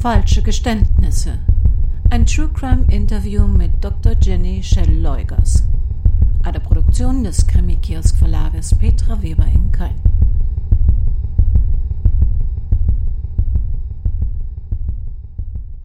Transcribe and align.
Falsche 0.00 0.42
Geständnisse. 0.42 1.38
Ein 2.08 2.24
True 2.24 2.48
Crime 2.54 2.86
Interview 2.90 3.46
mit 3.46 3.84
Dr. 3.84 4.16
Jenny 4.18 4.62
Schell-Leugers. 4.62 5.64
Eine 6.42 6.58
Produktion 6.58 7.22
des 7.22 7.46
Krimi-Kiosk 7.46 8.16
Verlages 8.16 8.74
Petra 8.78 9.20
Weber 9.20 9.44
in 9.44 9.70
Köln. 9.70 10.00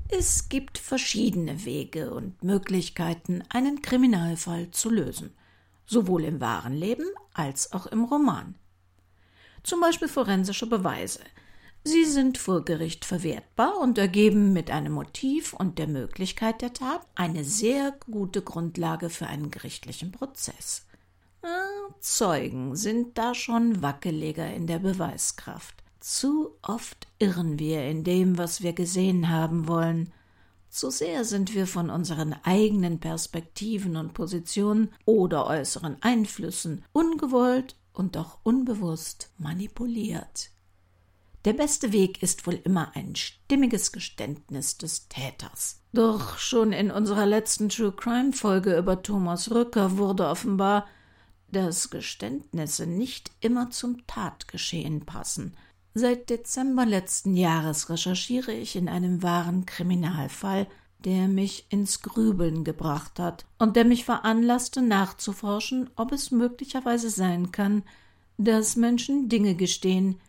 Es 0.07 0.47
gibt 0.47 0.77
verschiedene 0.77 1.66
Wege 1.66 2.13
und 2.13 2.41
Möglichkeiten, 2.41 3.43
einen 3.50 3.82
Kriminalfall 3.82 4.71
zu 4.71 4.91
lösen, 4.91 5.32
sowohl 5.86 6.23
im 6.23 6.39
wahren 6.39 6.73
Leben 6.73 7.07
als 7.34 7.73
auch 7.73 7.88
im 7.88 8.05
Roman. 8.05 8.55
Zum 9.61 9.82
Beispiel 9.82 10.07
forensische 10.07 10.68
Beweise. 10.68 11.20
Sie 11.88 12.03
sind 12.03 12.39
vor 12.39 12.66
Gericht 12.66 13.05
verwertbar 13.05 13.77
und 13.80 13.99
ergeben 13.99 14.53
mit 14.53 14.71
einem 14.71 14.93
Motiv 14.93 15.53
und 15.53 15.77
der 15.77 15.85
Möglichkeit 15.85 16.63
der 16.63 16.73
Tat 16.73 17.05
eine 17.13 17.43
sehr 17.43 17.93
gute 18.09 18.41
Grundlage 18.41 19.12
für 19.12 19.27
einen 19.27 19.52
gerichtlichen 19.52 20.12
Prozess. 20.12 20.88
Ah, 21.43 21.93
Zeugen 21.99 22.76
sind 22.76 23.20
da 23.20 23.35
schon 23.35 23.84
wackeliger 23.84 24.52
in 24.52 24.66
der 24.66 24.79
Beweiskraft. 24.79 25.84
Zu 25.99 26.57
oft 26.63 27.07
irren 27.20 27.59
wir 27.59 27.88
in 27.88 28.04
dem, 28.04 28.40
was 28.40 28.63
wir 28.63 28.73
gesehen 28.73 29.29
haben 29.29 29.67
wollen. 29.67 30.12
Zu 30.71 30.90
sehr 30.90 31.23
sind 31.23 31.54
wir 31.54 31.67
von 31.67 31.91
unseren 31.91 32.34
eigenen 32.41 32.99
Perspektiven 32.99 33.95
und 33.95 34.15
Positionen 34.15 34.91
oder 35.05 35.45
äußeren 35.45 35.98
Einflüssen 36.02 36.84
ungewollt 36.93 37.76
und 37.93 38.15
doch 38.15 38.40
unbewusst 38.41 39.29
manipuliert. 39.38 40.49
Der 41.45 41.54
beste 41.54 41.91
Weg 41.91 42.22
ist 42.22 42.45
wohl 42.48 42.59
immer 42.63 42.96
ein 42.96 43.15
stimmiges 43.15 43.91
Geständnis 43.91 44.77
des 44.77 45.07
Täters. 45.07 45.82
Doch 45.93 46.38
schon 46.38 46.74
in 46.74 46.91
unserer 46.91 47.26
letzten 47.26 47.70
True 47.70 47.91
Crime 47.91 48.34
Folge 48.34 48.77
über 48.77 49.01
Thomas 49.01 49.51
Rücker 49.51 49.98
wurde 49.98 50.27
offenbar, 50.27 50.88
dass 51.51 51.90
Geständnisse 51.90 52.88
nicht 52.88 53.32
immer 53.40 53.70
zum 53.70 54.05
Tatgeschehen 54.07 55.05
passen 55.05 55.55
Seit 55.98 56.29
Dezember 56.29 56.85
letzten 56.85 57.38
Jahres 57.38 57.90
recherchiere 57.90 58.51
ich 58.51 58.76
in 58.76 58.90
einem 58.90 59.23
wahren 59.23 59.66
Kriminalfall, 59.66 60.68
der 60.99 61.29
mich 61.29 61.68
ins 61.70 62.01
Grübeln 62.01 62.66
gebracht 62.66 63.18
hat 63.18 63.46
und 63.60 63.77
der 63.77 63.85
mich 63.85 64.03
veranlasste 64.03 64.81
nachzuforschen, 64.81 65.90
ob 65.96 66.12
es 66.12 66.31
möglicherweise 66.31 67.09
sein 67.09 67.53
kann, 67.53 67.81
dass 68.38 68.75
Menschen 68.75 69.29
Dinge 69.29 69.56
gestehen, 69.56 70.19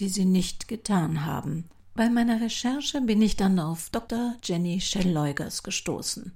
die 0.00 0.08
sie 0.08 0.24
nicht 0.24 0.66
getan 0.66 1.26
haben. 1.26 1.68
Bei 1.94 2.08
meiner 2.08 2.40
Recherche 2.40 3.00
bin 3.02 3.20
ich 3.20 3.36
dann 3.36 3.58
auf 3.58 3.90
Dr. 3.90 4.34
Jenny 4.42 4.80
Schellleugers 4.80 5.62
gestoßen. 5.62 6.32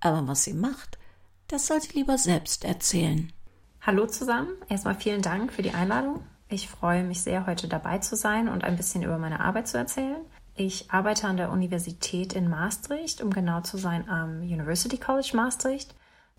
Aber 0.00 0.26
was 0.26 0.44
sie 0.44 0.54
macht, 0.54 0.98
das 1.46 1.68
soll 1.68 1.80
sie 1.80 1.92
lieber 1.92 2.18
selbst 2.18 2.64
erzählen. 2.64 3.32
Hallo 3.80 4.06
zusammen, 4.06 4.50
erstmal 4.68 4.96
vielen 4.96 5.22
Dank 5.22 5.52
für 5.52 5.62
die 5.62 5.70
Einladung. 5.70 6.24
Ich 6.48 6.68
freue 6.68 7.04
mich 7.04 7.22
sehr, 7.22 7.46
heute 7.46 7.68
dabei 7.68 7.98
zu 7.98 8.16
sein 8.16 8.48
und 8.48 8.64
ein 8.64 8.76
bisschen 8.76 9.02
über 9.02 9.18
meine 9.18 9.40
Arbeit 9.40 9.68
zu 9.68 9.78
erzählen. 9.78 10.20
Ich 10.56 10.90
arbeite 10.90 11.28
an 11.28 11.36
der 11.36 11.52
Universität 11.52 12.32
in 12.32 12.50
Maastricht, 12.50 13.22
um 13.22 13.30
genau 13.30 13.60
zu 13.60 13.76
sein 13.76 14.08
am 14.08 14.40
University 14.40 14.98
College 14.98 15.30
Maastricht. 15.34 15.94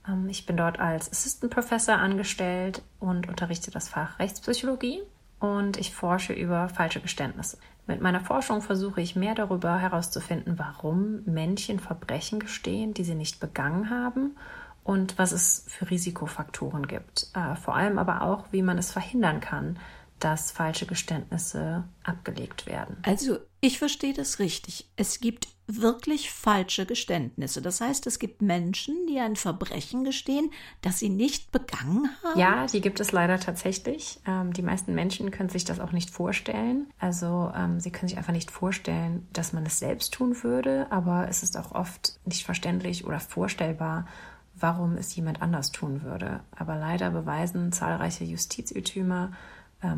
Ähm, 0.05 0.27
ich 0.27 0.45
bin 0.45 0.57
dort 0.57 0.79
als 0.79 1.09
Assistant 1.09 1.53
Professor 1.53 1.95
angestellt 1.95 2.81
und 2.99 3.29
unterrichte 3.29 3.71
das 3.71 3.87
Fach 3.87 4.19
Rechtspsychologie 4.19 5.01
und 5.39 5.77
ich 5.77 5.93
forsche 5.93 6.33
über 6.33 6.69
falsche 6.69 6.99
Geständnisse. 6.99 7.57
Mit 7.87 8.01
meiner 8.01 8.21
Forschung 8.21 8.61
versuche 8.61 9.01
ich 9.01 9.15
mehr 9.15 9.35
darüber 9.35 9.79
herauszufinden, 9.79 10.59
warum 10.59 11.23
Männchen 11.25 11.79
Verbrechen 11.79 12.39
gestehen, 12.39 12.93
die 12.93 13.03
sie 13.03 13.15
nicht 13.15 13.39
begangen 13.39 13.89
haben 13.89 14.35
und 14.83 15.17
was 15.17 15.31
es 15.31 15.65
für 15.67 15.89
Risikofaktoren 15.89 16.87
gibt. 16.87 17.27
Äh, 17.33 17.55
vor 17.55 17.75
allem 17.75 17.97
aber 17.97 18.21
auch, 18.21 18.45
wie 18.51 18.61
man 18.61 18.77
es 18.77 18.91
verhindern 18.91 19.39
kann, 19.39 19.77
dass 20.19 20.51
falsche 20.51 20.85
Geständnisse 20.85 21.83
abgelegt 22.03 22.65
werden. 22.65 22.97
Also 23.03 23.37
ich 23.61 23.79
verstehe 23.79 24.13
das 24.13 24.39
richtig. 24.39 24.89
Es 24.95 25.19
gibt 25.19 25.47
wirklich 25.77 26.31
falsche 26.31 26.85
Geständnisse. 26.85 27.61
Das 27.61 27.79
heißt, 27.79 28.07
es 28.07 28.17
gibt 28.17 28.41
Menschen, 28.41 28.95
die 29.07 29.19
ein 29.19 29.35
Verbrechen 29.35 30.03
gestehen, 30.03 30.51
das 30.81 30.99
sie 30.99 31.09
nicht 31.09 31.51
begangen 31.51 32.09
haben. 32.23 32.39
Ja, 32.39 32.65
die 32.65 32.81
gibt 32.81 32.99
es 32.99 33.11
leider 33.11 33.39
tatsächlich. 33.39 34.19
Ähm, 34.25 34.51
die 34.53 34.63
meisten 34.63 34.95
Menschen 34.95 35.29
können 35.29 35.49
sich 35.49 35.65
das 35.65 35.79
auch 35.79 35.91
nicht 35.91 36.09
vorstellen. 36.09 36.87
Also 36.97 37.51
ähm, 37.55 37.79
sie 37.79 37.91
können 37.91 38.09
sich 38.09 38.17
einfach 38.17 38.33
nicht 38.33 38.49
vorstellen, 38.49 39.27
dass 39.31 39.53
man 39.53 39.65
es 39.65 39.79
selbst 39.79 40.13
tun 40.13 40.43
würde. 40.43 40.87
Aber 40.89 41.27
es 41.29 41.43
ist 41.43 41.55
auch 41.55 41.71
oft 41.71 42.19
nicht 42.25 42.45
verständlich 42.45 43.05
oder 43.05 43.19
vorstellbar, 43.19 44.07
warum 44.55 44.97
es 44.97 45.15
jemand 45.15 45.41
anders 45.41 45.71
tun 45.71 46.01
würde. 46.01 46.39
Aber 46.55 46.75
leider 46.75 47.11
beweisen 47.11 47.71
zahlreiche 47.71 48.23
Justizirrtümer, 48.23 49.31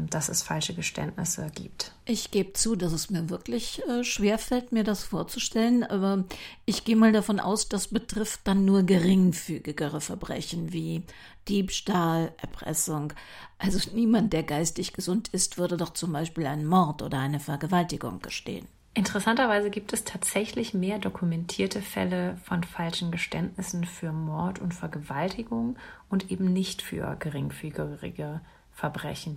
dass 0.10 0.30
es 0.30 0.44
falsche 0.44 0.76
Geständnisse 0.76 1.50
gibt. 1.56 1.94
Ich 2.06 2.30
gebe 2.30 2.54
zu, 2.54 2.76
dass 2.76 2.94
es 2.94 3.10
mir 3.10 3.30
wirklich 3.30 3.82
äh, 3.88 4.04
schwer 4.04 4.38
fällt, 4.38 4.72
mir 4.72 4.84
das 4.84 5.04
vorzustellen, 5.04 5.84
aber 5.84 6.26
ich 6.66 6.86
gehe 6.86 6.96
mal 6.96 7.12
davon 7.12 7.40
aus, 7.40 7.68
das 7.68 7.88
betrifft 7.88 8.42
dann 8.44 8.64
nur 8.64 8.84
geringfügigere 8.84 10.00
Verbrechen 10.00 10.72
wie 10.72 11.04
Diebstahl, 11.48 12.32
Erpressung. 12.38 13.14
Also 13.58 13.80
niemand, 13.94 14.34
der 14.34 14.44
geistig 14.44 14.94
gesund 14.94 15.30
ist, 15.30 15.58
würde 15.58 15.78
doch 15.78 15.94
zum 15.94 16.14
Beispiel 16.14 16.46
einen 16.46 16.68
Mord 16.68 17.02
oder 17.02 17.20
eine 17.20 17.40
Vergewaltigung 17.40 18.20
gestehen. 18.20 18.68
Interessanterweise 18.94 19.70
gibt 19.70 19.94
es 19.94 20.04
tatsächlich 20.04 20.74
mehr 20.74 21.00
dokumentierte 21.00 21.82
Fälle 21.82 22.38
von 22.44 22.64
falschen 22.64 23.10
Geständnissen 23.10 23.86
für 23.86 24.12
Mord 24.12 24.60
und 24.60 24.74
Vergewaltigung 24.74 25.78
und 26.10 26.30
eben 26.30 26.52
nicht 26.52 26.82
für 26.82 27.16
geringfügige 27.18 27.98
Verbrechen 27.98 28.42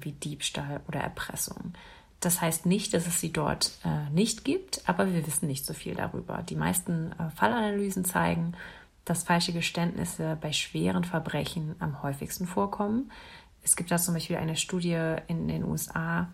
wie 0.02 0.12
Diebstahl 0.12 0.80
oder 0.88 1.00
Erpressung. 1.00 1.74
Das 2.20 2.40
heißt 2.40 2.64
nicht, 2.64 2.94
dass 2.94 3.06
es 3.06 3.20
sie 3.20 3.32
dort 3.32 3.72
äh, 3.84 4.10
nicht 4.10 4.44
gibt, 4.44 4.82
aber 4.86 5.12
wir 5.12 5.26
wissen 5.26 5.46
nicht 5.46 5.66
so 5.66 5.74
viel 5.74 5.94
darüber. 5.94 6.42
Die 6.42 6.56
meisten 6.56 7.12
äh, 7.12 7.30
Fallanalysen 7.36 8.04
zeigen, 8.04 8.54
dass 9.04 9.24
falsche 9.24 9.52
Geständnisse 9.52 10.38
bei 10.40 10.52
schweren 10.52 11.04
Verbrechen 11.04 11.76
am 11.80 12.02
häufigsten 12.02 12.46
vorkommen. 12.46 13.10
Es 13.62 13.76
gibt 13.76 13.90
da 13.90 13.98
zum 13.98 14.14
Beispiel 14.14 14.36
eine 14.36 14.56
Studie 14.56 15.16
in 15.26 15.48
den 15.48 15.64
USA, 15.64 16.28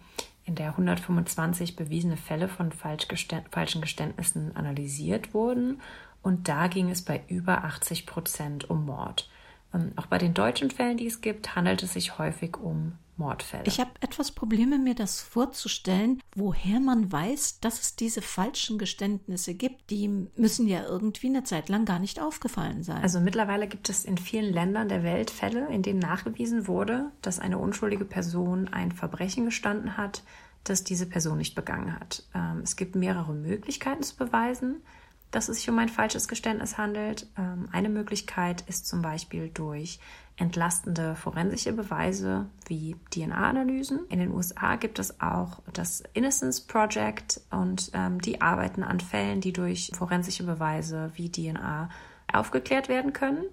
in 0.45 0.55
der 0.55 0.71
125 0.71 1.77
bewiesene 1.77 2.17
Fälle 2.17 2.49
von 2.49 2.73
falschen 2.73 3.81
Geständnissen 3.81 4.57
analysiert 4.57 5.35
wurden. 5.35 5.81
Und 6.23 6.49
da 6.49 6.67
ging 6.67 6.91
es 6.91 7.03
bei 7.03 7.23
über 7.29 7.65
80 7.65 8.07
Prozent 8.07 8.69
um 8.69 8.85
Mord. 8.85 9.29
Ähm, 9.75 9.93
auch 9.97 10.07
bei 10.07 10.19
den 10.19 10.35
deutschen 10.35 10.71
Fällen, 10.71 10.97
die 10.97 11.07
es 11.07 11.21
gibt, 11.21 11.55
handelt 11.55 11.83
es 11.83 11.93
sich 11.93 12.19
häufig 12.19 12.57
um 12.57 12.93
Mordfälle. 13.21 13.65
Ich 13.67 13.79
habe 13.79 13.91
etwas 14.01 14.33
Probleme, 14.33 14.79
mir 14.79 14.97
das 14.97 15.21
vorzustellen, 15.21 16.21
woher 16.35 16.81
man 16.81 17.13
weiß, 17.13 17.61
dass 17.61 17.81
es 17.81 17.95
diese 17.95 18.23
falschen 18.23 18.79
Geständnisse 18.79 19.55
gibt. 19.55 19.91
Die 19.91 20.09
müssen 20.09 20.67
ja 20.67 20.83
irgendwie 20.83 21.29
eine 21.29 21.45
Zeit 21.45 21.69
lang 21.69 21.85
gar 21.85 22.01
nicht 22.01 22.19
aufgefallen 22.19 22.83
sein. 22.83 23.03
Also 23.03 23.21
mittlerweile 23.21 23.69
gibt 23.69 23.89
es 23.89 24.05
in 24.05 24.19
vielen 24.19 24.53
Ländern 24.53 24.89
der 24.89 25.05
Welt 25.05 25.31
Fälle, 25.31 25.69
in 25.69 25.83
denen 25.83 26.01
nachgewiesen 26.01 26.67
wurde, 26.67 27.13
dass 27.23 27.39
eine 27.39 27.59
unschuldige 27.59 28.05
Person 28.05 28.69
ein 28.69 28.91
Verbrechen 28.91 29.45
gestanden 29.45 29.97
hat, 29.97 30.25
das 30.65 30.83
diese 30.83 31.07
Person 31.07 31.39
nicht 31.39 31.55
begangen 31.55 31.95
hat. 31.95 32.25
Ähm, 32.35 32.63
es 32.65 32.77
gibt 32.77 32.97
mehrere 32.97 33.35
Möglichkeiten 33.35 34.03
zu 34.03 34.17
beweisen 34.17 34.83
dass 35.31 35.49
es 35.49 35.59
sich 35.59 35.71
um 35.71 35.79
ein 35.79 35.89
falsches 35.89 36.29
Geständnis 36.29 36.79
handelt. 36.79 37.27
Ähm, 37.39 37.69
eine 37.73 37.89
Möglichkeit 37.89 38.63
ist 38.63 38.87
zum 38.87 39.03
Beispiel 39.03 39.49
durch 39.49 40.01
entlastende 40.37 41.15
forensische 41.17 41.73
Beweise 41.73 42.47
wie 42.67 42.97
DNA-Analysen. 43.11 44.07
In 44.09 44.19
den 44.19 44.33
USA 44.33 44.77
gibt 44.77 44.99
es 44.99 45.21
auch 45.21 45.61
das 45.73 46.03
Innocence 46.15 46.63
Project 46.63 47.41
und 47.51 47.91
ähm, 47.93 48.21
die 48.21 48.41
arbeiten 48.41 48.83
an 48.83 49.01
Fällen, 49.01 49.41
die 49.41 49.53
durch 49.53 49.93
forensische 49.95 50.45
Beweise 50.45 51.13
wie 51.15 51.31
DNA 51.31 51.91
aufgeklärt 52.33 52.89
werden 52.89 53.13
können. 53.13 53.45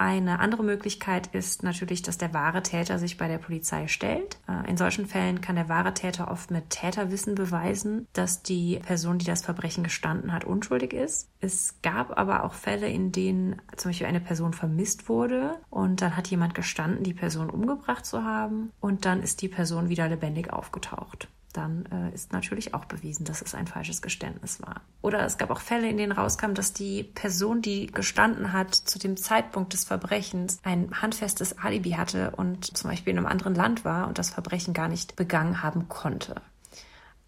Eine 0.00 0.38
andere 0.38 0.62
Möglichkeit 0.62 1.26
ist 1.34 1.62
natürlich, 1.62 2.00
dass 2.00 2.16
der 2.16 2.32
wahre 2.32 2.62
Täter 2.62 2.98
sich 2.98 3.18
bei 3.18 3.28
der 3.28 3.36
Polizei 3.36 3.86
stellt. 3.86 4.38
Äh, 4.48 4.70
in 4.70 4.78
solchen 4.78 5.04
Fällen 5.04 5.42
kann 5.42 5.56
der 5.56 5.68
wahre 5.68 5.92
Täter 5.92 6.30
oft 6.30 6.50
mit 6.50 6.70
Täterwissen 6.70 7.34
beweisen, 7.34 8.08
dass 8.14 8.42
die 8.42 8.78
Person, 8.78 9.18
die 9.18 9.26
das 9.26 9.42
Verbrechen 9.42 9.84
gestanden 9.84 10.32
hat, 10.32 10.44
unschuldig 10.44 10.94
ist. 10.94 11.28
Es 11.42 11.74
gab 11.82 12.18
aber 12.18 12.44
auch 12.44 12.54
Fälle, 12.54 12.88
in 12.88 13.12
denen 13.12 13.60
zum 13.76 13.90
Beispiel 13.90 14.06
eine 14.06 14.22
Person 14.22 14.54
vermisst 14.54 15.10
wurde 15.10 15.58
und 15.68 16.00
dann 16.00 16.16
hat 16.16 16.28
jemand 16.28 16.54
gestanden, 16.54 17.04
die 17.04 17.12
Person 17.12 17.50
umgebracht 17.50 18.06
zu 18.06 18.24
haben 18.24 18.72
und 18.80 19.04
dann 19.04 19.22
ist 19.22 19.42
die 19.42 19.48
Person 19.48 19.90
wieder 19.90 20.08
lebendig 20.08 20.50
aufgetaucht 20.50 21.28
dann 21.52 21.86
äh, 21.86 22.14
ist 22.14 22.32
natürlich 22.32 22.74
auch 22.74 22.84
bewiesen, 22.84 23.24
dass 23.24 23.42
es 23.42 23.54
ein 23.54 23.66
falsches 23.66 24.02
Geständnis 24.02 24.62
war. 24.62 24.82
Oder 25.02 25.24
es 25.24 25.38
gab 25.38 25.50
auch 25.50 25.60
Fälle, 25.60 25.88
in 25.88 25.96
denen 25.96 26.12
rauskam, 26.12 26.54
dass 26.54 26.72
die 26.72 27.02
Person, 27.02 27.62
die 27.62 27.86
gestanden 27.86 28.52
hat, 28.52 28.74
zu 28.74 28.98
dem 28.98 29.16
Zeitpunkt 29.16 29.72
des 29.72 29.84
Verbrechens 29.84 30.58
ein 30.62 30.90
handfestes 31.00 31.58
Alibi 31.58 31.92
hatte 31.92 32.32
und 32.36 32.76
zum 32.76 32.90
Beispiel 32.90 33.12
in 33.12 33.18
einem 33.18 33.26
anderen 33.26 33.54
Land 33.54 33.84
war 33.84 34.08
und 34.08 34.18
das 34.18 34.30
Verbrechen 34.30 34.74
gar 34.74 34.88
nicht 34.88 35.16
begangen 35.16 35.62
haben 35.62 35.88
konnte. 35.88 36.40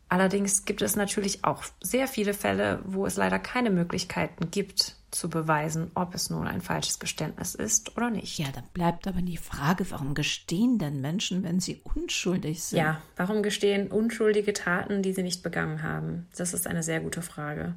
Allerdings 0.08 0.66
gibt 0.66 0.82
es 0.82 0.94
natürlich 0.94 1.42
auch 1.44 1.64
sehr 1.80 2.06
viele 2.06 2.34
Fälle, 2.34 2.80
wo 2.84 3.06
es 3.06 3.16
leider 3.16 3.38
keine 3.38 3.70
Möglichkeiten 3.70 4.50
gibt, 4.50 4.96
zu 5.12 5.30
beweisen, 5.30 5.90
ob 5.94 6.14
es 6.14 6.30
nun 6.30 6.48
ein 6.48 6.60
falsches 6.60 6.98
Geständnis 6.98 7.54
ist 7.54 7.96
oder 7.96 8.10
nicht. 8.10 8.38
Ja, 8.38 8.48
dann 8.52 8.64
bleibt 8.74 9.06
aber 9.06 9.22
die 9.22 9.36
Frage, 9.36 9.88
warum 9.90 10.14
gestehen 10.14 10.78
denn 10.78 11.00
Menschen, 11.00 11.44
wenn 11.44 11.60
sie 11.60 11.80
unschuldig 11.84 12.62
sind? 12.62 12.78
Ja, 12.78 13.00
warum 13.16 13.42
gestehen 13.42 13.88
unschuldige 13.88 14.52
Taten, 14.52 15.02
die 15.02 15.12
sie 15.12 15.22
nicht 15.22 15.42
begangen 15.42 15.82
haben? 15.82 16.26
Das 16.36 16.54
ist 16.54 16.66
eine 16.66 16.82
sehr 16.82 17.00
gute 17.00 17.22
Frage. 17.22 17.74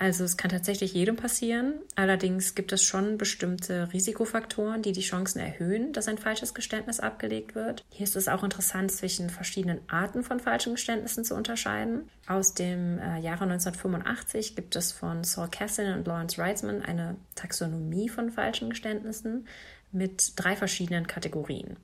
Also 0.00 0.24
es 0.24 0.38
kann 0.38 0.50
tatsächlich 0.50 0.94
jedem 0.94 1.16
passieren. 1.16 1.74
Allerdings 1.94 2.54
gibt 2.54 2.72
es 2.72 2.82
schon 2.82 3.18
bestimmte 3.18 3.92
Risikofaktoren, 3.92 4.80
die 4.80 4.92
die 4.92 5.02
Chancen 5.02 5.40
erhöhen, 5.40 5.92
dass 5.92 6.08
ein 6.08 6.16
falsches 6.16 6.54
Geständnis 6.54 7.00
abgelegt 7.00 7.54
wird. 7.54 7.84
Hier 7.90 8.04
ist 8.04 8.16
es 8.16 8.26
auch 8.26 8.42
interessant, 8.42 8.90
zwischen 8.90 9.28
verschiedenen 9.28 9.80
Arten 9.90 10.22
von 10.22 10.40
falschen 10.40 10.76
Geständnissen 10.76 11.22
zu 11.22 11.34
unterscheiden. 11.34 12.08
Aus 12.26 12.54
dem 12.54 12.98
äh, 12.98 13.20
Jahre 13.20 13.44
1985 13.44 14.56
gibt 14.56 14.74
es 14.74 14.90
von 14.90 15.22
Saul 15.22 15.48
Cassin 15.50 15.92
und 15.92 16.06
Lawrence 16.06 16.40
Reitzman 16.40 16.80
eine 16.80 17.16
Taxonomie 17.34 18.08
von 18.08 18.30
falschen 18.30 18.70
Geständnissen 18.70 19.46
mit 19.92 20.32
drei 20.36 20.56
verschiedenen 20.56 21.08
Kategorien. 21.08 21.76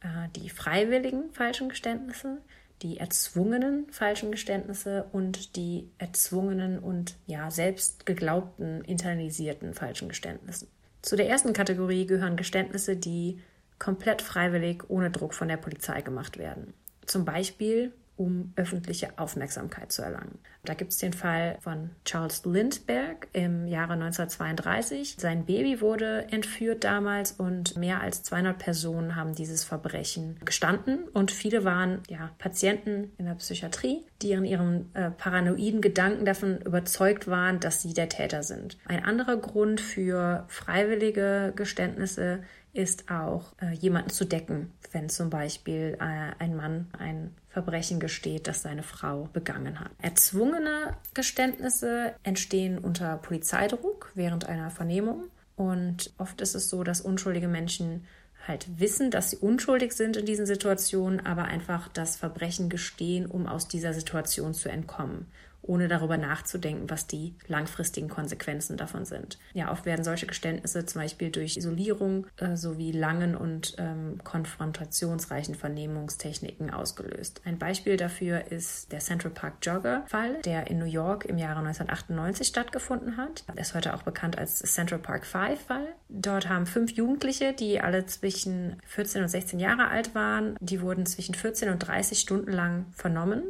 Äh, 0.00 0.28
die 0.34 0.50
freiwilligen 0.50 1.32
falschen 1.32 1.68
Geständnisse, 1.68 2.38
die 2.82 2.98
erzwungenen 2.98 3.86
falschen 3.90 4.32
Geständnisse 4.32 5.06
und 5.12 5.56
die 5.56 5.90
erzwungenen 5.98 6.78
und 6.78 7.16
ja 7.26 7.50
selbst 7.50 8.06
geglaubten 8.06 8.82
internalisierten 8.82 9.74
falschen 9.74 10.08
Geständnissen. 10.08 10.68
Zu 11.00 11.16
der 11.16 11.28
ersten 11.28 11.52
Kategorie 11.52 12.06
gehören 12.06 12.36
Geständnisse, 12.36 12.96
die 12.96 13.40
komplett 13.78 14.22
freiwillig 14.22 14.88
ohne 14.88 15.10
Druck 15.10 15.34
von 15.34 15.48
der 15.48 15.56
Polizei 15.56 16.02
gemacht 16.02 16.38
werden. 16.38 16.74
Zum 17.06 17.24
Beispiel 17.24 17.92
um 18.16 18.52
öffentliche 18.56 19.18
Aufmerksamkeit 19.18 19.90
zu 19.92 20.02
erlangen. 20.02 20.38
Da 20.64 20.74
gibt 20.74 20.92
es 20.92 20.98
den 20.98 21.12
Fall 21.12 21.58
von 21.60 21.90
Charles 22.04 22.44
Lindbergh 22.44 23.26
im 23.32 23.66
Jahre 23.66 23.94
1932. 23.94 25.16
Sein 25.18 25.44
Baby 25.44 25.80
wurde 25.80 26.26
entführt 26.30 26.84
damals 26.84 27.32
und 27.32 27.76
mehr 27.76 28.00
als 28.00 28.22
200 28.22 28.58
Personen 28.58 29.16
haben 29.16 29.34
dieses 29.34 29.64
Verbrechen 29.64 30.38
gestanden 30.44 31.08
und 31.08 31.32
viele 31.32 31.64
waren 31.64 32.02
ja, 32.08 32.30
Patienten 32.38 33.10
in 33.18 33.26
der 33.26 33.34
Psychiatrie, 33.34 34.04
die 34.20 34.32
in 34.32 34.44
ihren 34.44 34.94
äh, 34.94 35.10
paranoiden 35.10 35.80
Gedanken 35.80 36.24
davon 36.24 36.60
überzeugt 36.60 37.26
waren, 37.26 37.58
dass 37.58 37.82
sie 37.82 37.92
der 37.92 38.08
Täter 38.08 38.44
sind. 38.44 38.78
Ein 38.86 39.04
anderer 39.04 39.36
Grund 39.36 39.80
für 39.80 40.44
freiwillige 40.46 41.52
Geständnisse 41.56 42.42
ist 42.72 43.10
auch, 43.10 43.52
äh, 43.60 43.72
jemanden 43.72 44.10
zu 44.10 44.24
decken, 44.24 44.72
wenn 44.92 45.08
zum 45.08 45.28
Beispiel 45.30 45.96
äh, 46.00 46.32
ein 46.38 46.56
Mann 46.56 46.88
ein 46.98 47.34
Verbrechen 47.48 48.00
gesteht, 48.00 48.46
das 48.46 48.62
seine 48.62 48.82
Frau 48.82 49.28
begangen 49.32 49.78
hat. 49.78 49.90
Erzwungene 50.00 50.96
Geständnisse 51.12 52.14
entstehen 52.22 52.78
unter 52.78 53.16
Polizeidruck 53.18 54.10
während 54.14 54.46
einer 54.46 54.70
Vernehmung 54.70 55.24
und 55.56 56.12
oft 56.16 56.40
ist 56.40 56.54
es 56.54 56.70
so, 56.70 56.82
dass 56.82 57.02
unschuldige 57.02 57.48
Menschen 57.48 58.06
halt 58.48 58.80
wissen, 58.80 59.10
dass 59.10 59.30
sie 59.30 59.36
unschuldig 59.36 59.92
sind 59.92 60.16
in 60.16 60.26
diesen 60.26 60.46
Situationen, 60.46 61.24
aber 61.24 61.44
einfach 61.44 61.88
das 61.88 62.16
Verbrechen 62.16 62.70
gestehen, 62.70 63.26
um 63.26 63.46
aus 63.46 63.68
dieser 63.68 63.92
Situation 63.92 64.54
zu 64.54 64.68
entkommen 64.68 65.26
ohne 65.62 65.88
darüber 65.88 66.16
nachzudenken, 66.16 66.90
was 66.90 67.06
die 67.06 67.34
langfristigen 67.46 68.08
Konsequenzen 68.08 68.76
davon 68.76 69.04
sind. 69.04 69.38
Ja, 69.54 69.70
oft 69.70 69.86
werden 69.86 70.04
solche 70.04 70.26
Geständnisse 70.26 70.84
zum 70.84 71.00
Beispiel 71.00 71.30
durch 71.30 71.56
Isolierung 71.56 72.26
äh, 72.36 72.56
sowie 72.56 72.92
langen 72.92 73.36
und 73.36 73.76
ähm, 73.78 74.20
konfrontationsreichen 74.24 75.54
Vernehmungstechniken 75.54 76.70
ausgelöst. 76.70 77.40
Ein 77.44 77.58
Beispiel 77.58 77.96
dafür 77.96 78.50
ist 78.50 78.92
der 78.92 78.98
Central 78.98 79.32
Park 79.32 79.54
Jogger 79.62 80.04
Fall, 80.06 80.40
der 80.42 80.68
in 80.68 80.78
New 80.78 80.84
York 80.84 81.24
im 81.24 81.38
Jahre 81.38 81.60
1998 81.60 82.48
stattgefunden 82.48 83.16
hat. 83.16 83.44
Er 83.46 83.62
ist 83.62 83.74
heute 83.74 83.94
auch 83.94 84.02
bekannt 84.02 84.38
als 84.38 84.58
Central 84.58 84.98
Park 85.00 85.24
Five 85.24 85.60
Fall. 85.60 85.94
Dort 86.08 86.48
haben 86.48 86.66
fünf 86.66 86.92
Jugendliche, 86.92 87.52
die 87.52 87.80
alle 87.80 88.06
zwischen 88.06 88.76
14 88.86 89.22
und 89.22 89.28
16 89.28 89.60
Jahre 89.60 89.88
alt 89.88 90.14
waren, 90.14 90.56
die 90.60 90.80
wurden 90.80 91.06
zwischen 91.06 91.34
14 91.34 91.68
und 91.68 91.78
30 91.78 92.18
Stunden 92.18 92.50
lang 92.50 92.86
vernommen 92.92 93.44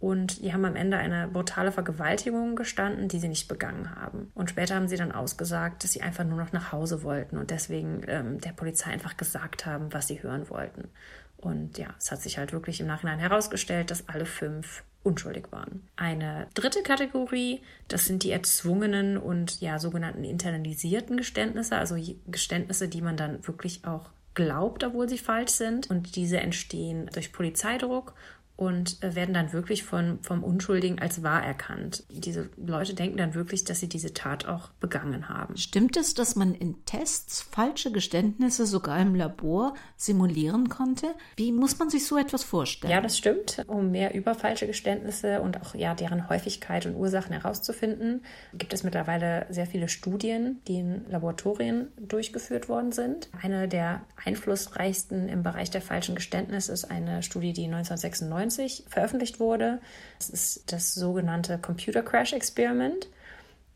und 0.00 0.42
die 0.42 0.52
haben 0.52 0.64
am 0.64 0.76
Ende 0.76 0.96
eine 0.96 1.26
brutale 1.26 1.72
Vergewaltigung 1.72 2.54
gestanden, 2.54 3.08
die 3.08 3.18
sie 3.18 3.28
nicht 3.28 3.48
begangen 3.48 3.96
haben. 3.96 4.30
Und 4.34 4.50
später 4.50 4.76
haben 4.76 4.86
sie 4.86 4.96
dann 4.96 5.10
ausgesagt, 5.10 5.82
dass 5.82 5.92
sie 5.92 6.02
einfach 6.02 6.24
nur 6.24 6.38
noch 6.38 6.52
nach 6.52 6.70
Hause 6.70 7.02
wollten 7.02 7.36
und 7.36 7.50
deswegen 7.50 8.02
ähm, 8.06 8.40
der 8.40 8.52
Polizei 8.52 8.90
einfach 8.90 9.16
gesagt 9.16 9.66
haben, 9.66 9.92
was 9.92 10.06
sie 10.06 10.22
hören 10.22 10.48
wollten. 10.50 10.88
Und 11.36 11.78
ja, 11.78 11.88
es 11.98 12.10
hat 12.10 12.20
sich 12.20 12.38
halt 12.38 12.52
wirklich 12.52 12.80
im 12.80 12.86
Nachhinein 12.86 13.18
herausgestellt, 13.18 13.90
dass 13.90 14.08
alle 14.08 14.26
fünf 14.26 14.82
unschuldig 15.02 15.46
waren. 15.50 15.88
Eine 15.96 16.48
dritte 16.54 16.82
Kategorie, 16.82 17.62
das 17.88 18.06
sind 18.06 18.22
die 18.22 18.32
erzwungenen 18.32 19.16
und 19.16 19.60
ja 19.60 19.78
sogenannten 19.78 20.24
internalisierten 20.24 21.16
Geständnisse, 21.16 21.76
also 21.76 21.96
Geständnisse, 22.26 22.88
die 22.88 23.02
man 23.02 23.16
dann 23.16 23.46
wirklich 23.46 23.84
auch 23.84 24.10
glaubt, 24.34 24.84
obwohl 24.84 25.08
sie 25.08 25.18
falsch 25.18 25.52
sind. 25.52 25.90
Und 25.90 26.16
diese 26.16 26.38
entstehen 26.38 27.08
durch 27.12 27.32
Polizeidruck 27.32 28.14
und 28.58 29.00
äh, 29.04 29.14
werden 29.14 29.34
dann 29.34 29.52
wirklich 29.52 29.84
von, 29.84 30.18
vom 30.22 30.42
Unschuldigen 30.42 30.98
als 30.98 31.22
wahr 31.22 31.44
erkannt. 31.44 32.02
Diese 32.10 32.50
Leute 32.56 32.92
denken 32.92 33.16
dann 33.16 33.34
wirklich, 33.34 33.62
dass 33.62 33.78
sie 33.78 33.88
diese 33.88 34.12
Tat 34.12 34.46
auch 34.46 34.70
begangen 34.80 35.28
haben. 35.28 35.56
Stimmt 35.56 35.96
es, 35.96 36.12
dass 36.12 36.34
man 36.34 36.56
in 36.56 36.84
Tests 36.84 37.40
falsche 37.40 37.92
Geständnisse 37.92 38.66
sogar 38.66 39.00
im 39.00 39.14
Labor 39.14 39.74
simulieren 39.96 40.68
konnte? 40.68 41.06
Wie 41.36 41.52
muss 41.52 41.78
man 41.78 41.88
sich 41.88 42.04
so 42.04 42.18
etwas 42.18 42.42
vorstellen? 42.42 42.90
Ja, 42.90 43.00
das 43.00 43.16
stimmt. 43.16 43.62
Um 43.68 43.92
mehr 43.92 44.12
über 44.12 44.34
falsche 44.34 44.66
Geständnisse 44.66 45.40
und 45.40 45.60
auch 45.60 45.76
ja 45.76 45.94
deren 45.94 46.28
Häufigkeit 46.28 46.84
und 46.84 46.96
Ursachen 46.96 47.32
herauszufinden, 47.32 48.24
gibt 48.54 48.72
es 48.72 48.82
mittlerweile 48.82 49.46
sehr 49.50 49.66
viele 49.66 49.88
Studien, 49.88 50.60
die 50.66 50.80
in 50.80 51.08
Laboratorien 51.08 51.92
durchgeführt 51.96 52.68
worden 52.68 52.90
sind. 52.90 53.28
Eine 53.40 53.68
der 53.68 54.02
einflussreichsten 54.24 55.28
im 55.28 55.44
Bereich 55.44 55.70
der 55.70 55.80
falschen 55.80 56.16
Geständnisse 56.16 56.72
ist 56.72 56.90
eine 56.90 57.22
Studie, 57.22 57.52
die 57.52 57.66
1996 57.66 58.47
1990 58.48 58.84
veröffentlicht 58.88 59.40
wurde. 59.40 59.80
Das 60.18 60.30
ist 60.30 60.72
das 60.72 60.94
sogenannte 60.94 61.58
Computer 61.58 62.02
Crash 62.02 62.32
Experiment. 62.32 63.08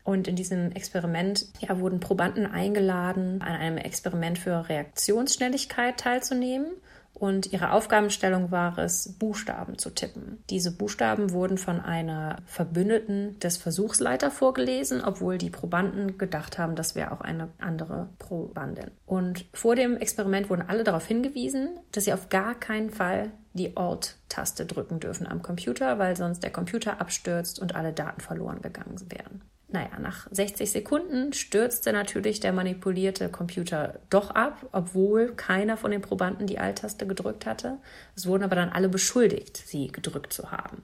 Und 0.03 0.27
in 0.27 0.35
diesem 0.35 0.73
Experiment 0.73 1.47
ja, 1.59 1.79
wurden 1.79 2.01
Probanden 2.01 2.45
eingeladen, 2.45 3.41
an 3.41 3.55
einem 3.55 3.77
Experiment 3.77 4.37
für 4.37 4.67
Reaktionsschnelligkeit 4.67 5.97
teilzunehmen 5.97 6.73
und 7.13 7.53
ihre 7.53 7.71
Aufgabenstellung 7.71 8.51
war 8.51 8.77
es, 8.77 9.13
Buchstaben 9.19 9.77
zu 9.77 9.91
tippen. 9.91 10.43
Diese 10.49 10.75
Buchstaben 10.75 11.31
wurden 11.31 11.57
von 11.57 11.79
einer 11.79 12.37
Verbündeten 12.45 13.39
des 13.39 13.57
Versuchsleiter 13.57 14.31
vorgelesen, 14.31 15.03
obwohl 15.03 15.37
die 15.37 15.49
Probanden 15.49 16.17
gedacht 16.17 16.57
haben, 16.57 16.75
das 16.75 16.95
wäre 16.95 17.11
auch 17.11 17.21
eine 17.21 17.49
andere 17.59 18.09
Probandin. 18.19 18.91
Und 19.05 19.45
vor 19.53 19.75
dem 19.75 19.95
Experiment 19.97 20.49
wurden 20.49 20.67
alle 20.67 20.83
darauf 20.83 21.05
hingewiesen, 21.05 21.69
dass 21.91 22.05
sie 22.05 22.13
auf 22.13 22.29
gar 22.29 22.55
keinen 22.55 22.89
Fall 22.89 23.31
die 23.53 23.77
Alt-Taste 23.77 24.65
drücken 24.65 24.99
dürfen 24.99 25.27
am 25.27 25.41
Computer, 25.43 25.99
weil 25.99 26.17
sonst 26.17 26.41
der 26.41 26.51
Computer 26.51 26.99
abstürzt 26.99 27.59
und 27.59 27.75
alle 27.75 27.93
Daten 27.93 28.21
verloren 28.21 28.61
gegangen 28.61 28.99
wären. 29.09 29.41
Naja, 29.73 29.97
nach 29.99 30.27
60 30.29 30.71
Sekunden 30.71 31.33
stürzte 31.33 31.93
natürlich 31.93 32.39
der 32.39 32.53
manipulierte 32.53 33.27
Computer 33.27 33.99
doch 34.11 34.29
ab, 34.29 34.67
obwohl 34.71 35.33
keiner 35.33 35.77
von 35.77 35.89
den 35.89 36.01
Probanden 36.01 36.45
die 36.45 36.59
Alt-Taste 36.59 37.07
gedrückt 37.07 37.47
hatte. 37.47 37.79
Es 38.15 38.27
wurden 38.27 38.43
aber 38.43 38.55
dann 38.55 38.69
alle 38.69 38.87
beschuldigt, 38.87 39.57
sie 39.57 39.87
gedrückt 39.87 40.31
zu 40.31 40.51
haben. 40.51 40.83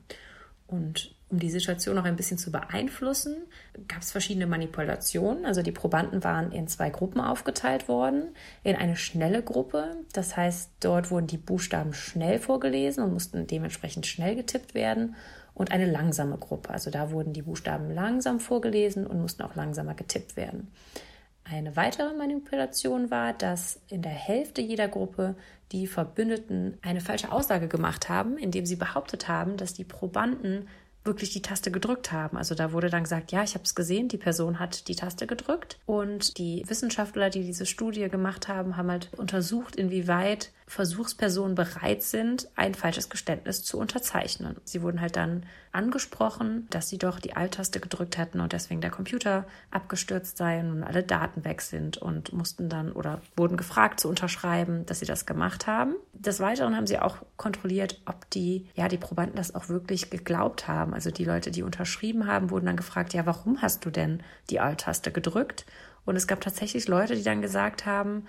Und 0.65 1.13
um 1.29 1.38
die 1.38 1.51
Situation 1.51 1.96
noch 1.96 2.05
ein 2.05 2.15
bisschen 2.15 2.39
zu 2.39 2.51
beeinflussen, 2.51 3.36
gab 3.88 4.01
es 4.01 4.12
verschiedene 4.12 4.48
Manipulationen. 4.48 5.46
Also 5.46 5.62
die 5.62 5.72
Probanden 5.72 6.24
waren 6.24 6.51
in 6.51 6.67
zwei 6.67 6.89
Gruppen 6.89 7.22
aufgeteilt 7.22 7.88
worden. 7.88 8.29
In 8.63 8.75
eine 8.75 8.96
schnelle 8.96 9.43
Gruppe, 9.43 9.98
das 10.13 10.36
heißt, 10.36 10.72
dort 10.79 11.12
wurden 11.12 11.27
die 11.27 11.38
Buchstaben 11.38 11.93
schnell 11.93 12.39
vorgelesen 12.39 13.03
und 13.03 13.13
mussten 13.13 13.46
dementsprechend 13.46 14.08
schnell 14.08 14.36
getippt 14.36 14.74
werden 14.74 15.15
und 15.53 15.72
eine 15.72 15.89
langsame 15.89 16.38
Gruppe. 16.38 16.70
Also 16.70 16.89
da 16.89 17.12
wurden 17.12 17.34
die 17.34 17.41
Buchstaben 17.41 17.91
langsam 17.91 18.39
vorgelesen 18.39 19.06
und 19.06 19.22
mussten 19.22 19.44
auch 19.44 19.56
langsamer 19.56 19.94
getippt 19.94 20.38
werden. 20.38 20.72
Eine 21.44 21.75
weitere 21.75 22.13
Manipulation 22.13 23.10
war, 23.10 23.34
dass 23.34 23.79
in 23.88 24.01
der 24.01 24.12
Hälfte 24.12 24.62
jeder 24.62 24.88
Gruppe 24.88 25.36
die 25.72 25.88
Verbündeten 25.88 26.77
eine 26.82 27.01
falsche 27.01 27.32
Aussage 27.32 27.68
gemacht 27.68 28.10
haben, 28.10 28.38
indem 28.38 28.65
sie 28.65 28.75
behauptet 28.75 29.27
haben, 29.27 29.58
dass 29.58 29.74
die 29.74 29.84
Probanden 29.84 30.68
wirklich 31.06 31.32
die 31.32 31.41
Taste 31.41 31.72
gedrückt 31.72 32.12
haben. 32.12 32.38
Also 32.38 32.56
da 32.56 32.72
wurde 32.72 32.89
dann 32.89 33.03
gesagt, 33.03 33.32
ja, 33.32 33.41
ich 33.44 33.56
habe 33.56 33.63
es 33.63 33.74
gesehen, 33.74 34.10
die 34.10 34.18
Person 34.18 34.60
hat 34.60 34.88
die 34.88 34.96
Taste 34.96 35.27
gedrückt. 35.27 35.79
Und 35.86 36.38
die 36.38 36.63
Wissenschaftler, 36.68 37.29
die 37.29 37.44
diese 37.44 37.65
Studie 37.65 38.10
gemacht 38.10 38.48
haben, 38.48 38.77
haben 38.77 38.91
halt 38.91 39.10
untersucht, 39.18 39.75
inwieweit 39.75 40.51
Versuchspersonen 40.69 41.55
bereit 41.55 42.03
sind, 42.03 42.47
ein 42.55 42.75
falsches 42.75 43.09
Geständnis 43.09 43.63
zu 43.63 43.79
unterzeichnen. 43.79 44.57
Sie 44.65 44.83
wurden 44.83 45.01
halt 45.01 45.15
dann 45.15 45.47
angesprochen, 45.71 46.67
dass 46.69 46.89
sie 46.89 46.99
doch 46.99 47.19
die 47.19 47.35
Alt-Taste 47.35 47.79
gedrückt 47.79 48.19
hätten 48.19 48.39
und 48.39 48.53
deswegen 48.53 48.79
der 48.79 48.91
Computer 48.91 49.47
abgestürzt 49.71 50.38
sei 50.38 50.59
und 50.59 50.83
alle 50.83 51.01
Daten 51.01 51.43
weg 51.43 51.61
sind 51.61 51.97
und 51.97 52.33
mussten 52.33 52.69
dann 52.69 52.91
oder 52.91 53.19
wurden 53.35 53.57
gefragt 53.57 53.99
zu 53.99 54.09
unterschreiben, 54.09 54.85
dass 54.85 54.99
sie 54.99 55.07
das 55.07 55.25
gemacht 55.25 55.65
haben. 55.65 55.95
Des 56.13 56.39
Weiteren 56.39 56.75
haben 56.75 56.85
sie 56.85 56.99
auch 56.99 57.17
kontrolliert, 57.35 57.99
ob 58.05 58.29
die, 58.29 58.67
ja, 58.75 58.88
die 58.88 58.97
Probanden 58.97 59.38
das 59.38 59.55
auch 59.55 59.69
wirklich 59.69 60.11
geglaubt 60.11 60.67
haben. 60.67 60.93
Also 60.93 61.09
die 61.09 61.25
Leute, 61.25 61.49
die 61.49 61.63
unterschrieben 61.63 62.27
haben, 62.27 62.51
wurden 62.51 62.67
dann 62.67 62.77
gefragt, 62.77 63.15
ja, 63.15 63.25
warum 63.25 63.63
hast 63.63 63.85
du 63.85 63.89
denn 63.89 64.21
die 64.51 64.59
Alt-Taste 64.59 65.11
gedrückt? 65.11 65.65
Und 66.05 66.15
es 66.15 66.27
gab 66.27 66.41
tatsächlich 66.41 66.88
Leute, 66.88 67.15
die 67.15 67.23
dann 67.23 67.41
gesagt 67.41 67.88
haben, 67.88 68.27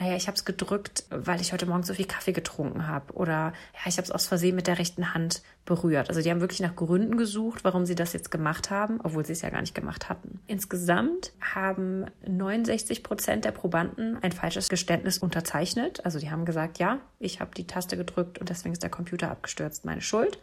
naja, 0.00 0.16
ich 0.16 0.26
habe 0.26 0.36
es 0.36 0.44
gedrückt, 0.44 1.04
weil 1.10 1.40
ich 1.40 1.52
heute 1.52 1.66
Morgen 1.66 1.82
so 1.82 1.94
viel 1.94 2.06
Kaffee 2.06 2.32
getrunken 2.32 2.86
habe. 2.88 3.12
Oder 3.12 3.52
ja, 3.74 3.86
ich 3.86 3.98
habe 3.98 4.04
es 4.04 4.10
aus 4.10 4.26
Versehen 4.26 4.56
mit 4.56 4.66
der 4.66 4.78
rechten 4.78 5.12
Hand 5.14 5.42
berührt. 5.64 6.08
Also 6.08 6.22
die 6.22 6.30
haben 6.30 6.40
wirklich 6.40 6.60
nach 6.60 6.74
Gründen 6.74 7.16
gesucht, 7.16 7.62
warum 7.62 7.84
sie 7.84 7.94
das 7.94 8.12
jetzt 8.12 8.30
gemacht 8.30 8.70
haben, 8.70 9.00
obwohl 9.02 9.24
sie 9.24 9.32
es 9.32 9.42
ja 9.42 9.50
gar 9.50 9.60
nicht 9.60 9.74
gemacht 9.74 10.08
hatten. 10.08 10.40
Insgesamt 10.46 11.32
haben 11.40 12.06
69 12.26 13.02
Prozent 13.02 13.44
der 13.44 13.52
Probanden 13.52 14.18
ein 14.22 14.32
falsches 14.32 14.68
Geständnis 14.68 15.18
unterzeichnet. 15.18 16.04
Also 16.04 16.18
die 16.18 16.30
haben 16.30 16.46
gesagt, 16.46 16.78
ja, 16.78 16.98
ich 17.18 17.40
habe 17.40 17.54
die 17.54 17.66
Taste 17.66 17.96
gedrückt 17.96 18.38
und 18.38 18.48
deswegen 18.48 18.72
ist 18.72 18.82
der 18.82 18.90
Computer 18.90 19.30
abgestürzt, 19.30 19.84
meine 19.84 20.00
Schuld. 20.00 20.38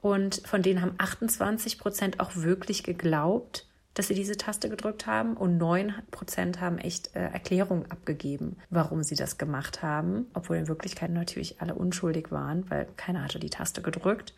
Und 0.00 0.42
von 0.46 0.62
denen 0.62 0.82
haben 0.82 0.94
28 0.98 1.78
Prozent 1.78 2.20
auch 2.20 2.34
wirklich 2.34 2.82
geglaubt, 2.82 3.66
dass 3.94 4.08
sie 4.08 4.14
diese 4.14 4.36
Taste 4.36 4.68
gedrückt 4.68 5.06
haben 5.06 5.36
und 5.36 5.60
9% 5.60 6.60
haben 6.60 6.78
echt 6.78 7.14
äh, 7.14 7.20
Erklärungen 7.20 7.90
abgegeben, 7.90 8.56
warum 8.70 9.02
sie 9.02 9.16
das 9.16 9.38
gemacht 9.38 9.82
haben, 9.82 10.26
obwohl 10.34 10.56
in 10.56 10.68
Wirklichkeit 10.68 11.10
natürlich 11.10 11.60
alle 11.60 11.74
unschuldig 11.74 12.30
waren, 12.30 12.68
weil 12.70 12.86
keiner 12.96 13.24
hatte 13.24 13.38
die 13.38 13.50
Taste 13.50 13.82
gedrückt. 13.82 14.34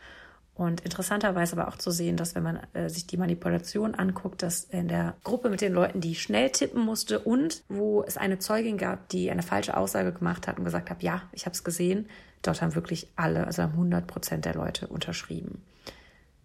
Und 0.57 0.83
interessanterweise 0.83 1.59
aber 1.59 1.69
auch 1.69 1.79
zu 1.79 1.91
sehen, 1.91 2.17
dass 2.17 2.37
wenn 2.37 2.45
man 2.45 2.61
äh, 2.75 2.89
sich 2.89 3.09
die 3.09 3.17
Manipulation 3.17 3.97
anguckt, 3.97 4.43
dass 4.43 4.65
in 4.65 4.87
der 4.87 5.15
Gruppe 5.25 5.49
mit 5.51 5.61
den 5.61 5.73
Leuten, 5.73 6.01
die 6.01 6.15
schnell 6.15 6.51
tippen 6.51 6.81
musste 6.81 7.19
und 7.19 7.65
wo 7.69 8.05
es 8.05 8.17
eine 8.17 8.39
Zeugin 8.39 8.79
gab, 8.79 9.09
die 9.09 9.31
eine 9.33 9.43
falsche 9.43 9.77
Aussage 9.77 10.13
gemacht 10.13 10.47
hat 10.47 10.59
und 10.59 10.65
gesagt 10.65 10.91
hat, 10.91 11.03
ja, 11.03 11.23
ich 11.33 11.47
habe 11.47 11.55
es 11.55 11.65
gesehen, 11.65 12.09
dort 12.43 12.63
haben 12.63 12.77
wirklich 12.77 13.09
alle, 13.17 13.47
also 13.47 13.63
haben 13.63 13.73
100 13.73 14.07
Prozent 14.07 14.45
der 14.45 14.55
Leute 14.55 14.87
unterschrieben. 14.87 15.61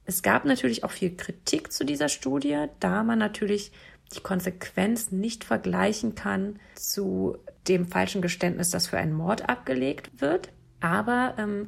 Es 0.10 0.24
gab 0.24 0.44
natürlich 0.44 0.84
auch 0.84 0.90
viel 0.90 1.16
Kritik 1.16 1.72
zu 1.72 1.86
dieser 1.86 2.10
Studie, 2.10 2.66
da 2.80 3.04
man 3.04 3.20
natürlich 3.20 3.72
die 4.16 4.22
Konsequenz 4.22 5.12
nicht 5.12 5.44
vergleichen 5.44 6.16
kann 6.16 6.58
zu 6.74 7.38
dem 7.68 7.86
falschen 7.86 8.24
Geständnis, 8.24 8.72
das 8.72 8.88
für 8.88 8.98
einen 8.98 9.14
Mord 9.14 9.48
abgelegt 9.48 10.10
wird. 10.20 10.50
Aber 10.80 11.36
ähm, 11.38 11.68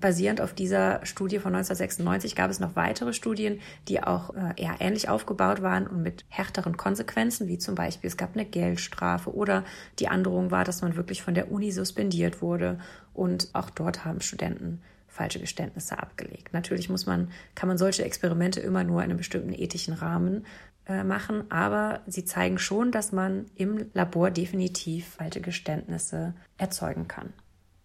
basierend 0.00 0.40
auf 0.40 0.54
dieser 0.54 1.04
Studie 1.04 1.38
von 1.38 1.54
1996 1.54 2.34
gab 2.34 2.50
es 2.50 2.58
noch 2.58 2.74
weitere 2.74 3.12
Studien, 3.12 3.60
die 3.86 4.02
auch 4.02 4.34
äh, 4.34 4.54
eher 4.56 4.76
ähnlich 4.80 5.10
aufgebaut 5.10 5.60
waren 5.60 5.86
und 5.86 6.02
mit 6.02 6.24
härteren 6.30 6.78
Konsequenzen, 6.78 7.48
wie 7.48 7.58
zum 7.58 7.74
Beispiel 7.74 8.08
es 8.08 8.16
gab 8.16 8.34
eine 8.34 8.46
Geldstrafe 8.46 9.34
oder 9.34 9.62
die 9.98 10.08
Androhung 10.08 10.50
war, 10.50 10.64
dass 10.64 10.80
man 10.80 10.96
wirklich 10.96 11.22
von 11.22 11.34
der 11.34 11.52
Uni 11.52 11.70
suspendiert 11.70 12.40
wurde. 12.40 12.78
Und 13.12 13.50
auch 13.52 13.68
dort 13.68 14.06
haben 14.06 14.22
Studenten 14.22 14.80
falsche 15.14 15.38
Geständnisse 15.38 15.98
abgelegt. 15.98 16.52
Natürlich 16.52 16.88
muss 16.88 17.06
man, 17.06 17.30
kann 17.54 17.68
man 17.68 17.78
solche 17.78 18.04
Experimente 18.04 18.60
immer 18.60 18.82
nur 18.82 19.00
in 19.00 19.10
einem 19.10 19.16
bestimmten 19.16 19.52
ethischen 19.52 19.94
Rahmen 19.94 20.44
äh, 20.86 21.04
machen, 21.04 21.50
aber 21.52 22.00
sie 22.06 22.24
zeigen 22.24 22.58
schon, 22.58 22.90
dass 22.90 23.12
man 23.12 23.46
im 23.54 23.86
Labor 23.94 24.32
definitiv 24.32 25.06
falsche 25.06 25.40
Geständnisse 25.40 26.34
erzeugen 26.58 27.06
kann. 27.06 27.32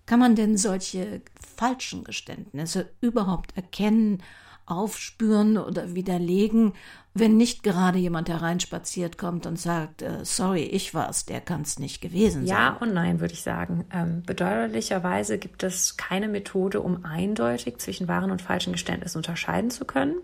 Kann 0.08 0.20
man 0.20 0.36
denn 0.36 0.58
solche 0.58 1.22
falschen 1.56 2.04
Geständnisse 2.04 2.90
überhaupt 3.00 3.56
erkennen 3.56 4.24
aufspüren 4.70 5.58
oder 5.58 5.96
widerlegen, 5.96 6.74
wenn 7.14 7.38
nicht 7.38 7.64
gerade 7.64 7.98
jemand 7.98 8.30
hereinspaziert 8.30 9.18
kommt 9.18 9.46
und 9.46 9.60
sagt, 9.60 10.02
äh, 10.02 10.24
sorry, 10.24 10.64
ich 10.64 10.94
war's, 10.94 11.26
der 11.26 11.42
kann's 11.42 11.80
nicht 11.80 12.02
gewesen 12.02 12.46
sein. 12.46 12.56
Ja 12.56 12.78
und 12.80 12.94
nein, 12.94 13.20
würde 13.20 13.34
ich 13.34 13.42
sagen. 13.42 13.86
Ähm, 13.92 14.24
bedauerlicherweise 14.26 15.38
gibt 15.38 15.64
es 15.64 15.98
keine 15.98 16.28
Methode, 16.28 16.82
um 16.82 17.04
eindeutig 17.06 17.78
zwischen 17.80 18.08
wahren 18.08 18.32
und 18.32 18.42
falschen 18.42 18.74
Geständnissen 18.74 19.18
unterscheiden 19.18 19.72
zu 19.72 19.86
können. 19.86 20.16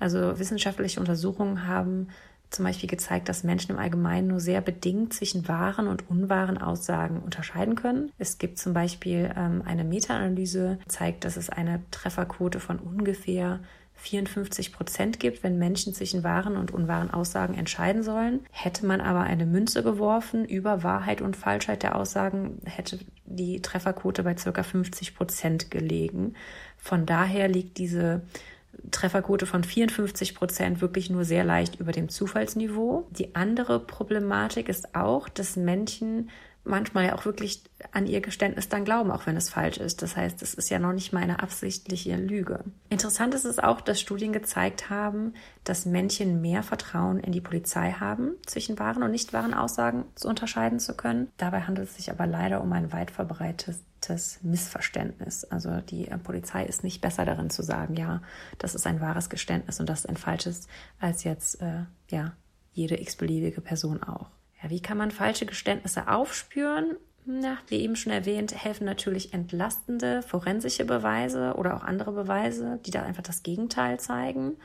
Also 0.00 0.38
wissenschaftliche 0.38 1.00
Untersuchungen 1.00 1.66
haben 1.66 2.08
zum 2.54 2.64
Beispiel 2.64 2.88
gezeigt, 2.88 3.28
dass 3.28 3.44
Menschen 3.44 3.72
im 3.72 3.78
Allgemeinen 3.78 4.28
nur 4.28 4.40
sehr 4.40 4.60
bedingt 4.60 5.12
zwischen 5.12 5.48
wahren 5.48 5.88
und 5.88 6.08
unwahren 6.08 6.58
Aussagen 6.58 7.20
unterscheiden 7.20 7.74
können. 7.74 8.12
Es 8.18 8.38
gibt 8.38 8.58
zum 8.58 8.72
Beispiel 8.72 9.32
ähm, 9.36 9.62
eine 9.64 9.84
Meta-Analyse, 9.84 10.78
zeigt, 10.86 11.24
dass 11.24 11.36
es 11.36 11.50
eine 11.50 11.82
Trefferquote 11.90 12.60
von 12.60 12.78
ungefähr 12.78 13.60
54 14.04 14.72
Prozent 14.72 15.18
gibt, 15.18 15.42
wenn 15.42 15.58
Menschen 15.58 15.94
zwischen 15.94 16.22
wahren 16.24 16.56
und 16.56 16.72
unwahren 16.72 17.10
Aussagen 17.10 17.54
entscheiden 17.54 18.02
sollen. 18.02 18.40
Hätte 18.50 18.84
man 18.86 19.00
aber 19.00 19.20
eine 19.20 19.46
Münze 19.46 19.82
geworfen 19.82 20.44
über 20.44 20.82
Wahrheit 20.82 21.22
und 21.22 21.36
Falschheit 21.36 21.82
der 21.82 21.96
Aussagen, 21.96 22.58
hätte 22.64 22.98
die 23.24 23.62
Trefferquote 23.62 24.22
bei 24.22 24.36
circa 24.36 24.62
50 24.62 25.16
Prozent 25.16 25.70
gelegen. 25.70 26.34
Von 26.76 27.06
daher 27.06 27.48
liegt 27.48 27.78
diese 27.78 28.22
Trefferquote 28.90 29.46
von 29.46 29.64
54 29.64 30.34
Prozent 30.34 30.80
wirklich 30.82 31.08
nur 31.08 31.24
sehr 31.24 31.44
leicht 31.44 31.80
über 31.80 31.92
dem 31.92 32.10
Zufallsniveau. 32.10 33.06
Die 33.10 33.34
andere 33.34 33.80
Problematik 33.80 34.68
ist 34.68 34.94
auch, 34.94 35.28
dass 35.30 35.56
Menschen 35.56 36.28
manchmal 36.64 37.06
ja 37.06 37.14
auch 37.14 37.24
wirklich 37.24 37.62
an 37.92 38.06
ihr 38.06 38.20
Geständnis 38.20 38.68
dann 38.68 38.84
glauben, 38.84 39.10
auch 39.10 39.26
wenn 39.26 39.36
es 39.36 39.50
falsch 39.50 39.76
ist. 39.76 40.02
Das 40.02 40.16
heißt, 40.16 40.42
es 40.42 40.54
ist 40.54 40.70
ja 40.70 40.78
noch 40.78 40.92
nicht 40.92 41.12
mal 41.12 41.22
eine 41.22 41.42
absichtliche 41.42 42.16
Lüge. 42.16 42.64
Interessant 42.88 43.34
ist 43.34 43.44
es 43.44 43.58
auch, 43.58 43.80
dass 43.80 44.00
Studien 44.00 44.32
gezeigt 44.32 44.90
haben, 44.90 45.34
dass 45.64 45.86
Männchen 45.86 46.40
mehr 46.40 46.62
Vertrauen 46.62 47.20
in 47.20 47.32
die 47.32 47.40
Polizei 47.40 47.92
haben, 47.92 48.32
zwischen 48.46 48.78
wahren 48.78 49.02
und 49.02 49.10
nicht 49.10 49.32
wahren 49.32 49.54
Aussagen 49.54 50.04
zu 50.14 50.28
unterscheiden 50.28 50.80
zu 50.80 50.94
können. 50.94 51.30
Dabei 51.36 51.62
handelt 51.62 51.88
es 51.88 51.96
sich 51.96 52.10
aber 52.10 52.26
leider 52.26 52.62
um 52.62 52.72
ein 52.72 52.92
weit 52.92 53.10
verbreitetes 53.10 54.40
Missverständnis. 54.42 55.44
Also 55.44 55.80
die 55.80 56.08
äh, 56.08 56.18
Polizei 56.18 56.64
ist 56.64 56.82
nicht 56.82 57.00
besser 57.00 57.24
darin 57.24 57.50
zu 57.50 57.62
sagen, 57.62 57.96
ja, 57.96 58.22
das 58.58 58.74
ist 58.74 58.86
ein 58.86 59.00
wahres 59.00 59.28
Geständnis 59.28 59.80
und 59.80 59.88
das 59.88 60.00
ist 60.00 60.08
ein 60.08 60.16
falsches, 60.16 60.68
als 60.98 61.24
jetzt 61.24 61.60
äh, 61.60 61.84
ja 62.10 62.32
jede 62.72 63.00
x-beliebige 63.00 63.60
Person 63.60 64.02
auch. 64.02 64.30
Ja, 64.64 64.70
wie 64.70 64.80
kann 64.80 64.96
man 64.96 65.10
falsche 65.10 65.44
Geständnisse 65.44 66.08
aufspüren? 66.08 66.96
Na, 67.26 67.58
wie 67.68 67.80
eben 67.80 67.96
schon 67.96 68.12
erwähnt, 68.12 68.52
helfen 68.64 68.84
natürlich 68.86 69.34
entlastende 69.34 70.22
forensische 70.22 70.86
Beweise 70.86 71.54
oder 71.54 71.76
auch 71.76 71.82
andere 71.82 72.12
Beweise, 72.12 72.80
die 72.84 72.90
da 72.90 73.02
einfach 73.02 73.22
das 73.22 73.42
Gegenteil 73.42 74.00
zeigen. 74.00 74.56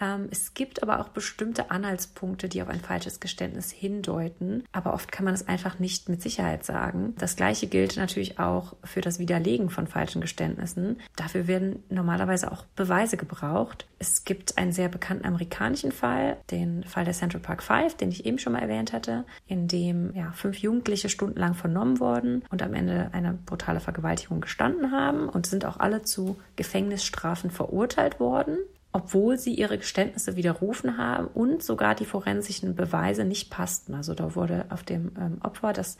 Ähm, 0.00 0.28
es 0.30 0.54
gibt 0.54 0.82
aber 0.82 1.00
auch 1.00 1.08
bestimmte 1.08 1.70
Anhaltspunkte, 1.70 2.48
die 2.48 2.62
auf 2.62 2.68
ein 2.68 2.80
falsches 2.80 3.20
Geständnis 3.20 3.70
hindeuten, 3.70 4.64
aber 4.72 4.94
oft 4.94 5.12
kann 5.12 5.24
man 5.24 5.34
es 5.34 5.46
einfach 5.46 5.78
nicht 5.78 6.08
mit 6.08 6.22
Sicherheit 6.22 6.64
sagen. 6.64 7.14
Das 7.18 7.36
gleiche 7.36 7.66
gilt 7.66 7.96
natürlich 7.96 8.38
auch 8.38 8.74
für 8.82 9.00
das 9.00 9.18
Widerlegen 9.18 9.70
von 9.70 9.86
falschen 9.86 10.20
Geständnissen. 10.20 11.00
Dafür 11.16 11.46
werden 11.46 11.82
normalerweise 11.90 12.50
auch 12.50 12.64
Beweise 12.76 13.16
gebraucht. 13.16 13.86
Es 13.98 14.24
gibt 14.24 14.56
einen 14.56 14.72
sehr 14.72 14.88
bekannten 14.88 15.26
amerikanischen 15.26 15.92
Fall, 15.92 16.38
den 16.50 16.84
Fall 16.84 17.04
der 17.04 17.14
Central 17.14 17.42
Park 17.42 17.62
Five, 17.62 17.96
den 17.96 18.10
ich 18.10 18.24
eben 18.24 18.38
schon 18.38 18.54
mal 18.54 18.62
erwähnt 18.62 18.92
hatte, 18.92 19.24
in 19.46 19.68
dem 19.68 20.14
ja, 20.14 20.32
fünf 20.32 20.58
Jugendliche 20.58 21.08
stundenlang 21.08 21.54
vernommen 21.54 22.00
wurden 22.00 22.42
und 22.50 22.62
am 22.62 22.74
Ende 22.74 23.10
eine 23.12 23.34
brutale 23.34 23.80
Vergewaltigung 23.80 24.40
gestanden 24.40 24.92
haben 24.92 25.28
und 25.28 25.46
sind 25.46 25.66
auch 25.66 25.78
alle 25.78 26.02
zu 26.02 26.38
Gefängnisstrafen 26.56 27.50
verurteilt 27.50 28.20
worden 28.20 28.56
obwohl 28.92 29.38
sie 29.38 29.54
ihre 29.54 29.78
Geständnisse 29.78 30.36
widerrufen 30.36 30.98
haben 30.98 31.28
und 31.28 31.62
sogar 31.62 31.94
die 31.94 32.04
forensischen 32.04 32.74
Beweise 32.74 33.24
nicht 33.24 33.50
passten. 33.50 33.94
Also 33.94 34.14
da 34.14 34.34
wurde 34.34 34.66
auf 34.70 34.82
dem 34.82 35.12
ähm, 35.18 35.38
Opfer, 35.42 35.72
das 35.72 35.96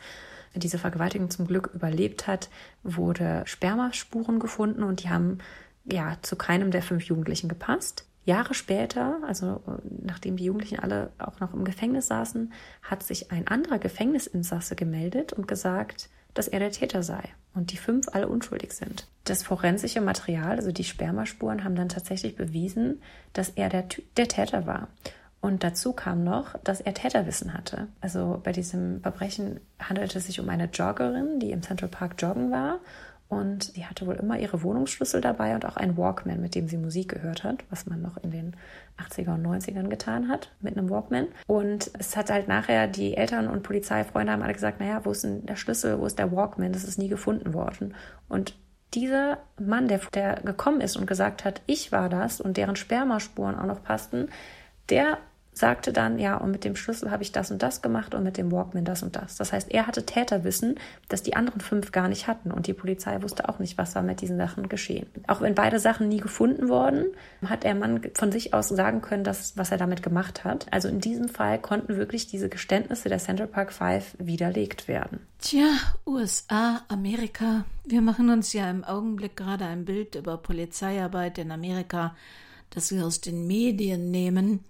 diese 0.53 0.77
Vergewaltigung 0.77 1.29
zum 1.29 1.47
Glück 1.47 1.71
überlebt 1.73 2.27
hat, 2.27 2.49
wurde 2.83 3.43
Spermaspuren 3.45 4.39
gefunden 4.39 4.83
und 4.83 5.03
die 5.03 5.09
haben 5.09 5.37
ja 5.85 6.17
zu 6.21 6.35
keinem 6.35 6.71
der 6.71 6.81
fünf 6.81 7.03
Jugendlichen 7.03 7.47
gepasst. 7.47 8.05
Jahre 8.25 8.53
später, 8.53 9.19
also 9.25 9.61
äh, 9.67 9.81
nachdem 10.03 10.37
die 10.37 10.45
Jugendlichen 10.45 10.79
alle 10.79 11.11
auch 11.17 11.39
noch 11.39 11.53
im 11.53 11.63
Gefängnis 11.63 12.07
saßen, 12.07 12.51
hat 12.83 13.03
sich 13.03 13.31
ein 13.31 13.47
anderer 13.47 13.79
Gefängnisinsasse 13.79 14.75
gemeldet 14.75 15.33
und 15.33 15.47
gesagt, 15.47 16.09
dass 16.33 16.47
er 16.47 16.59
der 16.59 16.71
Täter 16.71 17.03
sei 17.03 17.21
und 17.53 17.71
die 17.71 17.77
fünf 17.77 18.07
alle 18.11 18.27
unschuldig 18.27 18.71
sind. 18.73 19.07
Das 19.25 19.43
forensische 19.43 20.01
Material, 20.01 20.57
also 20.57 20.71
die 20.71 20.83
Spermaspuren, 20.83 21.63
haben 21.63 21.75
dann 21.75 21.89
tatsächlich 21.89 22.35
bewiesen, 22.35 23.01
dass 23.33 23.49
er 23.49 23.69
der, 23.69 23.85
der 24.17 24.27
Täter 24.27 24.65
war. 24.65 24.87
Und 25.41 25.63
dazu 25.63 25.91
kam 25.91 26.23
noch, 26.23 26.55
dass 26.63 26.81
er 26.81 26.93
Täterwissen 26.93 27.53
hatte. 27.53 27.87
Also 27.99 28.39
bei 28.43 28.51
diesem 28.51 29.01
Verbrechen 29.01 29.59
handelte 29.79 30.19
es 30.19 30.27
sich 30.27 30.39
um 30.39 30.47
eine 30.49 30.65
Joggerin, 30.65 31.39
die 31.39 31.51
im 31.51 31.63
Central 31.63 31.89
Park 31.89 32.15
joggen 32.19 32.51
war 32.51 32.79
Und 33.31 33.63
sie 33.63 33.85
hatte 33.85 34.05
wohl 34.07 34.15
immer 34.15 34.37
ihre 34.37 34.61
Wohnungsschlüssel 34.61 35.21
dabei 35.21 35.55
und 35.55 35.65
auch 35.65 35.77
einen 35.77 35.95
Walkman, 35.95 36.41
mit 36.41 36.53
dem 36.53 36.67
sie 36.67 36.75
Musik 36.75 37.13
gehört 37.13 37.45
hat, 37.45 37.63
was 37.69 37.85
man 37.85 38.01
noch 38.01 38.17
in 38.17 38.31
den 38.31 38.57
80er 38.97 39.35
und 39.35 39.47
90ern 39.47 39.87
getan 39.87 40.27
hat, 40.27 40.51
mit 40.59 40.77
einem 40.77 40.89
Walkman. 40.89 41.27
Und 41.47 41.91
es 41.97 42.17
hat 42.17 42.29
halt 42.29 42.49
nachher, 42.49 42.87
die 42.87 43.15
Eltern 43.15 43.47
und 43.47 43.63
Polizeifreunde 43.63 44.33
haben 44.33 44.41
alle 44.41 44.51
gesagt, 44.51 44.81
naja, 44.81 45.05
wo 45.05 45.11
ist 45.11 45.23
denn 45.23 45.45
der 45.45 45.55
Schlüssel, 45.55 45.97
wo 45.97 46.05
ist 46.07 46.19
der 46.19 46.33
Walkman? 46.33 46.73
Das 46.73 46.83
ist 46.83 46.99
nie 46.99 47.07
gefunden 47.07 47.53
worden. 47.53 47.95
Und 48.27 48.53
dieser 48.93 49.37
Mann, 49.57 49.87
der, 49.87 50.01
der 50.13 50.41
gekommen 50.43 50.81
ist 50.81 50.97
und 50.97 51.07
gesagt 51.07 51.45
hat, 51.45 51.61
ich 51.67 51.93
war 51.93 52.09
das 52.09 52.41
und 52.41 52.57
deren 52.57 52.75
Spermaspuren 52.75 53.57
auch 53.57 53.65
noch 53.65 53.81
passten, 53.81 54.27
der 54.89 55.19
sagte 55.53 55.91
dann, 55.91 56.17
ja, 56.17 56.37
und 56.37 56.51
mit 56.51 56.63
dem 56.63 56.75
Schlüssel 56.75 57.11
habe 57.11 57.23
ich 57.23 57.31
das 57.31 57.51
und 57.51 57.61
das 57.61 57.81
gemacht 57.81 58.15
und 58.15 58.23
mit 58.23 58.37
dem 58.37 58.51
Walkman 58.51 58.85
das 58.85 59.03
und 59.03 59.15
das. 59.15 59.35
Das 59.35 59.51
heißt, 59.51 59.69
er 59.71 59.85
hatte 59.85 60.05
Täterwissen, 60.05 60.75
das 61.09 61.23
die 61.23 61.35
anderen 61.35 61.59
fünf 61.59 61.91
gar 61.91 62.07
nicht 62.07 62.27
hatten 62.27 62.51
und 62.51 62.67
die 62.67 62.73
Polizei 62.73 63.21
wusste 63.21 63.49
auch 63.49 63.59
nicht, 63.59 63.77
was 63.77 63.95
war 63.95 64.01
mit 64.01 64.21
diesen 64.21 64.37
Sachen 64.37 64.69
geschehen. 64.69 65.07
Auch 65.27 65.41
wenn 65.41 65.53
beide 65.53 65.79
Sachen 65.79 66.07
nie 66.07 66.21
gefunden 66.21 66.69
wurden, 66.69 67.05
hat 67.45 67.63
der 67.63 67.75
Mann 67.75 68.01
von 68.13 68.31
sich 68.31 68.53
aus 68.53 68.69
sagen 68.69 69.01
können, 69.01 69.23
dass, 69.23 69.57
was 69.57 69.71
er 69.71 69.77
damit 69.77 70.01
gemacht 70.01 70.45
hat. 70.45 70.67
Also 70.71 70.87
in 70.87 71.01
diesem 71.01 71.27
Fall 71.27 71.59
konnten 71.59 71.97
wirklich 71.97 72.27
diese 72.27 72.47
Geständnisse 72.47 73.09
der 73.09 73.19
Central 73.19 73.47
Park 73.47 73.73
Five 73.73 74.15
widerlegt 74.19 74.87
werden. 74.87 75.19
Tja, 75.39 75.67
USA, 76.05 76.81
Amerika, 76.87 77.65
wir 77.83 78.01
machen 78.01 78.29
uns 78.29 78.53
ja 78.53 78.69
im 78.69 78.83
Augenblick 78.83 79.35
gerade 79.35 79.65
ein 79.65 79.85
Bild 79.85 80.15
über 80.15 80.37
Polizeiarbeit 80.37 81.37
in 81.39 81.51
Amerika, 81.51 82.15
das 82.69 82.91
wir 82.91 83.05
aus 83.05 83.19
den 83.19 83.47
Medien 83.47 84.11
nehmen. 84.11 84.63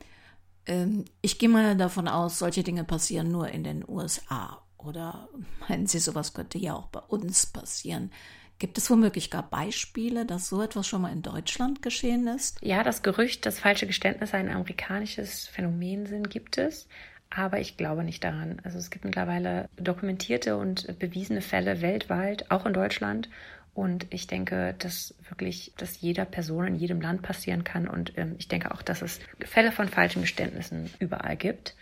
Ähm, 0.66 1.06
ich 1.22 1.40
gehe 1.40 1.50
mal 1.50 1.76
davon 1.76 2.08
aus, 2.08 2.40
solche 2.40 2.64
Dinge 2.64 2.84
passieren 2.84 3.32
nur 3.32 3.50
in 3.50 3.64
den 3.64 3.88
USA. 3.88 4.62
Oder 4.78 5.30
meinen 5.68 5.88
Sie, 5.88 6.00
sowas 6.00 6.34
könnte 6.34 6.58
ja 6.58 6.74
auch 6.74 6.88
bei 6.88 7.00
uns 7.00 7.46
passieren? 7.46 8.12
Gibt 8.60 8.78
es 8.78 8.90
womöglich 8.92 9.32
gar 9.32 9.50
Beispiele, 9.50 10.26
dass 10.26 10.50
so 10.50 10.62
etwas 10.62 10.88
schon 10.88 11.02
mal 11.02 11.12
in 11.12 11.24
Deutschland 11.24 11.82
geschehen 11.82 12.28
ist? 12.28 12.60
Ja, 12.62 12.84
das 12.84 13.02
Gerücht, 13.02 13.46
dass 13.46 13.60
falsche 13.60 13.88
Geständnisse 13.88 14.38
ein 14.38 14.50
amerikanisches 14.50 15.48
Phänomen 15.48 16.06
sind, 16.06 16.30
gibt 16.30 16.60
es. 16.60 16.88
Aber 17.32 17.60
ich 17.60 17.78
glaube 17.78 18.04
nicht 18.04 18.24
daran. 18.24 18.62
Also 18.64 18.78
es 18.78 18.92
gibt 18.92 19.06
mittlerweile 19.06 19.68
dokumentierte 19.78 20.58
und 20.58 21.00
bewiesene 21.00 21.42
Fälle 21.42 21.82
weltweit, 21.82 22.52
auch 22.52 22.66
in 22.66 22.74
Deutschland. 22.74 23.30
Und 23.74 24.08
ich 24.10 24.28
denke, 24.28 24.76
dass 24.80 25.16
wirklich, 25.30 25.74
dass 25.78 26.02
jeder 26.02 26.26
Person 26.26 26.68
in 26.68 26.76
jedem 26.76 27.00
Land 27.00 27.22
passieren 27.22 27.64
kann. 27.64 27.88
Und 27.88 28.18
ähm, 28.18 28.36
ich 28.38 28.48
denke 28.48 28.72
auch, 28.72 28.82
dass 28.82 29.02
es 29.02 29.20
Fälle 29.40 29.72
von 29.72 29.88
falschen 29.88 30.22
Geständnissen 30.22 30.90
überall 31.00 31.38
gibt. 31.38 31.76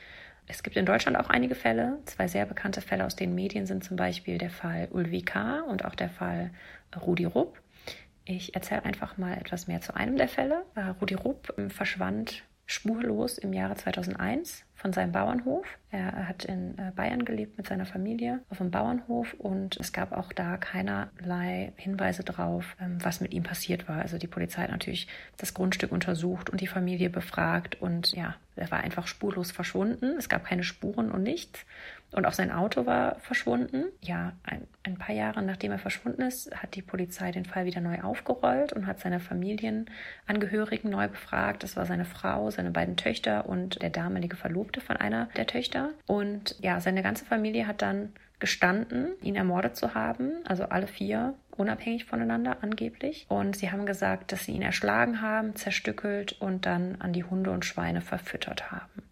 Es 0.48 0.64
gibt 0.64 0.78
in 0.78 0.86
Deutschland 0.86 1.18
auch 1.18 1.30
einige 1.30 1.56
Fälle. 1.56 2.00
Zwei 2.06 2.28
sehr 2.28 2.46
bekannte 2.46 2.82
Fälle 2.82 3.06
aus 3.06 3.16
den 3.16 3.36
Medien 3.36 3.66
sind 3.66 3.84
zum 3.84 3.98
Beispiel 3.98 4.38
der 4.38 4.50
Fall 4.50 4.88
Ulvi 4.92 5.22
K. 5.22 5.62
und 5.62 5.86
auch 5.86 5.96
der 5.96 6.10
Fall 6.10 6.52
Rudi 6.96 7.26
Rupp. 7.26 7.60
Ich 8.26 8.56
erzähle 8.56 8.86
einfach 8.86 9.18
mal 9.18 9.38
etwas 9.38 9.68
mehr 9.68 9.82
zu 9.82 9.96
einem 9.96 10.16
der 10.16 10.28
Fälle. 10.28 10.64
Äh, 10.76 10.82
Rudi 11.02 11.16
Rupp 11.16 11.54
ähm, 11.58 11.72
verschwand 11.72 12.44
spurlos 12.70 13.40
im 13.40 13.52
Jahre 13.52 13.76
2001 13.76 14.64
von 14.76 14.94
seinem 14.94 15.12
Bauernhof. 15.12 15.66
Er 15.90 16.28
hat 16.28 16.46
in 16.46 16.78
äh, 16.78 16.92
Bayern 16.96 17.26
gelebt 17.26 17.58
mit 17.58 17.68
seiner 17.68 17.88
Familie 17.88 18.42
auf 18.50 18.60
dem 18.60 18.70
Bauernhof 18.70 19.34
und 19.40 19.76
es 19.78 19.92
gab 19.92 20.12
auch 20.12 20.32
da 20.32 20.56
keinerlei 20.58 21.74
Hinweise 21.78 22.24
drauf, 22.24 22.78
ähm, 22.80 23.00
was 23.02 23.22
mit 23.22 23.34
ihm 23.34 23.42
passiert 23.42 23.90
war. 23.90 24.02
Also 24.02 24.20
die 24.20 24.28
Polizei 24.28 24.62
hat 24.62 24.70
natürlich 24.70 25.08
das 25.38 25.56
Grundstück 25.56 25.92
untersucht 25.92 26.52
und 26.52 26.62
die 26.62 26.68
Familie 26.68 27.10
befragt 27.10 27.82
und 27.82 28.12
ja, 28.12 28.36
er 28.56 28.70
war 28.70 28.82
einfach 28.82 29.08
spurlos 29.08 29.52
verschwunden. 29.52 30.16
Es 30.20 30.30
gab 30.30 30.46
keine 30.46 30.64
Spuren 30.64 31.12
und 31.12 31.24
nichts. 31.24 31.66
Und 32.12 32.26
auch 32.26 32.34
sein 32.34 32.52
Auto 32.52 32.86
war 32.86 33.16
verschwunden. 33.20 33.86
Ja, 34.02 34.34
ein, 34.44 34.68
ein, 34.84 34.98
paar 34.98 35.14
Jahre 35.14 35.42
nachdem 35.44 35.72
er 35.72 35.80
verschwunden 35.80 36.24
ist, 36.24 36.56
hat 36.56 36.76
die 36.76 36.82
Polizei 36.82 37.32
den 37.32 37.46
Fall 37.46 37.66
wieder 37.66 37.82
neu 37.82 38.02
aufgerollt 38.02 38.74
und 38.74 38.88
hat 38.88 39.00
seine 39.00 39.20
Familienangehörigen 39.20 40.90
neu 40.90 41.08
befragt. 41.08 41.64
Das 41.64 41.76
war 41.76 41.86
seine 41.86 42.06
Frau, 42.06 42.50
seine 42.50 42.72
beiden 42.72 42.98
Töchter 42.98 43.48
und 43.48 43.82
der 43.82 43.92
damalige 43.92 44.36
Verlobte 44.36 44.82
von 44.82 44.98
einer 44.98 45.28
der 45.38 45.46
Töchter. 45.46 45.92
Und 46.08 46.56
ja, 46.60 46.80
seine 46.80 47.04
ganze 47.04 47.26
Familie 47.26 47.68
hat 47.68 47.82
dann 47.82 48.14
gestanden, 48.40 49.12
ihn 49.22 49.36
ermordet 49.36 49.76
zu 49.76 49.94
haben, 49.94 50.32
also 50.46 50.64
alle 50.64 50.88
vier 50.88 51.36
unabhängig 51.58 52.06
voneinander 52.06 52.58
angeblich. 52.62 53.26
Und 53.28 53.56
sie 53.56 53.70
haben 53.70 53.86
gesagt, 53.86 54.32
dass 54.32 54.46
sie 54.46 54.54
ihn 54.54 54.62
erschlagen 54.62 55.22
haben, 55.22 55.56
zerstückelt 55.56 56.42
und 56.42 56.66
dann 56.66 56.96
an 57.00 57.14
die 57.14 57.26
Hunde 57.26 57.52
und 57.52 57.66
Schweine 57.66 58.02
verfüttert 58.02 58.72
haben. 58.72 59.04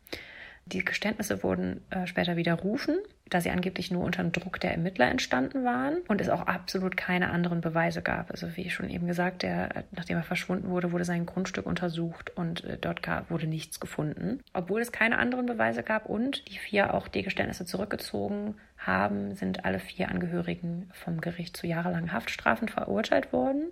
Die 0.71 0.83
Geständnisse 0.83 1.43
wurden 1.43 1.81
äh, 1.89 2.07
später 2.07 2.35
widerrufen, 2.35 2.97
da 3.29 3.41
sie 3.41 3.49
angeblich 3.49 3.91
nur 3.91 4.03
unter 4.03 4.21
dem 4.21 4.31
Druck 4.31 4.59
der 4.59 4.71
Ermittler 4.71 5.07
entstanden 5.09 5.63
waren 5.63 5.97
und 6.07 6.19
es 6.19 6.29
auch 6.29 6.41
absolut 6.41 6.97
keine 6.97 7.29
anderen 7.29 7.61
Beweise 7.61 8.01
gab. 8.01 8.31
Also 8.31 8.55
wie 8.55 8.69
schon 8.69 8.89
eben 8.89 9.07
gesagt, 9.07 9.43
der, 9.43 9.85
nachdem 9.91 10.17
er 10.17 10.23
verschwunden 10.23 10.69
wurde, 10.69 10.91
wurde 10.91 11.05
sein 11.05 11.25
Grundstück 11.25 11.65
untersucht 11.65 12.31
und 12.35 12.63
äh, 12.65 12.77
dort 12.77 13.01
gab, 13.01 13.31
wurde 13.31 13.47
nichts 13.47 13.79
gefunden. 13.79 14.41
Obwohl 14.53 14.81
es 14.81 14.91
keine 14.91 15.17
anderen 15.17 15.45
Beweise 15.45 15.83
gab 15.83 16.05
und 16.05 16.47
die 16.49 16.57
vier 16.57 16.93
auch 16.93 17.07
die 17.07 17.23
Geständnisse 17.23 17.65
zurückgezogen 17.65 18.55
haben, 18.77 19.35
sind 19.35 19.65
alle 19.65 19.79
vier 19.79 20.09
Angehörigen 20.09 20.89
vom 20.91 21.21
Gericht 21.21 21.55
zu 21.55 21.65
jahrelangen 21.65 22.11
Haftstrafen 22.11 22.67
verurteilt 22.67 23.31
worden 23.31 23.71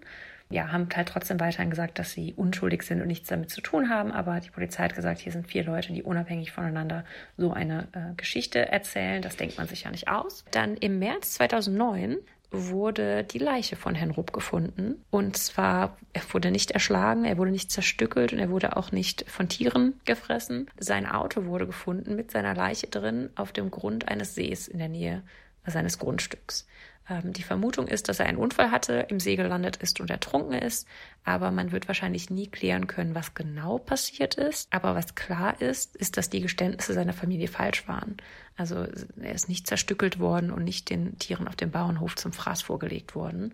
ja, 0.49 0.71
haben 0.71 0.88
halt 0.95 1.10
trotzdem 1.10 1.39
weiterhin 1.39 1.71
gesagt, 1.71 1.97
dass 1.97 2.12
sie 2.12 2.34
unschuldig 2.36 2.84
sind 2.84 3.01
und 3.01 3.08
nichts 3.08 3.29
damit 3.29 3.49
zu 3.49 3.62
tun 3.62 3.89
haben. 3.89 4.12
Aber 4.12 4.39
die 4.39 4.51
Polizei 4.51 4.84
hat 4.84 4.95
gesagt, 4.95 5.19
hier 5.19 5.31
sind 5.31 5.47
vier 5.47 5.63
Leute, 5.63 5.91
die 5.91 6.03
unabhängig 6.03 6.51
voneinander 6.51 7.03
so 7.36 7.51
eine 7.51 7.88
äh, 7.93 8.13
Geschichte 8.15 8.71
erzählen. 8.71 9.21
Das 9.21 9.38
denkt 9.38 9.58
man 9.58 9.67
sich 9.67 9.84
ja 9.84 9.91
nicht 9.91 10.08
aus. 10.08 10.45
Dann 10.51 10.77
im 10.77 10.99
März 10.99 11.34
2009 11.34 12.17
wurde 12.51 13.23
die 13.23 13.39
Leiche 13.39 13.75
von 13.75 13.95
Herrn 13.95 14.12
Rupp 14.12 14.34
gefunden. 14.34 15.03
Und 15.10 15.36
zwar, 15.36 15.97
er 16.13 16.21
wurde 16.31 16.51
nicht 16.51 16.71
erschlagen, 16.71 17.25
er 17.25 17.38
wurde 17.38 17.51
nicht 17.51 17.71
zerstückelt 17.71 18.31
und 18.31 18.39
er 18.39 18.49
wurde 18.49 18.77
auch 18.77 18.91
nicht 18.91 19.29
von 19.29 19.49
Tieren 19.49 19.99
gefressen. 20.05 20.69
Sein 20.77 21.05
Auto 21.05 21.45
wurde 21.45 21.65
gefunden 21.65 22.15
mit 22.15 22.31
seiner 22.31 22.53
Leiche 22.53 22.88
drin 22.88 23.29
auf 23.36 23.51
dem 23.51 23.71
Grund 23.71 24.08
eines 24.08 24.36
Sees 24.36 24.67
in 24.67 24.79
der 24.79 24.89
Nähe 24.89 25.23
seines 25.65 25.97
Grundstücks. 25.97 26.67
Ähm, 27.10 27.34
die 27.34 27.44
Vermutung 27.44 27.88
ist, 27.88 28.10
dass 28.10 28.20
er 28.20 28.26
einen 28.26 28.38
Unfall 28.38 28.72
hatte, 28.72 29.06
im 29.10 29.20
See 29.20 29.36
gelandet 29.36 29.78
ist 29.78 30.00
und 30.00 30.10
ertrunken 30.10 30.54
ist, 30.54 30.88
aber 31.24 31.52
man 31.52 31.72
wird 31.72 31.88
wahrscheinlich 31.88 32.30
nie 32.30 32.48
klären 32.48 32.88
können, 32.88 33.15
was 33.15 33.34
genau 33.34 33.78
passiert 33.78 34.36
ist. 34.36 34.68
Aber 34.72 34.96
was 34.96 35.15
klar 35.15 35.62
ist, 35.62 35.96
ist, 35.96 36.18
dass 36.18 36.30
die 36.30 36.41
Geständnisse 36.41 36.94
seiner 36.94 37.13
Familie 37.13 37.48
falsch 37.48 37.88
waren. 37.88 38.18
Also 38.58 38.88
er 39.22 39.34
ist 39.34 39.50
nicht 39.50 39.68
zerstückelt 39.68 40.20
worden 40.20 40.52
und 40.52 40.63
nicht 40.63 40.89
den 40.89 41.18
Tieren 41.20 41.48
auf 41.48 41.56
dem 41.56 41.72
Bauernhof 41.72 42.15
zum 42.15 42.34
Fraß 42.34 42.63
vorgelegt 42.63 43.15
worden. 43.15 43.54